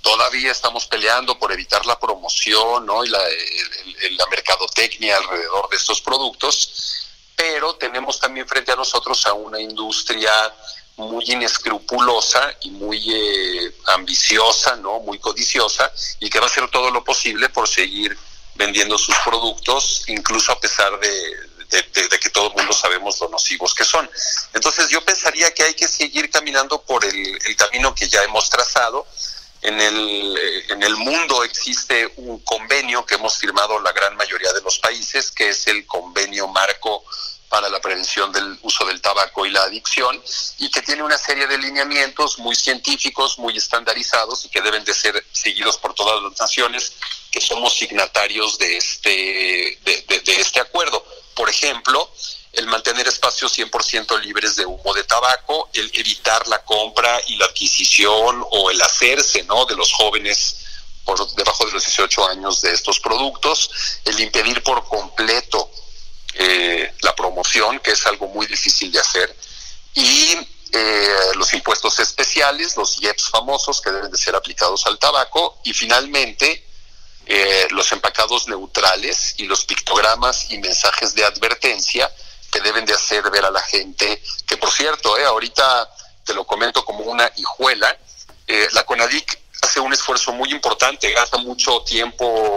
Todavía 0.00 0.52
estamos 0.52 0.86
peleando 0.86 1.38
por 1.38 1.52
evitar 1.52 1.84
la 1.84 1.98
promoción 1.98 2.88
y 3.04 3.08
la 3.08 4.26
mercadotecnia 4.30 5.16
alrededor 5.16 5.68
de 5.68 5.76
estos 5.76 6.00
productos, 6.00 7.08
pero 7.34 7.74
tenemos 7.74 8.18
también 8.18 8.46
frente 8.48 8.72
a 8.72 8.76
nosotros 8.76 9.26
a 9.26 9.32
una 9.32 9.60
industria 9.60 10.54
muy 10.98 11.24
inescrupulosa 11.28 12.54
y 12.62 12.70
muy 12.70 13.02
eh, 13.08 13.72
ambiciosa, 13.86 14.76
¿no? 14.76 15.00
Muy 15.00 15.18
codiciosa 15.18 15.90
y 16.18 16.28
que 16.28 16.40
va 16.40 16.46
a 16.46 16.48
hacer 16.48 16.68
todo 16.70 16.90
lo 16.90 17.04
posible 17.04 17.48
por 17.48 17.68
seguir 17.68 18.18
vendiendo 18.56 18.98
sus 18.98 19.16
productos, 19.24 20.02
incluso 20.08 20.50
a 20.50 20.60
pesar 20.60 20.98
de, 20.98 22.18
que 22.20 22.30
todo 22.30 22.48
el 22.48 22.54
mundo 22.56 22.72
sabemos 22.72 23.20
lo 23.20 23.28
nocivos 23.28 23.74
que 23.74 23.84
son. 23.84 24.10
Entonces 24.52 24.88
yo 24.88 25.04
pensaría 25.04 25.54
que 25.54 25.62
hay 25.62 25.74
que 25.74 25.86
seguir 25.86 26.28
caminando 26.30 26.82
por 26.82 27.04
el, 27.04 27.38
el 27.46 27.56
camino 27.56 27.94
que 27.94 28.08
ya 28.08 28.24
hemos 28.24 28.50
trazado. 28.50 29.06
En 29.62 29.80
el, 29.80 30.36
eh, 30.36 30.64
en 30.70 30.82
el 30.82 30.96
mundo 30.96 31.44
existe 31.44 32.12
un 32.16 32.40
convenio 32.40 33.06
que 33.06 33.14
hemos 33.14 33.38
firmado 33.38 33.78
la 33.80 33.92
gran 33.92 34.16
mayoría 34.16 34.52
de 34.52 34.62
los 34.62 34.78
países, 34.80 35.30
que 35.30 35.50
es 35.50 35.66
el 35.68 35.86
convenio 35.86 36.48
marco 36.48 37.04
para 37.48 37.68
la 37.68 37.80
prevención 37.80 38.30
del 38.32 38.58
uso 38.62 38.84
del 38.84 39.00
tabaco 39.00 39.46
y 39.46 39.50
la 39.50 39.62
adicción 39.62 40.20
y 40.58 40.70
que 40.70 40.82
tiene 40.82 41.02
una 41.02 41.16
serie 41.16 41.46
de 41.46 41.58
lineamientos 41.58 42.38
muy 42.38 42.54
científicos, 42.54 43.38
muy 43.38 43.56
estandarizados 43.56 44.44
y 44.44 44.48
que 44.48 44.60
deben 44.60 44.84
de 44.84 44.94
ser 44.94 45.24
seguidos 45.32 45.78
por 45.78 45.94
todas 45.94 46.22
las 46.22 46.38
naciones 46.38 46.92
que 47.30 47.40
somos 47.40 47.74
signatarios 47.74 48.58
de 48.58 48.76
este, 48.76 49.78
de, 49.84 50.22
este 50.26 50.60
acuerdo. 50.60 51.04
Por 51.34 51.48
ejemplo, 51.48 52.10
el 52.52 52.66
mantener 52.66 53.08
espacios 53.08 53.56
100% 53.58 54.20
libres 54.20 54.56
de 54.56 54.66
humo 54.66 54.92
de 54.94 55.04
tabaco, 55.04 55.70
el 55.72 55.90
evitar 55.94 56.46
la 56.48 56.62
compra 56.64 57.20
y 57.26 57.36
la 57.36 57.46
adquisición 57.46 58.44
o 58.50 58.70
el 58.70 58.80
hacerse 58.82 59.42
¿no? 59.44 59.64
de 59.64 59.76
los 59.76 59.92
jóvenes 59.92 60.56
por 61.04 61.34
debajo 61.34 61.64
de 61.64 61.72
los 61.72 61.84
18 61.84 62.28
años 62.28 62.60
de 62.60 62.72
estos 62.72 63.00
productos, 63.00 63.70
el 64.04 64.20
impedir 64.20 64.62
por 64.62 64.86
completo 64.86 65.70
eh, 66.34 66.92
la 67.00 67.14
promoción, 67.14 67.80
que 67.80 67.92
es 67.92 68.06
algo 68.06 68.28
muy 68.28 68.46
difícil 68.46 68.92
de 68.92 69.00
hacer, 69.00 69.34
y 69.94 70.36
eh, 70.72 71.16
los 71.34 71.52
impuestos 71.54 71.98
especiales, 71.98 72.76
los 72.76 73.00
IEPS 73.00 73.30
famosos 73.30 73.80
que 73.80 73.90
deben 73.90 74.10
de 74.10 74.18
ser 74.18 74.36
aplicados 74.36 74.86
al 74.86 74.98
tabaco, 74.98 75.58
y 75.64 75.72
finalmente 75.72 76.64
eh, 77.26 77.68
los 77.70 77.90
empacados 77.92 78.48
neutrales 78.48 79.34
y 79.38 79.46
los 79.46 79.64
pictogramas 79.64 80.50
y 80.50 80.58
mensajes 80.58 81.14
de 81.14 81.24
advertencia 81.24 82.10
que 82.50 82.60
deben 82.60 82.84
de 82.84 82.94
hacer 82.94 83.28
ver 83.30 83.44
a 83.44 83.50
la 83.50 83.60
gente, 83.60 84.22
que 84.46 84.56
por 84.56 84.70
cierto, 84.70 85.14
ahorita 85.16 85.90
te 86.24 86.34
lo 86.34 86.46
comento 86.46 86.84
como 86.84 87.00
una 87.04 87.30
hijuela, 87.36 87.98
la 88.72 88.82
CONADIC 88.84 89.38
hace 89.60 89.80
un 89.80 89.92
esfuerzo 89.92 90.32
muy 90.32 90.50
importante, 90.50 91.12
gasta 91.12 91.36
mucho 91.36 91.82
tiempo 91.82 92.56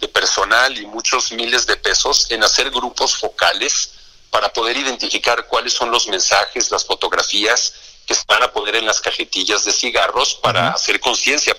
de 0.00 0.08
personal 0.08 0.76
y 0.76 0.86
muchos 0.86 1.30
miles 1.32 1.66
de 1.66 1.76
pesos 1.76 2.26
en 2.30 2.42
hacer 2.42 2.70
grupos 2.70 3.16
focales 3.16 3.92
para 4.30 4.52
poder 4.52 4.76
identificar 4.76 5.46
cuáles 5.46 5.74
son 5.74 5.90
los 5.90 6.08
mensajes, 6.08 6.70
las 6.70 6.84
fotografías 6.84 7.74
que 8.06 8.14
se 8.14 8.24
van 8.26 8.42
a 8.42 8.52
poner 8.52 8.76
en 8.76 8.86
las 8.86 9.00
cajetillas 9.00 9.64
de 9.64 9.72
cigarros 9.72 10.34
para 10.36 10.70
hacer 10.70 10.98
conciencia 11.00 11.54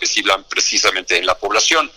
precisamente 0.50 1.18
en 1.18 1.26
la 1.26 1.38
población. 1.38 1.92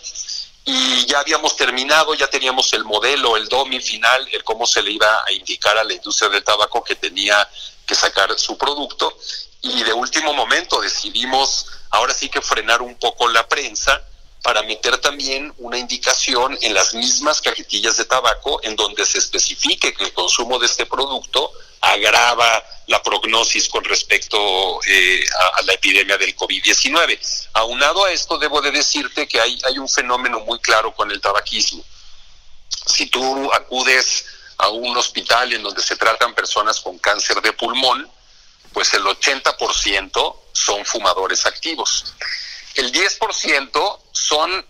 Y 0.63 1.05
ya 1.05 1.19
habíamos 1.19 1.55
terminado, 1.55 2.13
ya 2.13 2.27
teníamos 2.27 2.73
el 2.73 2.85
modelo, 2.85 3.37
el 3.37 3.47
DOMI 3.47 3.79
final, 3.81 4.27
el 4.31 4.43
cómo 4.43 4.65
se 4.65 4.81
le 4.81 4.91
iba 4.91 5.23
a 5.25 5.31
indicar 5.31 5.77
a 5.77 5.83
la 5.83 5.93
industria 5.93 6.29
del 6.29 6.43
tabaco 6.43 6.83
que 6.83 6.95
tenía 6.95 7.47
que 7.85 7.95
sacar 7.95 8.37
su 8.37 8.57
producto. 8.57 9.17
Y 9.61 9.83
de 9.83 9.93
último 9.93 10.33
momento 10.33 10.81
decidimos 10.81 11.67
ahora 11.89 12.13
sí 12.13 12.29
que 12.29 12.41
frenar 12.41 12.81
un 12.81 12.95
poco 12.95 13.27
la 13.27 13.47
prensa 13.47 14.01
para 14.45 14.61
meter 14.61 14.99
también 14.99 15.51
una 15.57 15.79
indicación 15.79 16.55
en 16.61 16.75
las 16.75 16.93
mismas 16.93 17.41
cajetillas 17.41 17.97
de 17.97 18.05
tabaco 18.05 18.59
en 18.61 18.75
donde 18.75 19.03
se 19.03 19.17
especifique 19.17 19.91
que 19.91 20.03
el 20.03 20.13
consumo 20.13 20.59
de 20.59 20.67
este 20.67 20.85
producto 20.85 21.51
agrava 21.81 22.63
la 22.85 23.01
prognosis 23.01 23.67
con 23.67 23.83
respecto 23.83 24.79
eh, 24.87 25.25
a, 25.55 25.63
la 25.63 25.73
epidemia 25.73 26.15
del 26.19 26.35
COVID-19. 26.35 27.19
Aunado 27.53 28.05
a 28.05 28.11
esto, 28.11 28.37
debo 28.37 28.61
de 28.61 28.69
decirte 28.69 29.27
que 29.27 29.41
hay, 29.41 29.59
hay 29.65 29.79
un 29.79 29.89
fenómeno 29.89 30.39
muy 30.41 30.59
claro 30.59 30.93
con 30.93 31.09
el 31.09 31.19
tabaquismo. 31.19 31.83
Si 32.85 33.07
tú 33.07 33.51
acudes 33.51 34.25
a 34.59 34.69
un 34.69 34.95
hospital 34.95 35.53
en 35.53 35.63
donde 35.63 35.81
se 35.81 35.95
tratan 35.95 36.35
personas 36.35 36.79
con 36.81 36.99
cáncer 36.99 37.41
de 37.41 37.51
pulmón, 37.51 38.07
pues 38.73 38.93
el 38.93 39.05
80% 39.05 40.35
son 40.53 40.85
fumadores 40.85 41.47
activos. 41.47 42.13
El 42.75 42.91
10% 42.91 43.99
son 44.11 44.65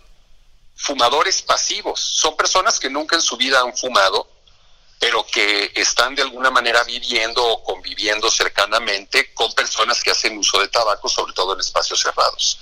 fumadores 0.76 1.42
pasivos, 1.42 2.00
son 2.00 2.36
personas 2.36 2.78
que 2.78 2.88
nunca 2.88 3.16
en 3.16 3.22
su 3.22 3.36
vida 3.36 3.60
han 3.60 3.76
fumado, 3.76 4.28
pero 4.98 5.26
que 5.26 5.72
están 5.74 6.14
de 6.14 6.22
alguna 6.22 6.50
manera 6.50 6.84
viviendo 6.84 7.44
o 7.44 7.62
conviviendo 7.64 8.30
cercanamente 8.30 9.34
con 9.34 9.52
personas 9.54 10.02
que 10.02 10.10
hacen 10.10 10.38
uso 10.38 10.60
de 10.60 10.68
tabaco, 10.68 11.08
sobre 11.08 11.32
todo 11.32 11.54
en 11.54 11.60
espacios 11.60 12.00
cerrados. 12.00 12.58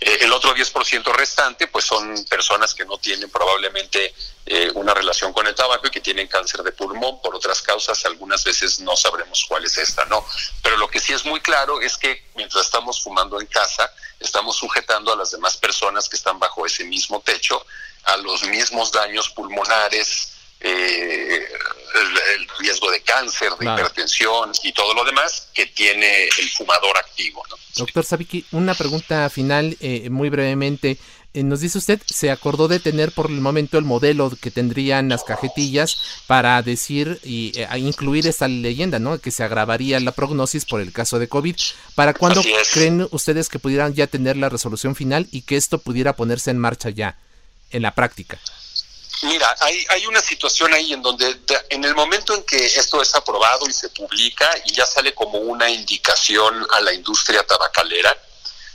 Eh, 0.00 0.18
el 0.22 0.32
otro 0.32 0.54
10% 0.54 1.04
restante, 1.14 1.68
pues 1.68 1.84
son 1.84 2.24
personas 2.26 2.74
que 2.74 2.84
no 2.84 2.98
tienen 2.98 3.30
probablemente 3.30 4.14
eh, 4.44 4.70
una 4.74 4.92
relación 4.92 5.32
con 5.32 5.46
el 5.46 5.54
tabaco 5.54 5.86
y 5.86 5.90
que 5.90 6.00
tienen 6.00 6.28
cáncer 6.28 6.62
de 6.62 6.72
pulmón 6.72 7.20
por 7.22 7.34
otras 7.34 7.62
causas. 7.62 8.04
Algunas 8.04 8.44
veces 8.44 8.80
no 8.80 8.94
sabremos 8.96 9.44
cuál 9.48 9.64
es 9.64 9.78
esta, 9.78 10.04
¿no? 10.04 10.24
Pero 10.62 10.76
lo 10.76 10.88
que 10.88 11.00
sí 11.00 11.12
es 11.12 11.24
muy 11.24 11.40
claro 11.40 11.80
es 11.80 11.96
que 11.96 12.26
mientras 12.34 12.66
estamos 12.66 13.02
fumando 13.02 13.40
en 13.40 13.46
casa, 13.46 13.90
estamos 14.20 14.56
sujetando 14.56 15.12
a 15.12 15.16
las 15.16 15.30
demás 15.30 15.56
personas 15.56 16.08
que 16.08 16.16
están 16.16 16.38
bajo 16.38 16.66
ese 16.66 16.84
mismo 16.84 17.20
techo 17.20 17.64
a 18.04 18.16
los 18.18 18.44
mismos 18.44 18.92
daños 18.92 19.28
pulmonares, 19.30 20.35
eh, 20.60 21.46
el, 22.34 22.48
riesgo 22.58 22.90
de 22.90 23.00
cáncer, 23.02 23.50
de 23.58 23.66
hipertensión 23.66 24.52
y 24.62 24.72
todo 24.72 24.94
lo 24.94 25.04
demás 25.04 25.48
que 25.52 25.66
tiene 25.66 26.24
el 26.24 26.48
fumador 26.50 26.96
activo. 26.96 27.42
Doctor 27.76 28.04
Sabiki, 28.04 28.44
una 28.52 28.74
pregunta 28.74 29.28
final 29.30 29.76
eh, 29.80 30.08
muy 30.10 30.30
brevemente. 30.30 30.98
Eh, 31.34 31.42
nos 31.42 31.60
dice 31.60 31.78
usted, 31.78 32.00
se 32.06 32.30
acordó 32.30 32.66
de 32.66 32.80
tener 32.80 33.12
por 33.12 33.30
el 33.30 33.40
momento 33.40 33.76
el 33.76 33.84
modelo 33.84 34.32
que 34.40 34.50
tendrían 34.50 35.10
las 35.10 35.22
cajetillas 35.24 36.00
para 36.26 36.60
decir 36.62 37.20
y 37.22 37.52
incluir 37.76 38.26
esta 38.26 38.48
leyenda, 38.48 38.98
¿no? 38.98 39.18
Que 39.18 39.30
se 39.30 39.44
agravaría 39.44 40.00
la 40.00 40.12
prognosis 40.12 40.64
por 40.64 40.80
el 40.80 40.92
caso 40.92 41.18
de 41.18 41.28
COVID. 41.28 41.56
¿Para 41.94 42.14
cuándo 42.14 42.42
creen 42.72 43.06
ustedes 43.10 43.50
que 43.50 43.58
pudieran 43.58 43.94
ya 43.94 44.06
tener 44.06 44.38
la 44.38 44.48
resolución 44.48 44.96
final 44.96 45.28
y 45.30 45.42
que 45.42 45.56
esto 45.56 45.78
pudiera 45.78 46.14
ponerse 46.14 46.50
en 46.50 46.58
marcha 46.58 46.88
ya, 46.88 47.18
en 47.70 47.82
la 47.82 47.94
práctica? 47.94 48.38
Mira, 49.22 49.54
hay, 49.60 49.84
hay 49.90 50.06
una 50.06 50.20
situación 50.20 50.74
ahí 50.74 50.92
en 50.92 51.00
donde 51.00 51.40
en 51.70 51.84
el 51.84 51.94
momento 51.94 52.34
en 52.34 52.42
que 52.42 52.66
esto 52.66 53.00
es 53.00 53.14
aprobado 53.14 53.66
y 53.68 53.72
se 53.72 53.88
publica 53.88 54.50
y 54.66 54.72
ya 54.72 54.84
sale 54.84 55.14
como 55.14 55.38
una 55.38 55.70
indicación 55.70 56.66
a 56.72 56.80
la 56.80 56.92
industria 56.92 57.46
tabacalera, 57.46 58.14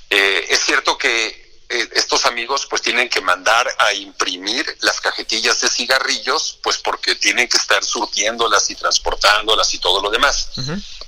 eh, 0.09 0.45
es 0.49 0.59
cierto 0.61 0.97
que 0.97 1.51
eh, 1.69 1.89
estos 1.93 2.25
amigos 2.25 2.65
pues 2.69 2.81
tienen 2.81 3.07
que 3.07 3.21
mandar 3.21 3.65
a 3.77 3.93
imprimir 3.93 4.77
las 4.81 4.99
cajetillas 4.99 5.61
de 5.61 5.69
cigarrillos 5.69 6.57
pues 6.61 6.79
porque 6.79 7.15
tienen 7.15 7.47
que 7.47 7.57
estar 7.57 7.83
surtiéndolas 7.83 8.69
y 8.71 8.75
transportándolas 8.75 9.73
y 9.73 9.79
todo 9.79 10.01
lo 10.01 10.09
demás. 10.09 10.49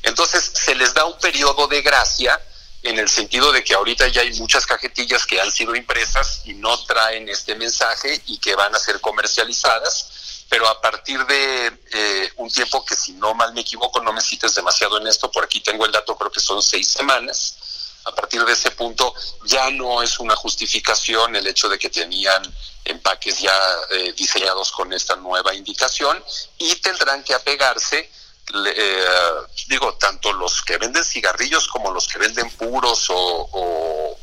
Entonces 0.03 0.51
se 0.53 0.75
les 0.75 0.93
da 0.93 1.05
un 1.05 1.17
periodo 1.17 1.67
de 1.67 1.81
gracia 1.81 2.39
en 2.83 2.99
el 2.99 3.09
sentido 3.09 3.51
de 3.51 3.63
que 3.63 3.73
ahorita 3.73 4.09
ya 4.09 4.21
hay 4.21 4.33
muchas 4.33 4.65
cajetillas 4.65 5.25
que 5.25 5.39
han 5.39 5.51
sido 5.51 5.73
impresas 5.75 6.41
y 6.45 6.53
no 6.53 6.77
traen 6.85 7.29
este 7.29 7.55
mensaje 7.55 8.21
y 8.27 8.37
que 8.39 8.55
van 8.55 8.75
a 8.75 8.79
ser 8.79 8.99
comercializadas, 8.99 10.45
pero 10.49 10.67
a 10.67 10.81
partir 10.81 11.25
de 11.25 11.67
eh, 11.93 12.31
un 12.35 12.51
tiempo 12.51 12.85
que 12.85 12.95
si 12.95 13.13
no 13.13 13.33
mal 13.33 13.53
me 13.53 13.61
equivoco, 13.61 14.01
no 14.01 14.11
me 14.11 14.21
cites 14.21 14.53
demasiado 14.53 14.99
en 14.99 15.07
esto, 15.07 15.31
por 15.31 15.45
aquí 15.45 15.61
tengo 15.61 15.85
el 15.85 15.93
dato, 15.93 16.17
creo 16.17 16.31
que 16.31 16.41
son 16.41 16.61
seis 16.61 16.89
semanas, 16.89 17.55
a 18.05 18.13
partir 18.13 18.43
de 18.43 18.51
ese 18.51 18.71
punto 18.71 19.13
ya 19.45 19.69
no 19.69 20.03
es 20.03 20.19
una 20.19 20.35
justificación 20.35 21.37
el 21.37 21.47
hecho 21.47 21.69
de 21.69 21.79
que 21.79 21.89
tenían 21.89 22.43
empaques 22.83 23.39
ya 23.39 23.57
eh, 23.91 24.11
diseñados 24.11 24.71
con 24.73 24.91
esta 24.91 25.15
nueva 25.15 25.53
indicación 25.53 26.21
y 26.57 26.75
tendrán 26.75 27.23
que 27.23 27.33
apegarse 27.33 28.11
eh, 28.53 29.05
digo, 29.67 29.95
tanto 29.95 30.33
los 30.33 30.61
que 30.63 30.77
venden 30.77 31.03
cigarrillos 31.03 31.67
como 31.67 31.91
los 31.91 32.07
que 32.07 32.19
venden 32.19 32.49
puros 32.51 33.07
o, 33.09 34.17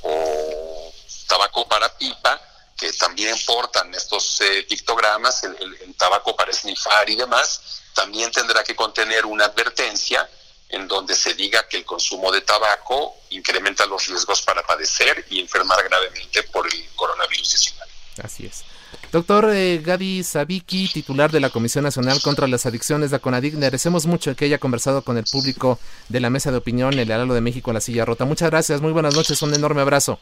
tabaco 1.27 1.67
para 1.69 1.97
pipa, 1.97 2.41
que 2.77 2.93
también 2.93 3.37
portan 3.47 3.95
estos 3.95 4.41
eh, 4.41 4.67
pictogramas, 4.69 5.45
el, 5.45 5.95
tabaco 5.97 6.35
para 6.35 6.53
snifar 6.53 7.09
y 7.09 7.15
demás, 7.15 7.83
también 7.95 8.31
tendrá 8.33 8.65
que 8.65 8.75
contener 8.75 9.25
una 9.27 9.45
advertencia 9.45 10.29
en 10.69 10.89
donde 10.89 11.15
se 11.15 11.35
diga 11.35 11.69
que 11.69 11.77
el 11.77 11.85
consumo 11.85 12.33
de 12.33 12.41
tabaco 12.41 13.17
incrementa 13.31 13.87
los 13.87 14.07
riesgos 14.07 14.43
para 14.43 14.65
padecer 14.65 15.25
y 15.31 15.41
enfermar 15.41 15.83
gravemente 15.85 16.43
por 16.45 16.67
el 16.67 16.89
coronavirus 16.95 17.51
19. 17.51 17.93
Así 18.23 18.47
es. 18.47 18.65
Doctor 19.13 19.51
eh, 19.53 19.81
Gadi 19.85 20.23
Sabiki, 20.23 20.89
titular 20.89 21.33
de 21.33 21.41
la 21.41 21.51
Comisión 21.51 21.83
Nacional 21.83 22.23
contra 22.23 22.47
las 22.47 22.65
Adicciones 22.67 23.11
de 23.11 23.19
CONADIC, 23.19 23.57
agradecemos 23.57 24.07
mucho 24.07 24.37
que 24.37 24.45
haya 24.45 24.59
conversado 24.59 25.03
con 25.03 25.19
el 25.19 25.25
público 25.25 25.81
de 26.09 26.21
la 26.21 26.31
Mesa 26.31 26.53
de 26.53 26.59
Opinión, 26.59 26.93
el 26.95 27.11
Heraldo 27.11 27.35
de 27.35 27.41
México, 27.41 27.73
La 27.73 27.81
Silla 27.81 28.05
Rota. 28.05 28.25
Muchas 28.25 28.51
gracias, 28.51 28.81
muy 28.81 28.93
buenas 28.93 29.17
noches, 29.17 29.43
un 29.43 29.53
enorme 29.53 29.81
abrazo. 29.81 30.21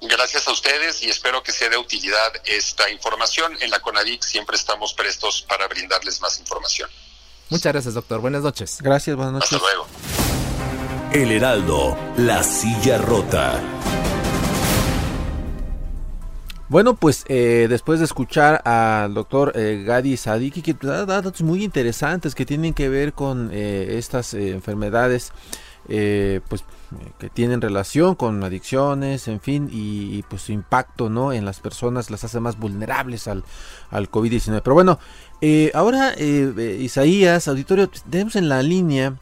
Gracias 0.00 0.48
a 0.48 0.52
ustedes 0.52 1.02
y 1.02 1.10
espero 1.10 1.42
que 1.42 1.52
sea 1.52 1.68
de 1.68 1.76
utilidad 1.76 2.32
esta 2.46 2.90
información. 2.90 3.52
En 3.60 3.70
la 3.70 3.80
CONADIC 3.80 4.22
siempre 4.22 4.56
estamos 4.56 4.94
prestos 4.94 5.44
para 5.46 5.68
brindarles 5.68 6.20
más 6.22 6.38
información. 6.38 6.88
Muchas 7.50 7.72
gracias, 7.72 7.94
doctor. 7.94 8.20
Buenas 8.20 8.42
noches. 8.42 8.78
Gracias, 8.80 9.14
buenas 9.14 9.34
noches. 9.34 9.52
Hasta 9.52 9.64
luego. 9.64 9.86
El 11.12 11.32
Heraldo, 11.32 11.96
La 12.16 12.42
Silla 12.42 12.98
Rota. 12.98 13.62
Bueno, 16.68 16.96
pues 16.96 17.24
eh, 17.28 17.66
después 17.68 18.00
de 18.00 18.06
escuchar 18.06 18.60
al 18.66 19.14
doctor 19.14 19.52
eh, 19.54 19.84
Gadi 19.86 20.16
Sadiki, 20.16 20.62
que 20.62 20.74
da 20.74 21.06
datos 21.06 21.40
muy 21.42 21.62
interesantes 21.62 22.34
que 22.34 22.44
tienen 22.44 22.74
que 22.74 22.88
ver 22.88 23.12
con 23.12 23.50
eh, 23.52 23.96
estas 23.98 24.34
enfermedades, 24.34 25.32
pues 25.86 26.64
que 27.20 27.30
tienen 27.30 27.60
relación 27.60 28.16
con 28.16 28.42
adicciones, 28.42 29.28
en 29.28 29.40
fin, 29.40 29.68
y, 29.70 30.24
pues 30.24 30.42
su 30.42 30.50
impacto, 30.50 31.08
¿no? 31.08 31.32
En 31.32 31.44
las 31.44 31.60
personas 31.60 32.10
las 32.10 32.24
hace 32.24 32.40
más 32.40 32.58
vulnerables 32.58 33.28
al, 33.28 33.44
al 33.90 34.10
COVID-19. 34.10 34.62
Pero 34.64 34.74
bueno, 34.74 34.98
ahora 35.74 36.14
Isaías, 36.18 37.46
auditorio, 37.46 37.88
tenemos 38.10 38.34
en 38.34 38.48
la 38.48 38.62
línea 38.62 39.14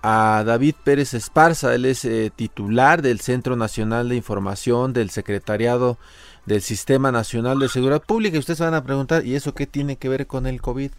a 0.00 0.44
David 0.46 0.76
Pérez 0.84 1.14
Esparza, 1.14 1.74
él 1.74 1.86
es 1.86 2.06
titular 2.36 3.02
del 3.02 3.18
Centro 3.18 3.56
Nacional 3.56 4.08
de 4.08 4.14
Información 4.14 4.92
del 4.92 5.10
Secretariado 5.10 5.98
del 6.46 6.62
Sistema 6.62 7.12
Nacional 7.12 7.58
de 7.58 7.68
Seguridad 7.68 8.02
Pública. 8.02 8.36
Y 8.36 8.38
ustedes 8.38 8.60
van 8.60 8.74
a 8.74 8.84
preguntar, 8.84 9.26
¿y 9.26 9.34
eso 9.34 9.54
qué 9.54 9.66
tiene 9.66 9.96
que 9.96 10.08
ver 10.08 10.26
con 10.26 10.46
el 10.46 10.62
COVID? 10.62 10.90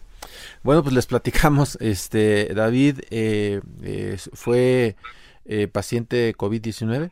Bueno, 0.62 0.82
pues 0.82 0.94
les 0.94 1.06
platicamos, 1.06 1.76
este, 1.80 2.52
David 2.54 3.00
eh, 3.10 3.60
fue 4.32 4.96
eh, 5.46 5.68
paciente 5.68 6.16
de 6.16 6.36
COVID-19 6.36 7.10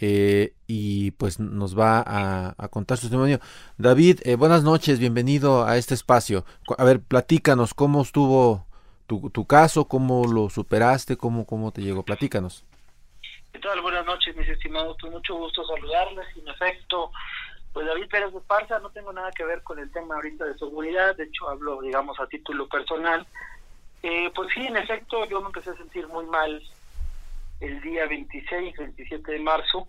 eh, 0.00 0.52
y 0.66 1.12
pues 1.12 1.40
nos 1.40 1.78
va 1.78 2.04
a, 2.06 2.68
contar 2.68 2.98
su 2.98 3.06
testimonio. 3.06 3.40
David, 3.78 4.20
buenas 4.36 4.62
noches, 4.62 4.98
bienvenido 4.98 5.64
a 5.64 5.76
este 5.76 5.94
espacio. 5.94 6.44
A 6.76 6.84
ver, 6.84 7.00
platícanos 7.00 7.74
cómo 7.74 8.02
estuvo 8.02 8.66
tu, 9.06 9.30
tu 9.30 9.46
caso, 9.46 9.86
cómo 9.86 10.26
lo 10.26 10.50
superaste, 10.50 11.16
cómo, 11.16 11.46
cómo 11.46 11.72
te 11.72 11.80
llegó, 11.82 12.04
platícanos. 12.04 12.64
¿Qué 13.52 13.58
tal? 13.60 13.80
Buenas 13.80 14.04
noches, 14.04 14.36
mis 14.36 14.48
estimados, 14.48 14.96
con 15.00 15.10
mucho 15.10 15.34
gusto 15.34 15.64
saludarles. 15.64 16.26
En 16.36 16.46
efecto, 16.48 17.10
pues 17.78 17.86
David 17.86 18.08
Pérez 18.10 18.32
de 18.32 18.38
Esparza, 18.38 18.80
no 18.80 18.90
tengo 18.90 19.12
nada 19.12 19.30
que 19.30 19.44
ver 19.44 19.62
con 19.62 19.78
el 19.78 19.88
tema 19.92 20.16
ahorita 20.16 20.44
de 20.46 20.58
seguridad, 20.58 21.14
de 21.14 21.22
hecho 21.22 21.48
hablo, 21.48 21.80
digamos, 21.80 22.18
a 22.18 22.26
título 22.26 22.66
personal. 22.66 23.24
Eh, 24.02 24.32
pues 24.34 24.48
sí, 24.52 24.66
en 24.66 24.76
efecto, 24.76 25.24
yo 25.26 25.40
me 25.40 25.46
empecé 25.46 25.70
a 25.70 25.76
sentir 25.76 26.08
muy 26.08 26.26
mal 26.26 26.60
el 27.60 27.80
día 27.80 28.04
26, 28.08 28.76
27 28.76 29.30
de 29.30 29.38
marzo. 29.38 29.86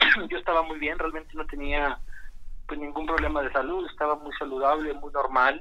yo 0.28 0.36
estaba 0.36 0.62
muy 0.64 0.80
bien, 0.80 0.98
realmente 0.98 1.30
no 1.34 1.46
tenía 1.46 2.00
pues 2.66 2.80
ningún 2.80 3.06
problema 3.06 3.42
de 3.42 3.52
salud, 3.52 3.88
estaba 3.88 4.16
muy 4.16 4.32
saludable, 4.36 4.92
muy 4.94 5.12
normal, 5.12 5.60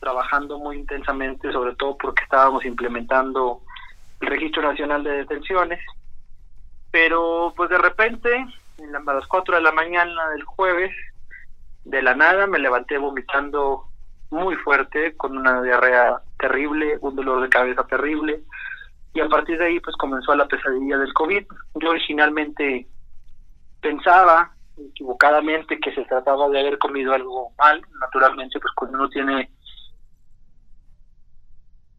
trabajando 0.00 0.58
muy 0.58 0.76
intensamente, 0.76 1.50
sobre 1.50 1.74
todo 1.76 1.96
porque 1.96 2.24
estábamos 2.24 2.62
implementando 2.66 3.62
el 4.20 4.28
Registro 4.28 4.60
Nacional 4.60 5.02
de 5.02 5.12
Detenciones. 5.12 5.80
Pero 6.90 7.54
pues 7.56 7.70
de 7.70 7.78
repente 7.78 8.44
a 8.78 9.12
las 9.14 9.26
4 9.26 9.56
de 9.56 9.62
la 9.62 9.72
mañana 9.72 10.28
del 10.30 10.44
jueves, 10.44 10.90
de 11.84 12.02
la 12.02 12.14
nada 12.14 12.46
me 12.46 12.58
levanté 12.58 12.98
vomitando 12.98 13.84
muy 14.30 14.56
fuerte, 14.56 15.16
con 15.16 15.36
una 15.36 15.62
diarrea 15.62 16.22
terrible, 16.38 16.98
un 17.00 17.16
dolor 17.16 17.42
de 17.42 17.48
cabeza 17.48 17.84
terrible, 17.86 18.42
y 19.14 19.20
a 19.20 19.28
partir 19.28 19.58
de 19.58 19.66
ahí 19.66 19.80
pues 19.80 19.94
comenzó 19.96 20.34
la 20.34 20.48
pesadilla 20.48 20.96
del 20.96 21.12
COVID. 21.12 21.44
Yo 21.74 21.90
originalmente 21.90 22.86
pensaba 23.80 24.52
equivocadamente 24.78 25.78
que 25.78 25.94
se 25.94 26.04
trataba 26.04 26.48
de 26.48 26.60
haber 26.60 26.78
comido 26.78 27.12
algo 27.12 27.50
mal, 27.58 27.82
naturalmente 28.00 28.58
pues 28.58 28.72
cuando 28.74 28.98
uno 28.98 29.08
tiene 29.10 29.50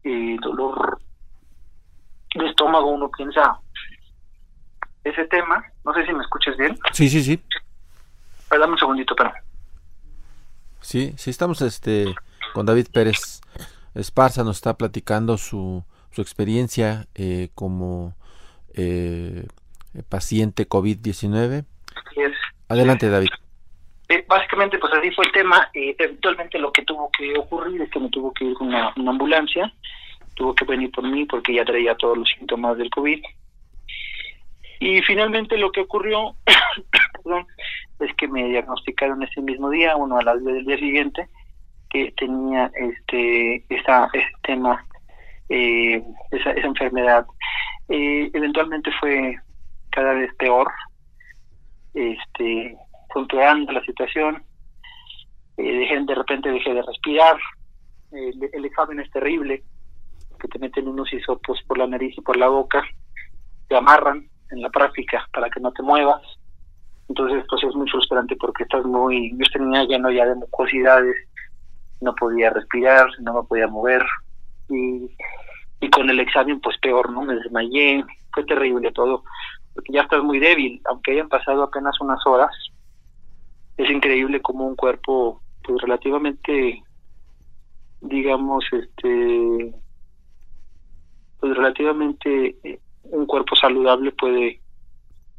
eh, 0.04 0.38
dolor 0.42 0.98
de 2.36 2.48
estómago 2.48 2.88
uno 2.88 3.12
piensa 3.12 3.60
ese 5.04 5.26
tema. 5.26 5.64
No 5.86 5.94
sé 5.94 6.06
si 6.06 6.14
me 6.14 6.24
escuches 6.24 6.58
bien. 6.58 6.78
Sí, 6.92 7.10
sí, 7.10 7.24
sí. 7.24 7.40
dame 8.50 8.74
un 8.74 8.80
segundito, 8.80 9.16
pero. 9.16 9.32
Sí, 10.82 11.14
sí, 11.18 11.30
estamos 11.30 11.62
este 11.62 12.14
con 12.54 12.66
David 12.66 12.88
Pérez 12.94 13.42
Esparza, 13.96 14.44
nos 14.44 14.58
está 14.58 14.78
platicando 14.78 15.38
su, 15.38 15.84
su 16.12 16.22
experiencia 16.22 17.08
eh, 17.16 17.50
como 17.56 18.16
eh, 18.76 19.48
paciente 20.10 20.68
COVID-19. 20.68 21.66
Adelante, 22.70 23.10
David. 23.10 23.30
Eh, 24.10 24.26
básicamente, 24.28 24.78
pues 24.78 24.94
así 24.94 25.12
fue 25.12 25.26
el 25.26 25.32
tema. 25.32 25.70
Eh, 25.74 25.96
eventualmente 25.98 26.60
lo 26.60 26.72
que 26.72 26.84
tuvo 26.84 27.10
que 27.12 27.38
ocurrir 27.38 27.82
es 27.82 27.90
que 27.90 28.00
me 28.00 28.10
tuvo 28.10 28.34
que 28.34 28.46
ir 28.46 28.56
una, 28.60 28.94
una 28.96 29.12
ambulancia, 29.12 29.74
tuvo 30.36 30.54
que 30.54 30.66
venir 30.66 30.92
por 30.92 31.04
mí 31.04 31.26
porque 31.26 31.54
ya 31.54 31.66
traía 31.66 31.96
todos 31.96 32.18
los 32.18 32.30
síntomas 32.30 32.78
del 32.78 32.90
COVID. 32.90 33.24
Y 34.84 35.02
finalmente 35.04 35.58
lo 35.58 35.72
que 35.72 35.80
ocurrió 35.80 36.36
es 38.00 38.14
que 38.18 38.28
me 38.28 38.44
diagnosticaron 38.50 39.24
ese 39.24 39.42
mismo 39.42 39.70
día, 39.70 39.96
uno 39.96 40.18
a 40.18 40.24
las 40.24 40.44
10 40.44 40.56
del 40.56 40.66
día 40.66 40.78
siguiente, 40.78 41.30
que 41.90 42.14
tenía 42.18 42.70
este 42.76 43.64
esa, 43.70 44.10
ese 44.12 44.28
tema, 44.42 44.86
eh, 45.48 46.04
esa, 46.32 46.52
esa 46.52 46.68
enfermedad. 46.68 47.26
Eh, 47.88 48.30
eventualmente 48.34 48.92
fue 49.00 49.38
cada 49.90 50.16
vez 50.16 50.36
peor, 50.36 50.70
este, 51.94 52.76
fue 53.14 53.26
la 53.32 53.82
situación, 53.86 54.44
eh, 55.56 55.78
dejé, 55.78 56.04
de 56.04 56.16
repente 56.16 56.52
dejé 56.52 56.74
de 56.74 56.82
respirar, 56.82 57.38
el, 58.12 58.50
el, 58.52 58.66
examen 58.66 59.00
es 59.00 59.10
terrible, 59.12 59.64
que 60.42 60.50
te 60.50 60.60
meten 60.60 60.90
unos 60.90 61.14
hisopos 61.14 61.62
por 61.68 61.78
la 61.78 61.88
nariz 61.88 62.18
y 62.18 62.22
por 62.22 62.36
la 62.36 62.50
boca, 62.50 62.84
te 63.70 63.78
amarran 63.78 64.28
en 64.54 64.62
la 64.62 64.70
práctica 64.70 65.28
para 65.34 65.50
que 65.50 65.60
no 65.60 65.72
te 65.72 65.84
muevas, 65.84 66.22
entonces 67.10 67.44
pues 67.50 67.64
es 67.64 67.76
muy 67.76 67.90
frustrante 67.90 68.36
porque 68.36 68.64
estás 68.64 68.86
muy, 68.86 69.32
yo 69.32 69.46
tenía 69.52 69.84
lleno 69.84 70.12
ya 70.12 70.26
de 70.26 70.36
mucosidades, 70.36 71.16
no 72.02 72.14
podía 72.16 72.50
respirar, 72.50 73.08
no 73.20 73.34
me 73.34 73.44
podía 73.44 73.68
mover 73.68 74.04
y, 74.70 75.10
y 75.82 75.90
con 75.90 76.10
el 76.10 76.20
examen 76.20 76.60
pues 76.62 76.78
peor, 76.78 77.12
¿no? 77.12 77.24
Me 77.24 77.36
desmayé, 77.36 78.04
fue 78.34 78.44
terrible 78.46 78.92
todo, 78.92 79.24
porque 79.74 79.94
ya 79.94 80.02
estás 80.02 80.24
muy 80.24 80.40
débil, 80.40 80.82
aunque 80.86 81.12
hayan 81.12 81.30
pasado 81.30 81.64
apenas 81.64 82.00
unas 82.00 82.26
horas, 82.26 82.52
es 83.78 83.90
increíble 83.90 84.42
como 84.42 84.68
un 84.68 84.76
cuerpo 84.76 85.42
pues 85.64 85.82
relativamente 85.82 86.84
digamos 88.02 88.66
este 88.72 89.74
pues 91.40 91.56
relativamente 91.56 92.56
eh, 92.64 92.80
un 93.04 93.26
cuerpo 93.26 93.56
saludable 93.56 94.12
puede 94.12 94.60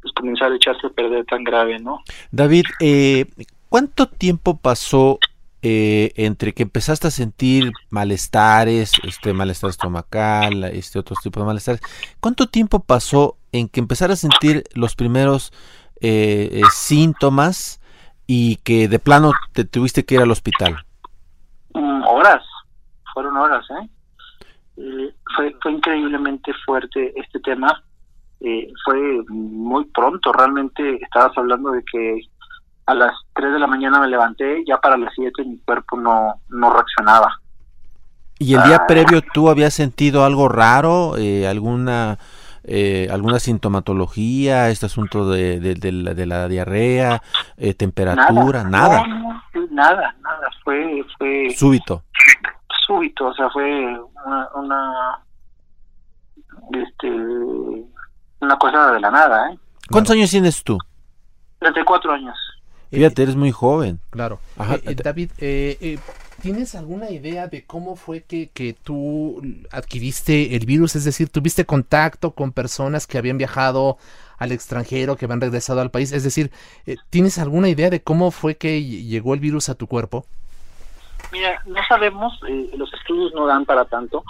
pues, 0.01 0.13
comenzar 0.13 0.51
a 0.51 0.55
echarse 0.55 0.87
a 0.87 0.89
perder 0.89 1.25
tan 1.25 1.43
grave, 1.43 1.79
¿no? 1.79 2.01
David, 2.31 2.65
eh, 2.79 3.25
¿cuánto 3.69 4.07
tiempo 4.07 4.57
pasó 4.57 5.19
eh, 5.61 6.11
entre 6.15 6.53
que 6.53 6.63
empezaste 6.63 7.07
a 7.07 7.11
sentir 7.11 7.71
malestares, 7.89 8.91
este 9.03 9.33
malestar 9.33 9.69
estomacal, 9.69 10.63
este 10.65 10.99
otro 10.99 11.15
tipo 11.21 11.39
de 11.39 11.47
malestares? 11.47 11.81
¿Cuánto 12.19 12.47
tiempo 12.47 12.79
pasó 12.79 13.37
en 13.51 13.67
que 13.67 13.79
empezara 13.79 14.13
a 14.13 14.17
sentir 14.17 14.63
los 14.73 14.95
primeros 14.95 15.51
eh, 16.01 16.61
síntomas 16.71 17.81
y 18.27 18.57
que 18.57 18.87
de 18.87 18.99
plano 18.99 19.31
te 19.53 19.65
tuviste 19.65 20.05
que 20.05 20.15
ir 20.15 20.21
al 20.21 20.31
hospital? 20.31 20.85
Mm, 21.73 22.03
horas, 22.03 22.43
fueron 23.13 23.35
horas, 23.37 23.65
¿eh? 23.71 23.89
Fue, 24.75 25.55
fue 25.61 25.71
increíblemente 25.71 26.51
fuerte 26.65 27.13
este 27.15 27.39
tema 27.39 27.83
eh, 28.41 28.71
fue 28.83 29.23
muy 29.29 29.85
pronto, 29.85 30.31
realmente 30.33 30.97
estabas 31.01 31.35
hablando 31.37 31.71
de 31.71 31.83
que 31.89 32.21
a 32.85 32.93
las 32.93 33.13
3 33.33 33.53
de 33.53 33.59
la 33.59 33.67
mañana 33.67 33.99
me 33.99 34.07
levanté, 34.07 34.63
ya 34.67 34.77
para 34.77 34.97
las 34.97 35.13
7 35.15 35.43
mi 35.45 35.57
cuerpo 35.59 35.97
no, 35.97 36.35
no 36.49 36.73
reaccionaba. 36.73 37.39
¿Y 38.37 38.53
el 38.53 38.63
día 38.63 38.79
ah. 38.81 38.87
previo 38.87 39.21
tú 39.33 39.49
habías 39.49 39.73
sentido 39.73 40.25
algo 40.25 40.49
raro, 40.49 41.15
eh, 41.17 41.47
alguna 41.47 42.19
eh, 42.67 43.07
alguna 43.11 43.39
sintomatología, 43.39 44.69
este 44.69 44.87
asunto 44.87 45.29
de, 45.29 45.59
de, 45.59 46.25
la, 46.25 46.47
diarrea, 46.47 47.21
eh, 47.57 47.73
temperatura, 47.73 48.63
nada? 48.63 49.05
Nada, 49.69 50.15
nada, 50.21 50.49
fue, 50.63 51.03
fue... 51.17 51.49
Súbito. 51.55 52.03
Súbito, 52.85 53.27
o 53.27 53.33
sea, 53.33 53.49
fue 53.49 53.99
una, 54.25 54.49
una 54.55 55.19
este 56.73 57.09
una 58.41 58.57
cosa 58.57 58.91
de 58.91 58.99
la 58.99 59.11
nada, 59.11 59.51
¿eh? 59.51 59.59
¿Cuántos 59.89 60.15
años 60.15 60.31
tienes 60.31 60.63
tú? 60.63 60.77
34 61.59 62.11
años. 62.13 62.35
Fíjate, 62.91 63.23
eres 63.23 63.35
muy 63.35 63.51
joven. 63.51 63.99
Claro. 64.09 64.39
Eh, 64.59 64.81
eh, 64.85 64.95
David, 64.95 65.31
eh, 65.39 65.97
¿tienes 66.41 66.75
alguna 66.75 67.09
idea 67.09 67.47
de 67.47 67.65
cómo 67.65 67.95
fue 67.95 68.21
que, 68.21 68.49
que 68.53 68.73
tú 68.73 69.41
adquiriste 69.71 70.55
el 70.55 70.65
virus? 70.65 70.95
Es 70.95 71.03
decir, 71.03 71.29
¿tuviste 71.29 71.65
contacto 71.65 72.31
con 72.31 72.51
personas 72.51 73.07
que 73.07 73.17
habían 73.17 73.37
viajado 73.37 73.97
al 74.37 74.51
extranjero, 74.51 75.15
que 75.17 75.25
habían 75.25 75.41
regresado 75.41 75.81
al 75.81 75.91
país? 75.91 76.11
Es 76.11 76.23
decir, 76.23 76.51
¿tienes 77.09 77.37
alguna 77.37 77.69
idea 77.69 77.89
de 77.89 78.01
cómo 78.01 78.31
fue 78.31 78.55
que 78.55 78.83
llegó 78.83 79.33
el 79.33 79.39
virus 79.39 79.69
a 79.69 79.75
tu 79.75 79.87
cuerpo? 79.87 80.25
Mira, 81.31 81.61
no 81.65 81.83
sabemos, 81.87 82.39
los 82.77 82.93
estudios 82.93 83.33
no 83.33 83.45
dan 83.45 83.65
para 83.65 83.85
tanto, 83.85 84.23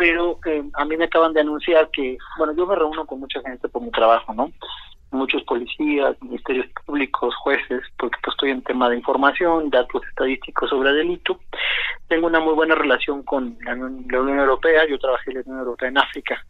pero 0.00 0.38
a 0.72 0.84
mí 0.86 0.96
me 0.96 1.04
acaban 1.04 1.34
de 1.34 1.40
anunciar 1.40 1.90
que, 1.90 2.16
bueno, 2.38 2.54
yo 2.54 2.66
me 2.66 2.74
reúno 2.74 3.04
con 3.04 3.20
mucha 3.20 3.40
gente 3.42 3.68
por 3.68 3.82
mi 3.82 3.90
trabajo, 3.90 4.32
¿no? 4.32 4.50
Muchos 5.10 5.42
policías, 5.42 6.16
ministerios 6.22 6.66
públicos, 6.86 7.34
jueces, 7.36 7.82
porque 7.98 8.16
pues 8.22 8.32
estoy 8.34 8.50
en 8.50 8.62
tema 8.62 8.88
de 8.88 8.96
información, 8.96 9.68
datos 9.68 10.02
estadísticos 10.08 10.70
sobre 10.70 10.92
delito. 10.92 11.38
Tengo 12.08 12.28
una 12.28 12.40
muy 12.40 12.54
buena 12.54 12.74
relación 12.76 13.22
con 13.24 13.58
la, 13.60 13.74
Unión 13.74 14.38
Europea, 14.38 14.86
yo 14.88 14.98
trabajé 14.98 15.32
en 15.32 15.36
la 15.36 15.42
Unión 15.42 15.58
Europea 15.58 15.88
en 15.90 15.98
África. 15.98 16.46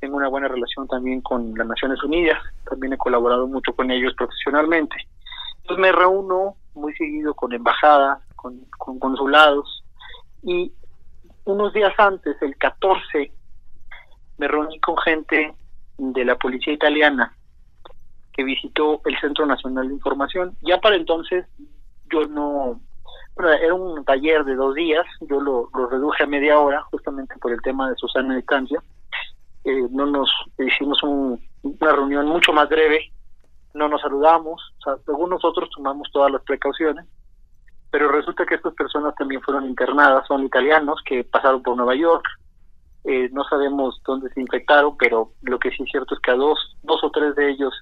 Tengo 0.00 0.16
una 0.16 0.28
buena 0.28 0.48
relación 0.48 0.88
también 0.88 1.20
con 1.20 1.52
las 1.58 1.66
Naciones 1.66 2.02
Unidas, 2.02 2.40
también 2.70 2.94
he 2.94 2.96
colaborado 2.96 3.46
mucho 3.48 3.74
con 3.74 3.90
ellos 3.90 4.14
profesionalmente. 4.14 4.96
Entonces 5.58 5.82
me 5.82 5.92
reúno 5.92 6.54
muy 6.72 6.94
seguido 6.94 7.34
con 7.34 7.52
embajadas, 7.52 8.20
con, 8.38 8.64
con 8.78 8.98
consulados, 8.98 9.84
y 10.42 10.72
unos 11.44 11.72
días 11.72 11.92
antes, 11.98 12.40
el 12.42 12.56
14, 12.56 13.32
me 14.38 14.48
reuní 14.48 14.78
con 14.80 14.96
gente 14.98 15.54
de 15.98 16.24
la 16.24 16.36
policía 16.36 16.72
italiana 16.72 17.34
que 18.32 18.44
visitó 18.44 19.00
el 19.04 19.18
Centro 19.18 19.46
Nacional 19.46 19.88
de 19.88 19.94
Información. 19.94 20.56
Ya 20.62 20.78
para 20.78 20.96
entonces 20.96 21.44
yo 22.10 22.26
no, 22.28 22.80
era 23.60 23.74
un 23.74 24.04
taller 24.04 24.44
de 24.44 24.54
dos 24.54 24.74
días, 24.74 25.04
yo 25.22 25.40
lo, 25.40 25.68
reduje 25.90 26.22
a 26.22 26.26
media 26.26 26.58
hora 26.60 26.82
justamente 26.84 27.34
por 27.38 27.52
el 27.52 27.60
tema 27.62 27.88
de 27.90 27.96
Susana 27.96 28.36
distancia. 28.36 28.80
Eh, 29.64 29.88
no 29.90 30.06
nos 30.06 30.30
hicimos 30.58 31.02
una 31.02 31.92
reunión 31.92 32.26
mucho 32.26 32.52
más 32.52 32.68
breve, 32.68 33.10
no 33.74 33.88
nos 33.88 34.00
saludamos, 34.00 34.62
según 35.04 35.30
nosotros 35.30 35.68
tomamos 35.74 36.08
todas 36.12 36.30
las 36.30 36.42
precauciones 36.42 37.04
pero 37.90 38.10
resulta 38.10 38.44
que 38.44 38.56
estas 38.56 38.74
personas 38.74 39.14
también 39.14 39.40
fueron 39.40 39.66
internadas, 39.66 40.26
son 40.26 40.44
italianos 40.44 41.00
que 41.04 41.24
pasaron 41.24 41.62
por 41.62 41.76
Nueva 41.76 41.94
York, 41.94 42.24
eh, 43.04 43.28
no 43.32 43.44
sabemos 43.44 44.00
dónde 44.04 44.28
se 44.30 44.40
infectaron, 44.40 44.96
pero 44.98 45.32
lo 45.42 45.58
que 45.58 45.70
sí 45.70 45.82
es 45.82 45.90
cierto 45.90 46.14
es 46.14 46.20
que 46.20 46.30
a 46.30 46.34
dos, 46.34 46.76
dos 46.82 47.02
o 47.02 47.10
tres 47.10 47.34
de 47.36 47.50
ellos 47.50 47.72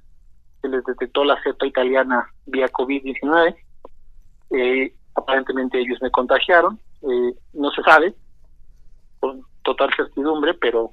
se 0.63 0.69
les 0.69 0.85
detectó 0.85 1.25
la 1.25 1.41
cepa 1.43 1.67
italiana 1.67 2.31
vía 2.47 2.69
COVID-19, 2.69 3.57
eh, 4.51 4.95
aparentemente 5.15 5.81
ellos 5.81 5.99
me 6.01 6.11
contagiaron, 6.11 6.79
eh, 7.03 7.35
no 7.55 7.71
se 7.73 7.83
sabe 7.83 8.15
con 9.19 9.43
total 9.63 9.91
certidumbre, 9.97 10.55
pero 10.55 10.91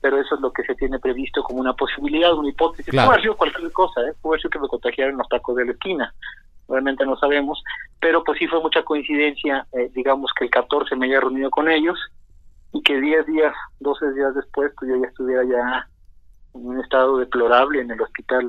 pero 0.00 0.20
eso 0.20 0.36
es 0.36 0.40
lo 0.40 0.52
que 0.52 0.62
se 0.62 0.74
tiene 0.76 1.00
previsto 1.00 1.42
como 1.42 1.58
una 1.58 1.72
posibilidad, 1.72 2.32
una 2.32 2.50
hipótesis. 2.50 2.94
Puede 2.94 3.06
haber 3.06 3.22
sido 3.22 3.36
cualquier 3.36 3.72
cosa, 3.72 4.02
¿eh? 4.02 4.12
puede 4.20 4.40
ser 4.40 4.52
que 4.52 4.60
me 4.60 4.68
contagiaron 4.68 5.16
los 5.16 5.28
tacos 5.28 5.56
de 5.56 5.64
la 5.64 5.72
esquina, 5.72 6.14
obviamente 6.66 7.04
no 7.04 7.16
sabemos, 7.16 7.62
pero 8.00 8.22
pues 8.24 8.38
sí 8.38 8.46
fue 8.46 8.60
mucha 8.60 8.82
coincidencia, 8.82 9.66
eh, 9.72 9.90
digamos 9.94 10.30
que 10.38 10.44
el 10.44 10.50
14 10.50 10.96
me 10.96 11.06
haya 11.06 11.20
reunido 11.20 11.50
con 11.50 11.70
ellos 11.70 11.98
y 12.72 12.82
que 12.82 13.00
10 13.00 13.26
días, 13.26 13.54
12 13.80 14.12
días 14.12 14.34
después, 14.34 14.72
pues 14.78 14.90
yo 14.90 15.00
ya 15.00 15.08
estuviera 15.08 15.44
ya 15.44 15.88
en 16.54 16.66
un 16.66 16.80
estado 16.80 17.18
deplorable 17.18 17.80
en 17.80 17.90
el 17.90 18.00
hospital 18.00 18.48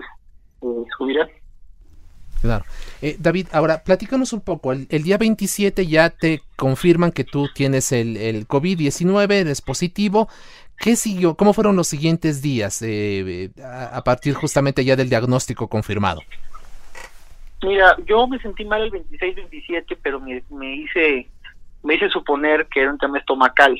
eh, 0.61 0.85
Subirán. 0.97 1.29
Claro. 2.41 2.65
Eh, 3.01 3.17
David, 3.19 3.47
ahora 3.51 3.83
platícanos 3.83 4.31
un 4.31 4.41
poco. 4.41 4.71
El, 4.71 4.87
día 4.87 5.17
27 5.17 5.87
ya 5.87 6.09
te 6.11 6.41
confirman 6.55 7.11
que 7.11 7.23
tú 7.23 7.49
tienes 7.53 7.91
el, 7.91 8.15
el 8.15 8.47
COVID-19, 8.47 9.31
eres 9.31 9.61
positivo. 9.61 10.29
¿Qué 10.77 10.95
siguió? 10.95 11.35
¿Cómo 11.35 11.53
fueron 11.53 11.75
los 11.75 11.87
siguientes 11.87 12.41
días 12.41 12.81
eh, 12.83 13.51
a, 13.63 13.97
a, 13.97 14.03
partir 14.03 14.35
justamente 14.35 14.85
ya 14.85 14.95
del 14.95 15.09
diagnóstico 15.09 15.67
confirmado? 15.67 16.21
Mira, 17.63 17.95
yo 18.05 18.27
me 18.27 18.39
sentí 18.39 18.65
mal 18.65 18.83
el 18.83 18.91
26-27, 18.91 19.97
pero 20.01 20.19
me, 20.19 20.43
me 20.49 20.75
hice 20.75 21.27
me 21.83 21.95
hice 21.95 22.09
suponer 22.09 22.67
que 22.67 22.81
era 22.81 22.91
un 22.91 22.97
tema 22.97 23.17
estomacal. 23.17 23.79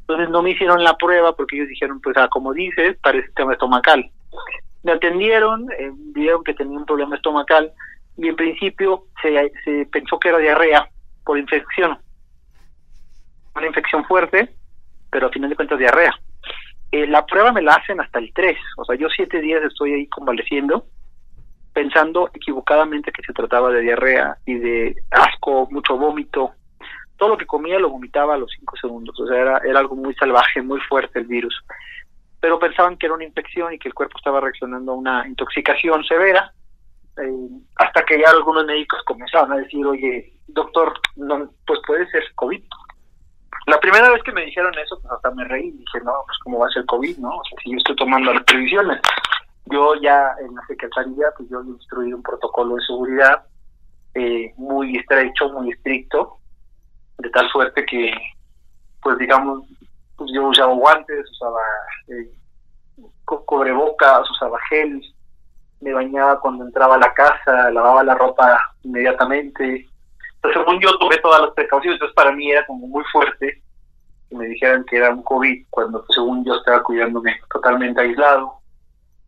Entonces 0.00 0.28
no 0.30 0.42
me 0.42 0.50
hicieron 0.50 0.82
la 0.84 0.96
prueba 0.96 1.34
porque 1.34 1.56
ellos 1.56 1.68
dijeron, 1.68 2.00
pues 2.00 2.16
ah, 2.18 2.28
como 2.28 2.52
dices, 2.52 2.96
parece 3.02 3.30
tema 3.34 3.52
estomacal. 3.52 4.10
Me 4.82 4.92
atendieron, 4.92 5.70
eh, 5.78 5.90
vieron 5.94 6.44
que 6.44 6.54
tenía 6.54 6.76
un 6.76 6.84
problema 6.84 7.16
estomacal 7.16 7.72
y 8.16 8.28
en 8.28 8.36
principio 8.36 9.06
se, 9.22 9.52
se 9.64 9.86
pensó 9.86 10.18
que 10.18 10.28
era 10.28 10.38
diarrea 10.38 10.88
por 11.24 11.38
infección. 11.38 11.98
Una 13.54 13.66
infección 13.66 14.04
fuerte, 14.04 14.50
pero 15.10 15.28
a 15.28 15.30
final 15.30 15.50
de 15.50 15.56
cuentas 15.56 15.78
diarrea. 15.78 16.12
Eh, 16.90 17.06
la 17.06 17.24
prueba 17.24 17.52
me 17.52 17.62
la 17.62 17.74
hacen 17.74 18.00
hasta 18.00 18.18
el 18.18 18.32
3, 18.34 18.58
o 18.76 18.84
sea, 18.84 18.96
yo 18.96 19.08
siete 19.08 19.40
días 19.40 19.62
estoy 19.62 19.94
ahí 19.94 20.06
convaleciendo 20.08 20.84
pensando 21.72 22.30
equivocadamente 22.34 23.12
que 23.12 23.22
se 23.22 23.32
trataba 23.32 23.70
de 23.70 23.80
diarrea 23.80 24.36
y 24.46 24.54
de 24.54 24.96
asco, 25.10 25.68
mucho 25.70 25.96
vómito. 25.96 26.52
Todo 27.16 27.30
lo 27.30 27.38
que 27.38 27.46
comía 27.46 27.78
lo 27.78 27.90
vomitaba 27.90 28.34
a 28.34 28.38
los 28.38 28.50
cinco 28.58 28.76
segundos, 28.76 29.18
o 29.20 29.26
sea, 29.26 29.40
era, 29.40 29.58
era 29.58 29.78
algo 29.78 29.96
muy 29.96 30.14
salvaje, 30.14 30.60
muy 30.62 30.80
fuerte 30.80 31.20
el 31.20 31.26
virus. 31.26 31.54
Pero 32.40 32.58
pensaban 32.58 32.96
que 32.96 33.06
era 33.06 33.14
una 33.14 33.24
infección 33.24 33.72
y 33.72 33.78
que 33.78 33.88
el 33.88 33.94
cuerpo 33.94 34.18
estaba 34.18 34.40
reaccionando 34.40 34.92
a 34.92 34.96
una 34.96 35.28
intoxicación 35.28 36.02
severa, 36.04 36.52
eh, 37.18 37.48
hasta 37.76 38.04
que 38.04 38.18
ya 38.18 38.30
algunos 38.30 38.64
médicos 38.64 39.02
comenzaron 39.04 39.52
a 39.52 39.56
decir, 39.56 39.86
oye, 39.86 40.32
doctor, 40.48 40.92
no, 41.16 41.50
pues 41.66 41.80
puede 41.86 42.06
ser 42.08 42.22
COVID. 42.34 42.62
La 43.66 43.78
primera 43.78 44.10
vez 44.10 44.22
que 44.24 44.32
me 44.32 44.44
dijeron 44.44 44.76
eso, 44.78 44.98
pues 45.00 45.12
hasta 45.12 45.30
me 45.30 45.44
reí, 45.44 45.70
dije, 45.70 46.00
no, 46.04 46.12
pues 46.26 46.38
cómo 46.42 46.58
va 46.58 46.66
a 46.66 46.70
ser 46.70 46.84
COVID, 46.86 47.18
¿no? 47.18 47.28
O 47.28 47.44
sea, 47.44 47.58
si 47.62 47.70
yo 47.70 47.76
estoy 47.76 47.96
tomando 47.96 48.32
las 48.32 48.42
previsiones. 48.44 49.00
Yo 49.66 49.94
ya 49.96 50.34
en 50.40 50.54
la 50.54 50.66
Secretaría, 50.66 51.26
pues 51.36 51.48
yo 51.48 51.60
he 51.60 51.66
instruido 51.66 52.16
un 52.16 52.22
protocolo 52.22 52.76
de 52.76 52.82
seguridad 52.84 53.44
eh, 54.14 54.52
muy 54.56 54.96
estrecho, 54.96 55.48
muy 55.50 55.70
estricto, 55.70 56.38
de 57.18 57.30
tal 57.30 57.48
suerte 57.50 57.84
que, 57.86 58.12
pues 59.00 59.16
digamos, 59.18 59.64
pues 60.16 60.30
yo 60.34 60.48
usaba 60.48 60.74
guantes, 60.74 61.30
usaba 61.30 61.60
eh, 62.08 62.30
cubrebocas, 63.24 64.28
usaba 64.30 64.58
gel, 64.68 65.00
me 65.80 65.92
bañaba 65.92 66.40
cuando 66.40 66.64
entraba 66.64 66.96
a 66.96 66.98
la 66.98 67.14
casa, 67.14 67.70
lavaba 67.70 68.02
la 68.04 68.14
ropa 68.14 68.74
inmediatamente. 68.82 69.88
Entonces, 70.34 70.60
según 70.60 70.80
yo, 70.80 70.98
tuve 70.98 71.18
todas 71.18 71.40
las 71.40 71.50
precauciones, 71.52 71.96
entonces 71.96 72.14
para 72.14 72.32
mí 72.32 72.50
era 72.50 72.66
como 72.66 72.86
muy 72.86 73.04
fuerte 73.12 73.62
que 74.28 74.36
me 74.36 74.46
dijeran 74.46 74.84
que 74.84 74.96
era 74.96 75.10
un 75.10 75.22
COVID, 75.22 75.66
cuando 75.70 76.04
según 76.10 76.44
yo 76.44 76.54
estaba 76.56 76.82
cuidándome 76.82 77.38
totalmente 77.50 78.00
aislado 78.00 78.61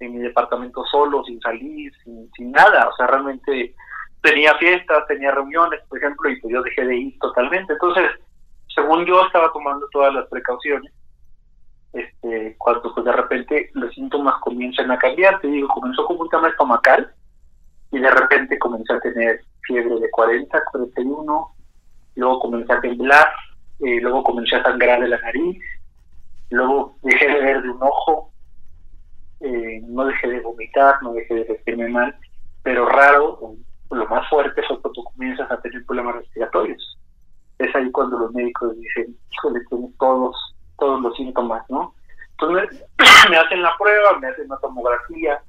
en 0.01 0.15
mi 0.15 0.19
departamento 0.19 0.85
solo, 0.87 1.25
sin 1.25 1.41
salir, 1.41 1.93
sin, 2.03 2.53
nada. 2.53 2.89
O 2.89 2.97
sea, 2.97 3.07
realmente 3.07 3.75
tenía 4.23 4.55
fiestas, 4.55 5.07
tenía 5.07 5.31
reuniones, 5.31 5.81
por 5.89 5.99
ejemplo, 5.99 6.31
y 6.31 6.41
pues 6.41 6.53
yo 6.53 6.63
dejé 6.63 6.85
de 6.85 6.97
ir 6.97 7.19
totalmente. 7.19 7.73
Entonces, 7.73 8.11
según 8.75 9.05
yo 9.07 9.25
estaba 9.27 9.53
tomando 9.53 9.87
todas 9.93 10.15
las 10.15 10.27
precauciones, 10.29 10.93
este, 11.93 12.57
cuando 12.59 12.93
pues 12.93 13.05
de 13.05 13.13
repente 13.13 13.71
los 13.75 13.95
síntomas 13.95 14.35
comienzan 14.41 14.91
a 14.91 14.99
cambiar, 14.99 15.41
te 15.41 15.47
digo, 15.47 15.69
comenzó 15.69 16.05
como 16.05 16.23
un 16.23 16.29
tema 16.29 16.49
estomacal 16.49 17.13
y 17.93 18.01
de 18.01 18.11
repente 18.11 18.59
comencé 18.59 18.93
a 18.93 19.01
tener 19.01 19.41
fiebre 19.63 20.01
de 20.01 20.11
40, 20.11 20.63
41, 20.73 21.55
luego 22.17 22.41
comencé 22.41 22.73
a 22.73 22.81
temblar, 22.81 23.29
eh, 23.81 24.01
luego 24.01 24.25
comencé 24.25 24.57
a 24.57 24.65
sangrar 24.65 25.01
de 25.01 25.09
la 25.09 25.19
nariz, 25.19 25.63
luego 26.51 26.97
dejé 27.03 27.29
de 27.29 27.41
ver 27.41 27.63
de 27.63 27.71
un 27.71 27.83
ojo, 27.83 28.33
eh, 29.45 29.83
no 29.87 30.07
dejé 30.07 30.29
de 30.29 30.41
vomitar, 30.41 31.03
no 31.03 31.13
dejé 31.13 31.35
de 31.35 31.47
sentirme 31.47 31.89
mal, 31.89 32.17
pero 32.63 32.87
raro, 32.87 33.57
lo 33.91 34.09
más 34.09 34.27
fuerte 34.31 34.63
fue 34.63 34.81
cuando 34.81 34.93
tú 34.93 35.05
comienzas 35.05 35.51
a 35.51 35.61
tener 35.61 35.85
problemas 35.85 36.17
respiratorios. 36.17 36.99
Es 37.59 37.75
ahí 37.77 37.91
cuando 37.93 38.19
los 38.19 38.33
médicos 38.33 38.75
dicen, 38.77 39.15
híjole, 39.31 39.61
tienes 39.69 39.91
todos, 39.99 40.57
todos 40.79 41.01
los 41.03 41.15
síntomas, 41.15 41.63
¿no? 41.69 41.95
Entonces 42.31 42.85
me, 43.31 43.37
hacen 43.37 43.63
la 43.63 43.77
prueba, 43.79 44.19
me 44.19 44.29
hacen 44.29 44.47
una 44.47 44.57
tomografía, 44.57 45.43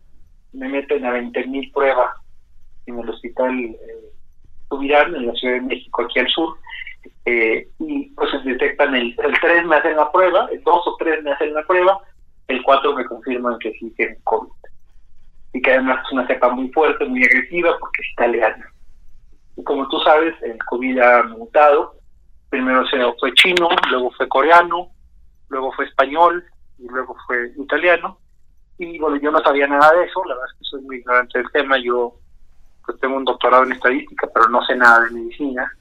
me 0.52 0.68
meten 0.68 1.06
a 1.06 1.14
20.000 1.14 1.74
pruebas 1.74 2.16
en 2.88 3.00
el 3.00 3.10
hospital 3.10 3.58
eh, 3.58 3.78
en 4.72 5.28
la 5.28 5.34
Ciudad 5.34 5.54
de 5.56 5.62
México, 5.62 6.02
aquí 6.02 6.20
al 6.20 6.28
sur, 6.28 6.58
eh, 7.24 7.68
y 7.80 8.10
pues 8.10 8.30
detectan 8.44 8.94
el, 8.94 9.16
el 9.18 9.40
3 9.40 9.66
me 9.66 9.78
hacen 9.78 9.96
la 9.96 10.12
prueba, 10.12 10.50
el 10.52 10.62
2 10.62 10.88
o 10.88 10.96
3 10.98 11.24
me 11.24 11.32
hacen 11.32 11.54
la 11.54 11.64
prueba, 11.64 12.02
el 12.48 12.62
4 12.64 12.94
me 12.96 13.06
confirman 13.06 13.60
que 13.60 13.72
sí 13.74 13.92
tienen 13.96 14.20
COVID. 14.24 14.50
Y 15.54 15.62
que 15.62 15.72
además 15.72 16.04
es 16.06 16.12
una 16.12 16.28
cepa 16.28 16.50
muy 16.50 16.70
fuerte, 16.70 17.06
muy 17.06 17.24
agresiva, 17.24 17.78
porque 17.80 18.02
es 18.02 18.12
italiana. 18.14 18.72
Y 19.58 19.64
como 19.64 19.88
tú 19.88 20.00
sabes, 20.00 20.36
el 20.44 20.58
COVID 20.66 21.00
ha 21.00 21.24
mutado. 21.24 21.96
Primero 22.50 22.84
fue 23.20 23.34
chino, 23.34 23.70
luego 23.90 24.12
fue 24.12 24.28
coreano, 24.28 24.90
luego 25.50 25.72
fue 25.74 25.86
español 25.86 26.44
y 26.78 26.88
luego 26.88 27.16
fue 27.26 27.52
italiano. 27.58 28.20
Y 28.78 29.00
bueno, 29.00 29.18
yo 29.18 29.32
no 29.32 29.40
sabía 29.40 29.68
nada 29.68 29.94
de 29.94 30.06
eso, 30.06 30.24
la 30.26 30.36
verdad 30.36 30.50
es 30.52 30.60
que 30.60 30.66
soy 30.66 30.82
muy 30.82 30.98
ignorante 30.98 31.40
del 31.40 31.52
tema. 31.52 31.78
Yo 31.78 32.14
pues 32.86 33.00
tengo 33.00 33.16
un 33.16 33.26
doctorado 33.26 33.64
en 33.64 33.72
estadística, 33.72 34.28
pero 34.34 34.48
no 34.50 34.64
sé 34.66 34.76
nada 34.76 35.06
de 35.06 35.12
medicina. 35.12 35.72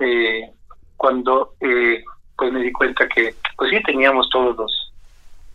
Eh, 0.00 0.50
cuando 0.96 1.54
eh, 1.60 2.02
pues 2.36 2.52
me 2.52 2.60
di 2.60 2.72
cuenta 2.72 3.06
que 3.08 3.34
pues 3.56 3.70
sí 3.70 3.82
teníamos 3.82 4.28
todos 4.30 4.56
los 4.56 4.83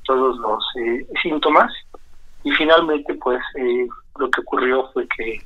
todos 0.10 0.38
los 0.40 0.64
eh, 0.82 1.06
síntomas. 1.22 1.72
Y 2.44 2.52
finalmente 2.52 3.14
pues 3.16 3.40
eh, 3.56 3.88
lo 4.18 4.30
que 4.32 4.42
ocurrió 4.42 4.90
fue 4.92 5.08
que 5.08 5.40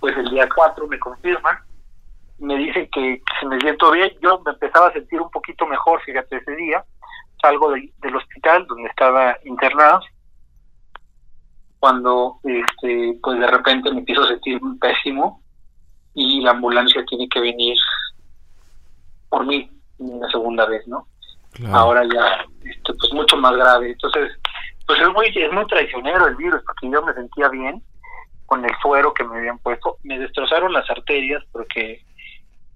pues 0.00 0.14
el 0.18 0.28
día 0.28 0.46
4 0.54 0.86
me 0.86 0.98
confirman 0.98 1.56
me 2.38 2.58
dicen 2.58 2.86
que, 2.92 3.22
se 3.40 3.46
me 3.46 3.58
siento 3.58 3.90
bien. 3.92 4.10
Yo 4.20 4.42
me 4.44 4.52
empezaba 4.52 4.88
a 4.88 4.92
sentir 4.92 5.18
un 5.18 5.30
poquito 5.30 5.66
mejor 5.66 6.02
fíjate 6.02 6.36
ese 6.36 6.54
día. 6.56 6.84
Salgo 7.40 7.70
del 7.72 8.16
hospital 8.16 8.66
donde 8.66 8.88
estaba 8.90 9.38
internado. 9.44 10.00
Cuando 11.78 12.38
este 12.44 13.18
pues 13.22 13.40
de 13.40 13.46
repente 13.46 13.90
me 13.90 14.00
empiezo 14.00 14.24
a 14.24 14.28
sentir 14.28 14.60
pésimo 14.78 15.40
y 16.12 16.42
la 16.42 16.50
ambulancia 16.50 17.02
tiene 17.06 17.28
que 17.30 17.40
venir 17.40 17.78
por 19.30 19.46
mí 19.46 19.70
una 19.98 20.28
segunda 20.28 20.66
vez 20.66 20.86
no 20.86 21.06
ahora 21.72 22.02
ya 22.04 22.44
este, 22.64 22.94
pues 22.94 23.12
mucho 23.12 23.36
más 23.36 23.56
grave. 23.56 23.90
Entonces 23.90 24.32
pues 24.86 25.00
es 25.00 25.08
muy 25.08 25.26
es 25.26 25.52
muy 25.52 25.66
traicionero 25.66 26.26
el 26.26 26.36
virus 26.36 26.62
porque 26.64 26.90
yo 26.90 27.02
me 27.02 27.12
sentía 27.12 27.48
bien 27.48 27.82
con 28.46 28.64
el 28.64 28.74
fuero 28.76 29.12
que 29.12 29.24
me 29.24 29.38
habían 29.38 29.58
puesto. 29.58 29.98
Me 30.04 30.18
destrozaron 30.18 30.72
las 30.72 30.88
arterias 30.88 31.42
porque 31.52 32.00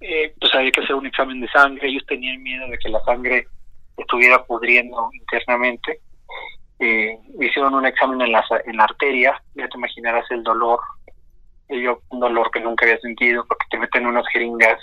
eh, 0.01 0.35
pues 0.41 0.55
había 0.55 0.73
que 0.73 0.81
hacer 0.81 0.97
un 0.97 1.07
examen 1.07 1.41
de 1.41 1.49
sangre. 1.49 1.89
Ellos 1.89 2.05
tenían 2.07 2.43
miedo 2.43 2.67
de 2.69 2.79
que 2.79 2.89
la 2.89 3.01
sangre 3.05 3.47
estuviera 3.97 4.45
pudriendo 4.45 5.11
internamente. 5.13 6.01
Eh, 6.81 7.17
hicieron 7.39 7.75
un 7.75 7.87
examen 7.87 8.21
en 8.23 8.33
la, 8.33 8.45
en 8.65 8.77
la 8.77 8.85
arteria. 8.85 9.41
Ya 9.55 9.69
te 9.69 9.79
imaginarás 9.79 10.29
el 10.31 10.43
dolor. 10.43 10.81
Yo 11.69 12.01
un 12.09 12.19
dolor 12.19 12.51
que 12.51 12.61
nunca 12.61 12.85
había 12.85 12.99
sentido 12.99 13.45
porque 13.47 13.67
te 13.71 13.79
meten 13.79 14.07
unas 14.07 14.27
jeringas 14.33 14.81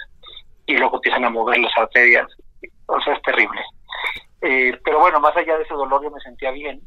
y 0.65 0.77
luego 0.77 0.97
empiezan 0.97 1.25
a 1.25 1.29
mover 1.29 1.59
las 1.59 1.77
arterias. 1.77 2.27
O 2.85 3.01
sea 3.01 3.13
es 3.13 3.21
terrible 3.23 3.59
eh, 4.41 4.79
pero 4.83 4.99
bueno, 4.99 5.19
más 5.19 5.35
allá 5.35 5.57
de 5.57 5.63
ese 5.63 5.73
dolor 5.73 6.03
yo 6.03 6.11
me 6.11 6.19
sentía 6.21 6.51
bien, 6.51 6.81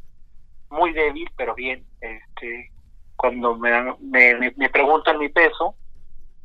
muy 0.71 0.93
débil, 0.93 1.29
pero 1.37 1.55
bien. 1.55 1.85
Este, 2.01 2.71
cuando 3.17 3.57
me, 3.57 3.95
me, 4.01 4.53
me, 4.57 4.71
preguntan 4.71 5.19
mi 5.19 5.29
peso, 5.29 5.75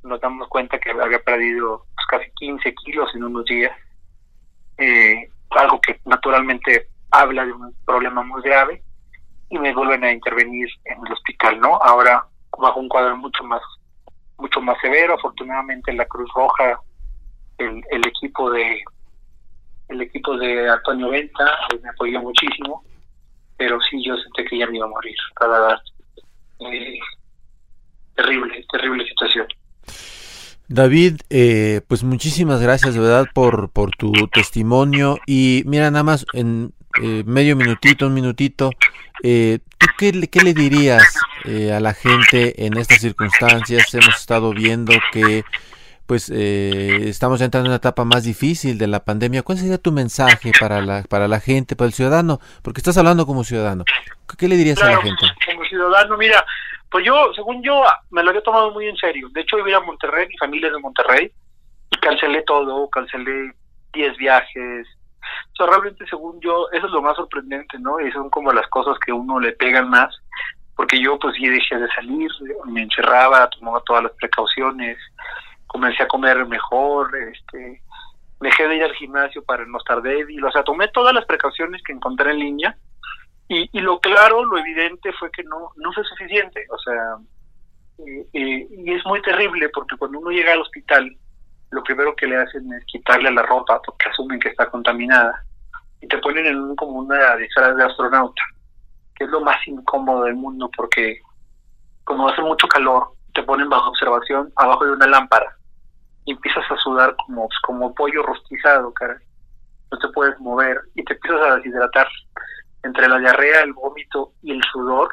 nos 0.04 0.20
damos 0.20 0.48
cuenta 0.50 0.80
que 0.80 0.92
había 0.92 1.20
perdido 1.20 1.86
pues, 1.96 2.08
casi 2.08 2.32
15 2.32 2.74
kilos 2.76 3.10
en 3.16 3.24
unos 3.24 3.46
días, 3.46 3.72
eh, 4.78 5.30
algo 5.52 5.80
que 5.80 6.00
naturalmente 6.06 6.90
habla 7.12 7.46
de 7.46 7.54
un 7.54 7.74
problema 7.86 8.24
muy 8.24 8.42
grave 8.42 8.84
y 9.50 9.58
me 9.58 9.74
vuelven 9.74 10.04
a 10.04 10.12
intervenir 10.12 10.68
en 10.86 11.06
el 11.06 11.14
hospital, 11.14 11.60
¿no? 11.60 11.76
Ahora 11.78 12.26
bajo 12.58 12.80
un 12.80 12.90
cuadro 12.90 13.16
mucho 13.16 13.44
más 13.44 13.62
mucho 14.38 14.60
más 14.60 14.78
severo, 14.82 15.14
afortunadamente 15.14 15.94
la 15.94 16.06
Cruz 16.08 16.30
Roja, 16.36 16.78
el, 17.58 17.82
el 17.90 18.06
equipo 18.06 18.52
de 18.52 18.84
el 19.90 20.02
equipo 20.02 20.38
de 20.38 20.70
Antonio 20.70 21.10
Venta 21.10 21.46
eh, 21.72 21.80
me 21.82 21.90
apoyó 21.90 22.22
muchísimo, 22.22 22.84
pero 23.58 23.80
sí 23.90 24.04
yo 24.06 24.16
sentí 24.18 24.46
que 24.50 24.60
ya 24.60 24.68
me 24.68 24.78
iba 24.78 24.86
a 24.86 24.90
morir, 24.90 25.16
para 25.40 25.82
eh, 26.60 27.00
terrible, 28.16 28.66
terrible 28.72 29.08
situación. 29.08 29.48
David, 30.68 31.22
eh, 31.30 31.82
pues 31.88 32.04
muchísimas 32.04 32.60
gracias 32.60 32.96
de 32.96 33.00
verdad 33.00 33.28
por, 33.34 33.70
por 33.70 33.92
tu 33.92 34.12
testimonio 34.34 35.20
y 35.28 35.62
mira 35.66 35.92
nada 35.92 36.04
más 36.04 36.26
en 36.34 36.74
medio 37.26 37.58
minutito, 37.58 38.08
un 38.08 38.14
minutito, 38.14 38.70
¿tú 39.22 39.88
qué, 39.98 40.30
qué 40.32 40.42
le 40.42 40.54
dirías 40.54 41.04
a 41.46 41.80
la 41.82 41.94
gente 41.94 42.66
en 42.66 42.78
estas 42.78 43.02
circunstancias? 43.02 43.94
Hemos 43.94 44.16
estado 44.16 44.54
viendo 44.54 44.94
que 45.12 45.44
pues 46.08 46.32
eh, 46.34 47.08
estamos 47.10 47.42
entrando 47.42 47.68
en 47.68 47.72
una 47.72 47.78
etapa 47.78 48.06
más 48.06 48.24
difícil 48.24 48.78
de 48.78 48.88
la 48.88 49.04
pandemia. 49.04 49.42
¿Cuál 49.42 49.58
sería 49.58 49.78
tu 49.78 49.92
mensaje 49.92 50.52
para 50.60 50.82
la, 50.82 51.04
para 51.04 51.28
la 51.28 51.40
gente, 51.40 51.76
para 51.76 51.88
el 51.88 51.94
ciudadano? 51.94 52.40
Porque 52.62 52.80
estás 52.80 52.98
hablando 52.98 53.26
como 53.26 53.44
ciudadano. 53.44 53.86
¿Qué 54.38 54.48
le 54.48 54.56
dirías 54.56 54.82
a 54.84 54.92
la 54.92 54.98
gente? 54.98 55.26
Como 55.46 55.66
ciudadano, 55.66 56.18
mira, 56.18 56.46
pues 56.92 57.06
yo, 57.06 57.34
según 57.34 57.64
yo, 57.64 57.84
me 58.12 58.22
lo 58.22 58.30
había 58.30 58.44
tomado 58.44 58.72
muy 58.72 58.88
en 58.88 58.98
serio. 58.98 59.30
De 59.32 59.42
hecho, 59.42 59.58
iba 59.58 59.78
a 59.78 59.82
Monterrey, 59.82 60.28
mi 60.28 60.38
familia 60.38 60.68
es 60.68 60.74
de 60.74 60.80
Monterrey, 60.80 61.32
y 61.90 61.98
cancelé 61.98 62.44
todo, 62.44 62.88
cancelé 62.90 63.54
10 63.94 64.18
viajes. 64.18 64.88
O 65.54 65.56
sea, 65.56 65.66
realmente, 65.68 66.06
según 66.08 66.40
yo, 66.40 66.68
eso 66.72 66.86
es 66.86 66.92
lo 66.92 67.02
más 67.02 67.16
sorprendente, 67.16 67.80
¿no? 67.80 68.00
Y 68.00 68.12
son 68.12 68.30
como 68.30 68.54
las 68.54 68.68
cosas 68.68 68.98
que 69.04 69.12
uno 69.12 69.40
le 69.40 69.54
pegan 69.54 69.90
más. 69.90 70.16
Porque 70.76 71.02
yo, 71.02 71.18
pues, 71.18 71.36
sí 71.36 71.48
dejé 71.48 71.78
de 71.78 71.88
salir, 71.96 72.30
me 72.66 72.84
encerraba, 72.84 73.50
tomaba 73.50 73.82
todas 73.86 74.04
las 74.04 74.12
precauciones 74.14 74.98
comencé 75.68 76.04
a 76.04 76.08
comer 76.08 76.46
mejor, 76.46 77.16
este, 77.16 77.82
dejé 78.40 78.68
de 78.68 78.76
ir 78.78 78.84
al 78.84 78.96
gimnasio 78.96 79.44
para 79.44 79.66
no 79.66 79.78
estar 79.78 80.02
débil, 80.02 80.44
o 80.44 80.52
sea, 80.52 80.64
tomé 80.64 80.88
todas 80.90 81.14
las 81.14 81.26
precauciones 81.26 81.82
que 81.84 81.94
encontré 81.94 82.32
en 82.32 82.40
línea 82.40 82.78
y, 83.48 83.70
y 83.72 83.82
lo 83.82 84.00
claro, 84.00 84.44
lo 84.44 84.58
evidente 84.58 85.12
fue 85.14 85.30
que 85.32 85.44
no, 85.44 85.72
no 85.76 85.92
fue 85.94 86.04
suficiente, 86.04 86.66
o 86.70 86.78
sea, 86.80 87.18
Eh, 87.98 88.28
eh, 88.34 88.68
y 88.84 88.92
es 88.92 89.06
muy 89.06 89.22
terrible 89.22 89.70
porque 89.70 89.96
cuando 89.96 90.20
uno 90.20 90.30
llega 90.30 90.52
al 90.52 90.60
hospital, 90.60 91.04
lo 91.72 91.82
primero 91.82 92.14
que 92.14 92.28
le 92.28 92.36
hacen 92.36 92.68
es 92.74 92.84
quitarle 92.92 93.32
la 93.32 93.42
ropa 93.44 93.80
porque 93.86 94.10
asumen 94.10 94.38
que 94.38 94.50
está 94.50 94.70
contaminada 94.70 95.32
y 96.02 96.08
te 96.08 96.18
ponen 96.18 96.46
en 96.46 96.60
un, 96.60 96.76
como 96.76 97.00
una 97.00 97.38
disfraz 97.38 97.74
de 97.78 97.86
astronauta, 97.86 98.44
que 99.16 99.24
es 99.24 99.30
lo 99.30 99.40
más 99.40 99.66
incómodo 99.66 100.26
del 100.26 100.36
mundo 100.36 100.70
porque 100.76 101.22
como 102.04 102.28
hace 102.28 102.42
mucho 102.42 102.68
calor, 102.68 103.15
te 103.36 103.44
ponen 103.44 103.70
bajo 103.70 103.90
observación 103.90 104.52
abajo 104.56 104.86
de 104.86 104.94
una 104.94 105.08
lámpara 105.08 105.56
y 106.24 106.32
empiezas 106.32 106.64
a 106.72 106.78
sudar 106.78 107.16
como, 107.18 107.48
como 107.62 107.94
pollo 107.94 108.24
rostizado, 108.24 108.92
cara. 108.94 109.20
No 109.92 110.00
te 110.00 110.08
puedes 110.10 110.40
mover 110.40 110.80
y 110.96 111.04
te 111.04 111.14
empiezas 111.14 111.42
a 111.42 111.56
deshidratar. 111.58 112.08
Entre 112.84 113.08
la 113.08 113.20
diarrea, 113.20 113.62
el 113.62 113.74
vómito 113.74 114.32
y 114.42 114.52
el 114.52 114.62
sudor, 114.72 115.12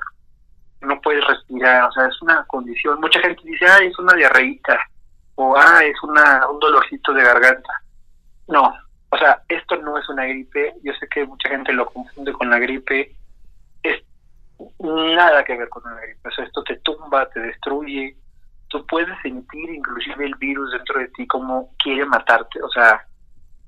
no 0.82 1.00
puedes 1.00 1.26
respirar. 1.26 1.88
O 1.88 1.92
sea, 1.92 2.06
es 2.06 2.22
una 2.22 2.44
condición. 2.46 3.00
Mucha 3.00 3.20
gente 3.20 3.42
dice, 3.44 3.66
ah, 3.66 3.78
es 3.82 3.98
una 3.98 4.14
diarreíta 4.14 4.78
o 5.34 5.56
ah, 5.56 5.82
es 5.84 6.02
una, 6.02 6.48
un 6.48 6.58
dolorcito 6.60 7.12
de 7.12 7.24
garganta. 7.24 7.82
No, 8.48 8.74
o 9.10 9.18
sea, 9.18 9.42
esto 9.48 9.76
no 9.76 9.98
es 9.98 10.08
una 10.08 10.24
gripe. 10.24 10.74
Yo 10.82 10.92
sé 10.94 11.08
que 11.08 11.26
mucha 11.26 11.48
gente 11.48 11.72
lo 11.72 11.86
confunde 11.86 12.32
con 12.32 12.50
la 12.50 12.58
gripe. 12.58 13.14
Es 13.82 14.02
nada 14.78 15.44
que 15.44 15.56
ver 15.56 15.68
con 15.68 15.84
una 15.84 16.00
gripe. 16.00 16.28
O 16.28 16.32
sea, 16.32 16.44
esto 16.44 16.62
te 16.64 16.76
tumba, 16.76 17.28
te 17.30 17.40
destruye, 17.40 18.16
tú 18.72 18.84
puedes 18.86 19.14
sentir 19.22 19.70
inclusive 19.70 20.24
el 20.24 20.34
virus 20.36 20.72
dentro 20.72 20.98
de 20.98 21.08
ti 21.08 21.26
como 21.26 21.70
quiere 21.78 22.06
matarte, 22.06 22.60
o 22.62 22.68
sea, 22.70 23.04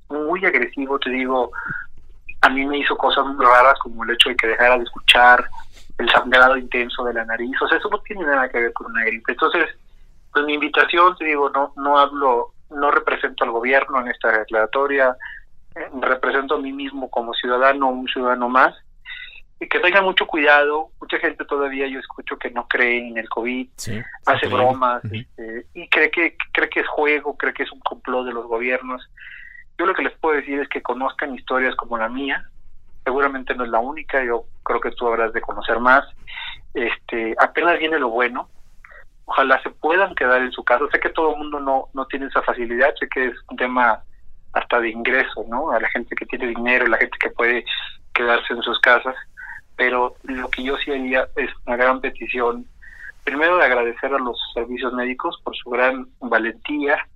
muy 0.09 0.45
agresivo, 0.45 0.99
te 0.99 1.11
digo, 1.11 1.51
a 2.41 2.49
mí 2.49 2.65
me 2.65 2.79
hizo 2.79 2.97
cosas 2.97 3.27
muy 3.27 3.45
raras 3.45 3.79
como 3.81 4.03
el 4.05 4.11
hecho 4.11 4.31
de 4.31 4.37
que 4.37 4.47
dejara 4.47 4.79
de 4.79 4.85
escuchar 4.85 5.47
el 5.99 6.11
sangrado 6.11 6.57
intenso 6.57 7.05
de 7.05 7.15
la 7.15 7.25
nariz, 7.27 7.55
o 7.61 7.69
sea, 7.69 7.77
eso 7.77 7.91
no 7.91 7.99
tiene 8.01 8.25
nada 8.25 8.49
que 8.49 8.61
ver 8.61 8.73
con 8.73 8.91
una 8.91 9.05
gripe. 9.05 9.33
Entonces, 9.33 9.67
pues 10.33 10.45
mi 10.47 10.55
invitación, 10.55 11.17
te 11.17 11.27
digo, 11.27 11.51
no 11.51 11.73
no 11.77 11.99
hablo, 11.99 12.55
no 12.71 12.91
represento 12.91 13.45
al 13.45 13.51
gobierno 13.51 14.01
en 14.01 14.09
esta 14.09 14.33
declaratoria, 14.33 15.17
eh, 15.75 15.89
represento 16.01 16.55
a 16.55 16.61
mí 16.61 16.73
mismo 16.73 17.11
como 17.11 17.35
ciudadano, 17.35 17.91
un 17.91 18.09
ciudadano 18.09 18.49
más, 18.49 18.75
que 19.69 19.81
tengan 19.81 20.05
mucho 20.05 20.27
cuidado. 20.27 20.91
Mucha 21.01 21.19
gente 21.19 21.45
todavía 21.45 21.87
yo 21.87 21.99
escucho 21.99 22.37
que 22.39 22.51
no 22.51 22.67
cree 22.67 23.09
en 23.09 23.19
el 23.19 23.29
COVID, 23.29 23.69
hace 24.27 24.49
bromas 24.49 25.05
este, 25.05 25.67
y 25.75 25.89
cree 25.89 26.11
que 26.11 26.37
cree 26.53 26.69
que 26.69 26.81
es 26.81 26.89
juego, 26.89 27.37
cree 27.37 27.53
que 27.53 27.63
es 27.65 27.73
un 27.73 27.81
complot 27.81 28.27
de 28.27 28.33
los 28.33 28.47
gobiernos. 28.47 29.09
Yo 29.79 29.87
lo 29.87 29.95
que 29.95 30.03
les 30.03 30.17
puedo 30.19 30.37
decir 30.37 30.61
es 30.61 30.69
que 30.69 30.83
conozcan 30.83 31.35
historias 31.35 31.75
como 31.77 31.99
la 31.99 32.09
mía. 32.09 32.49
Seguramente 33.05 33.55
no 33.55 33.65
es 33.65 33.71
la 33.71 33.81
única, 33.81 34.25
yo 34.25 34.45
creo 34.63 34.81
que 34.81 34.93
tú 34.93 35.07
habrás 35.07 35.33
de 35.33 35.41
conocer 35.41 35.79
más. 35.79 36.05
Este, 36.73 37.35
apenas 37.39 37.79
viene 37.79 37.99
lo 37.99 38.09
bueno. 38.09 38.49
Ojalá 39.27 39.61
se 39.63 39.71
puedan 39.71 40.15
quedar 40.15 40.43
en 40.43 40.53
su 40.53 40.65
casa. 40.65 40.85
Sé 40.93 41.01
que 41.01 41.11
todo 41.11 41.33
el 41.33 41.39
mundo 41.39 41.61
no 41.61 41.89
no 41.93 42.07
tiene 42.07 42.27
esa 42.27 42.43
facilidad, 42.43 42.95
sé 42.99 43.09
que 43.09 43.27
es 43.27 43.35
un 43.49 43.57
tema 43.57 44.03
hasta 44.53 44.81
de 44.81 44.91
ingreso, 44.91 45.45
¿no? 45.49 45.73
A 45.73 45.81
la 45.81 45.89
gente 45.89 46.15
que 46.15 46.27
tiene 46.27 46.47
dinero, 46.49 46.87
la 46.87 46.99
gente 46.99 47.19
que 47.19 47.31
puede 47.31 47.65
quedarse 48.15 48.55
en 48.55 48.63
sus 48.63 48.79
casas 48.81 49.15
pero 49.77 50.15
lo 50.23 50.49
que 50.51 50.63
yo 50.63 50.77
sí 50.79 50.93
haría 50.93 51.29
es 51.37 51.51
una 51.67 51.77
gran 51.77 52.01
petición, 52.01 52.67
primero 53.25 53.57
de 53.57 53.65
agradecer 53.65 54.13
a 54.13 54.19
los 54.19 54.39
servicios 54.53 54.93
médicos 54.93 55.41
por 55.43 55.57
su 55.57 55.71
gran 55.71 56.07
valentía. 56.21 57.07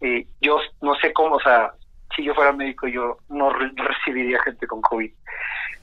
Eh, 0.00 0.26
yo 0.40 0.58
no 0.82 0.94
sé 0.96 1.12
cómo, 1.12 1.36
o 1.36 1.40
sea, 1.40 1.72
si 2.14 2.24
yo 2.24 2.34
fuera 2.34 2.52
médico 2.52 2.86
yo 2.86 3.18
no 3.28 3.50
recibiría 3.50 4.42
gente 4.42 4.66
con 4.66 4.80
COVID. 4.82 5.10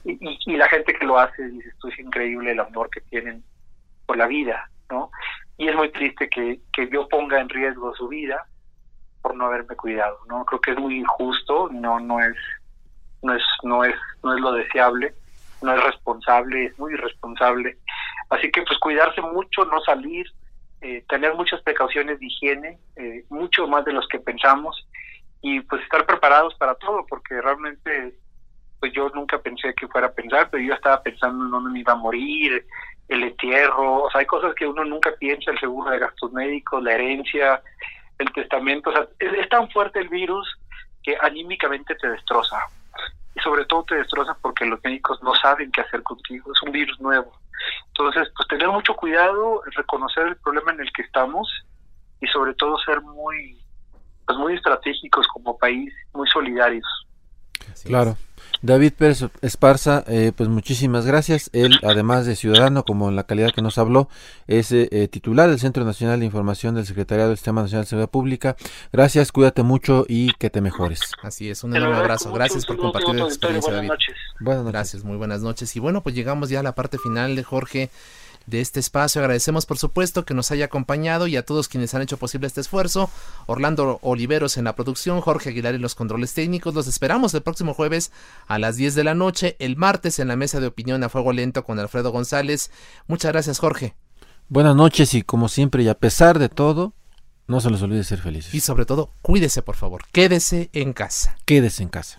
Y, 0.04 0.56
la 0.56 0.68
gente 0.68 0.94
que 0.94 1.06
lo 1.06 1.18
hace 1.18 1.46
dice, 1.48 1.68
esto 1.68 1.88
es 1.88 1.98
increíble 1.98 2.50
el 2.50 2.60
amor 2.60 2.90
que 2.90 3.00
tienen 3.02 3.42
por 4.06 4.16
la 4.16 4.26
vida, 4.26 4.68
¿no? 4.90 5.10
Y 5.56 5.68
es 5.68 5.76
muy 5.76 5.90
triste 5.92 6.28
que, 6.28 6.60
que 6.72 6.88
yo 6.90 7.06
ponga 7.08 7.40
en 7.40 7.48
riesgo 7.48 7.94
su 7.94 8.08
vida 8.08 8.44
por 9.22 9.36
no 9.36 9.46
haberme 9.46 9.76
cuidado, 9.76 10.18
¿no? 10.28 10.44
Creo 10.44 10.60
que 10.60 10.72
es 10.72 10.78
muy 10.78 10.98
injusto, 10.98 11.68
no 11.70 12.00
no 12.00 12.20
es 12.20 12.36
no 13.22 13.34
es 13.34 13.42
no 13.62 13.84
es 13.84 13.94
no 14.24 14.34
es 14.34 14.40
lo 14.40 14.52
deseable 14.52 15.14
no 15.62 15.74
es 15.74 15.84
responsable, 15.84 16.66
es 16.66 16.78
muy 16.78 16.94
irresponsable. 16.94 17.78
Así 18.30 18.50
que 18.50 18.62
pues 18.62 18.78
cuidarse 18.78 19.20
mucho, 19.20 19.64
no 19.64 19.80
salir, 19.80 20.26
eh, 20.80 21.04
tener 21.08 21.34
muchas 21.34 21.60
precauciones 21.62 22.18
de 22.18 22.26
higiene, 22.26 22.78
eh, 22.96 23.24
mucho 23.28 23.66
más 23.68 23.84
de 23.84 23.92
los 23.92 24.06
que 24.08 24.18
pensamos 24.18 24.86
y 25.40 25.60
pues 25.60 25.82
estar 25.82 26.06
preparados 26.06 26.54
para 26.56 26.74
todo, 26.76 27.04
porque 27.08 27.40
realmente 27.40 28.14
pues 28.80 28.92
yo 28.92 29.08
nunca 29.10 29.38
pensé 29.40 29.74
que 29.74 29.86
fuera 29.86 30.08
a 30.08 30.12
pensar, 30.12 30.48
pero 30.50 30.62
yo 30.62 30.74
estaba 30.74 31.00
pensando 31.02 31.44
en 31.44 31.50
dónde 31.52 31.70
me 31.70 31.80
iba 31.80 31.92
a 31.92 31.96
morir, 31.96 32.66
el 33.08 33.22
entierro, 33.22 34.04
o 34.04 34.10
sea, 34.10 34.20
hay 34.20 34.26
cosas 34.26 34.54
que 34.54 34.66
uno 34.66 34.84
nunca 34.84 35.12
piensa, 35.20 35.52
el 35.52 35.60
seguro 35.60 35.90
de 35.90 36.00
gastos 36.00 36.32
médicos, 36.32 36.82
la 36.82 36.94
herencia, 36.94 37.62
el 38.18 38.32
testamento, 38.32 38.90
o 38.90 38.92
sea, 38.92 39.06
es 39.18 39.48
tan 39.48 39.70
fuerte 39.70 40.00
el 40.00 40.08
virus 40.08 40.48
que 41.02 41.16
anímicamente 41.20 41.94
te 41.94 42.08
destroza 42.08 42.58
y 43.34 43.40
sobre 43.40 43.64
todo 43.64 43.84
te 43.84 43.96
destroza 43.96 44.36
porque 44.40 44.66
los 44.66 44.82
médicos 44.84 45.22
no 45.22 45.34
saben 45.34 45.70
qué 45.72 45.80
hacer 45.80 46.02
contigo, 46.02 46.52
es 46.52 46.62
un 46.62 46.72
virus 46.72 47.00
nuevo. 47.00 47.32
Entonces, 47.88 48.28
pues 48.36 48.48
tener 48.48 48.68
mucho 48.68 48.94
cuidado, 48.94 49.62
reconocer 49.76 50.28
el 50.28 50.36
problema 50.36 50.72
en 50.72 50.80
el 50.80 50.92
que 50.92 51.02
estamos 51.02 51.48
y 52.20 52.26
sobre 52.28 52.54
todo 52.54 52.78
ser 52.78 53.00
muy 53.00 53.58
pues 54.26 54.38
muy 54.38 54.54
estratégicos 54.54 55.26
como 55.28 55.58
país, 55.58 55.92
muy 56.12 56.28
solidarios. 56.28 56.86
claro. 57.84 58.16
David 58.62 58.92
Pérez 58.92 59.24
Esparza, 59.40 60.04
eh, 60.06 60.30
pues 60.36 60.48
muchísimas 60.48 61.04
gracias. 61.04 61.50
Él, 61.52 61.80
además 61.82 62.26
de 62.26 62.36
ciudadano, 62.36 62.84
como 62.84 63.08
en 63.08 63.16
la 63.16 63.24
calidad 63.24 63.50
que 63.52 63.60
nos 63.60 63.76
habló, 63.76 64.08
es 64.46 64.70
eh, 64.70 64.88
eh, 64.92 65.08
titular 65.08 65.50
del 65.50 65.58
Centro 65.58 65.84
Nacional 65.84 66.20
de 66.20 66.26
Información 66.26 66.76
del 66.76 66.86
Secretariado 66.86 67.30
del 67.30 67.38
Sistema 67.38 67.62
Nacional 67.62 67.84
de 67.84 67.88
Seguridad 67.88 68.10
Pública. 68.10 68.56
Gracias, 68.92 69.32
cuídate 69.32 69.64
mucho 69.64 70.06
y 70.08 70.32
que 70.34 70.48
te 70.48 70.60
mejores. 70.60 71.00
Así 71.22 71.50
es, 71.50 71.64
un 71.64 71.74
enorme 71.74 71.96
abrazo. 71.96 72.32
Gracias 72.32 72.64
por 72.64 72.76
compartir 72.76 73.16
la 73.16 73.24
experiencia, 73.24 73.72
David. 73.72 73.90
Buenas 74.40 74.62
noches. 74.62 74.72
Gracias, 74.72 75.04
muy 75.04 75.16
buenas 75.16 75.42
noches. 75.42 75.74
Y 75.74 75.80
bueno, 75.80 76.02
pues 76.04 76.14
llegamos 76.14 76.48
ya 76.48 76.60
a 76.60 76.62
la 76.62 76.76
parte 76.76 76.98
final 76.98 77.34
de 77.34 77.42
Jorge 77.42 77.90
de 78.46 78.60
este 78.60 78.80
espacio. 78.80 79.20
Agradecemos 79.20 79.66
por 79.66 79.78
supuesto 79.78 80.24
que 80.24 80.34
nos 80.34 80.50
haya 80.50 80.66
acompañado 80.66 81.26
y 81.26 81.36
a 81.36 81.44
todos 81.44 81.68
quienes 81.68 81.94
han 81.94 82.02
hecho 82.02 82.16
posible 82.16 82.46
este 82.46 82.60
esfuerzo. 82.60 83.10
Orlando 83.46 83.98
Oliveros 84.02 84.56
en 84.56 84.64
la 84.64 84.74
producción, 84.74 85.20
Jorge 85.20 85.50
Aguilar 85.50 85.74
en 85.74 85.82
los 85.82 85.94
controles 85.94 86.34
técnicos. 86.34 86.74
Los 86.74 86.86
esperamos 86.86 87.34
el 87.34 87.42
próximo 87.42 87.74
jueves 87.74 88.12
a 88.46 88.58
las 88.58 88.76
10 88.76 88.94
de 88.94 89.04
la 89.04 89.14
noche, 89.14 89.56
el 89.58 89.76
martes 89.76 90.18
en 90.18 90.28
la 90.28 90.36
mesa 90.36 90.60
de 90.60 90.66
opinión 90.66 91.02
a 91.04 91.08
fuego 91.08 91.32
lento 91.32 91.64
con 91.64 91.78
Alfredo 91.78 92.10
González. 92.10 92.70
Muchas 93.06 93.32
gracias 93.32 93.58
Jorge. 93.58 93.94
Buenas 94.48 94.76
noches 94.76 95.14
y 95.14 95.22
como 95.22 95.48
siempre 95.48 95.82
y 95.82 95.88
a 95.88 95.98
pesar 95.98 96.38
de 96.38 96.48
todo, 96.48 96.94
no 97.46 97.60
se 97.60 97.70
les 97.70 97.82
olvide 97.82 98.04
ser 98.04 98.20
felices. 98.20 98.54
Y 98.54 98.60
sobre 98.60 98.84
todo, 98.84 99.10
cuídese 99.22 99.62
por 99.62 99.76
favor, 99.76 100.02
quédese 100.12 100.70
en 100.72 100.92
casa. 100.92 101.36
Quédese 101.44 101.82
en 101.82 101.88
casa. 101.88 102.18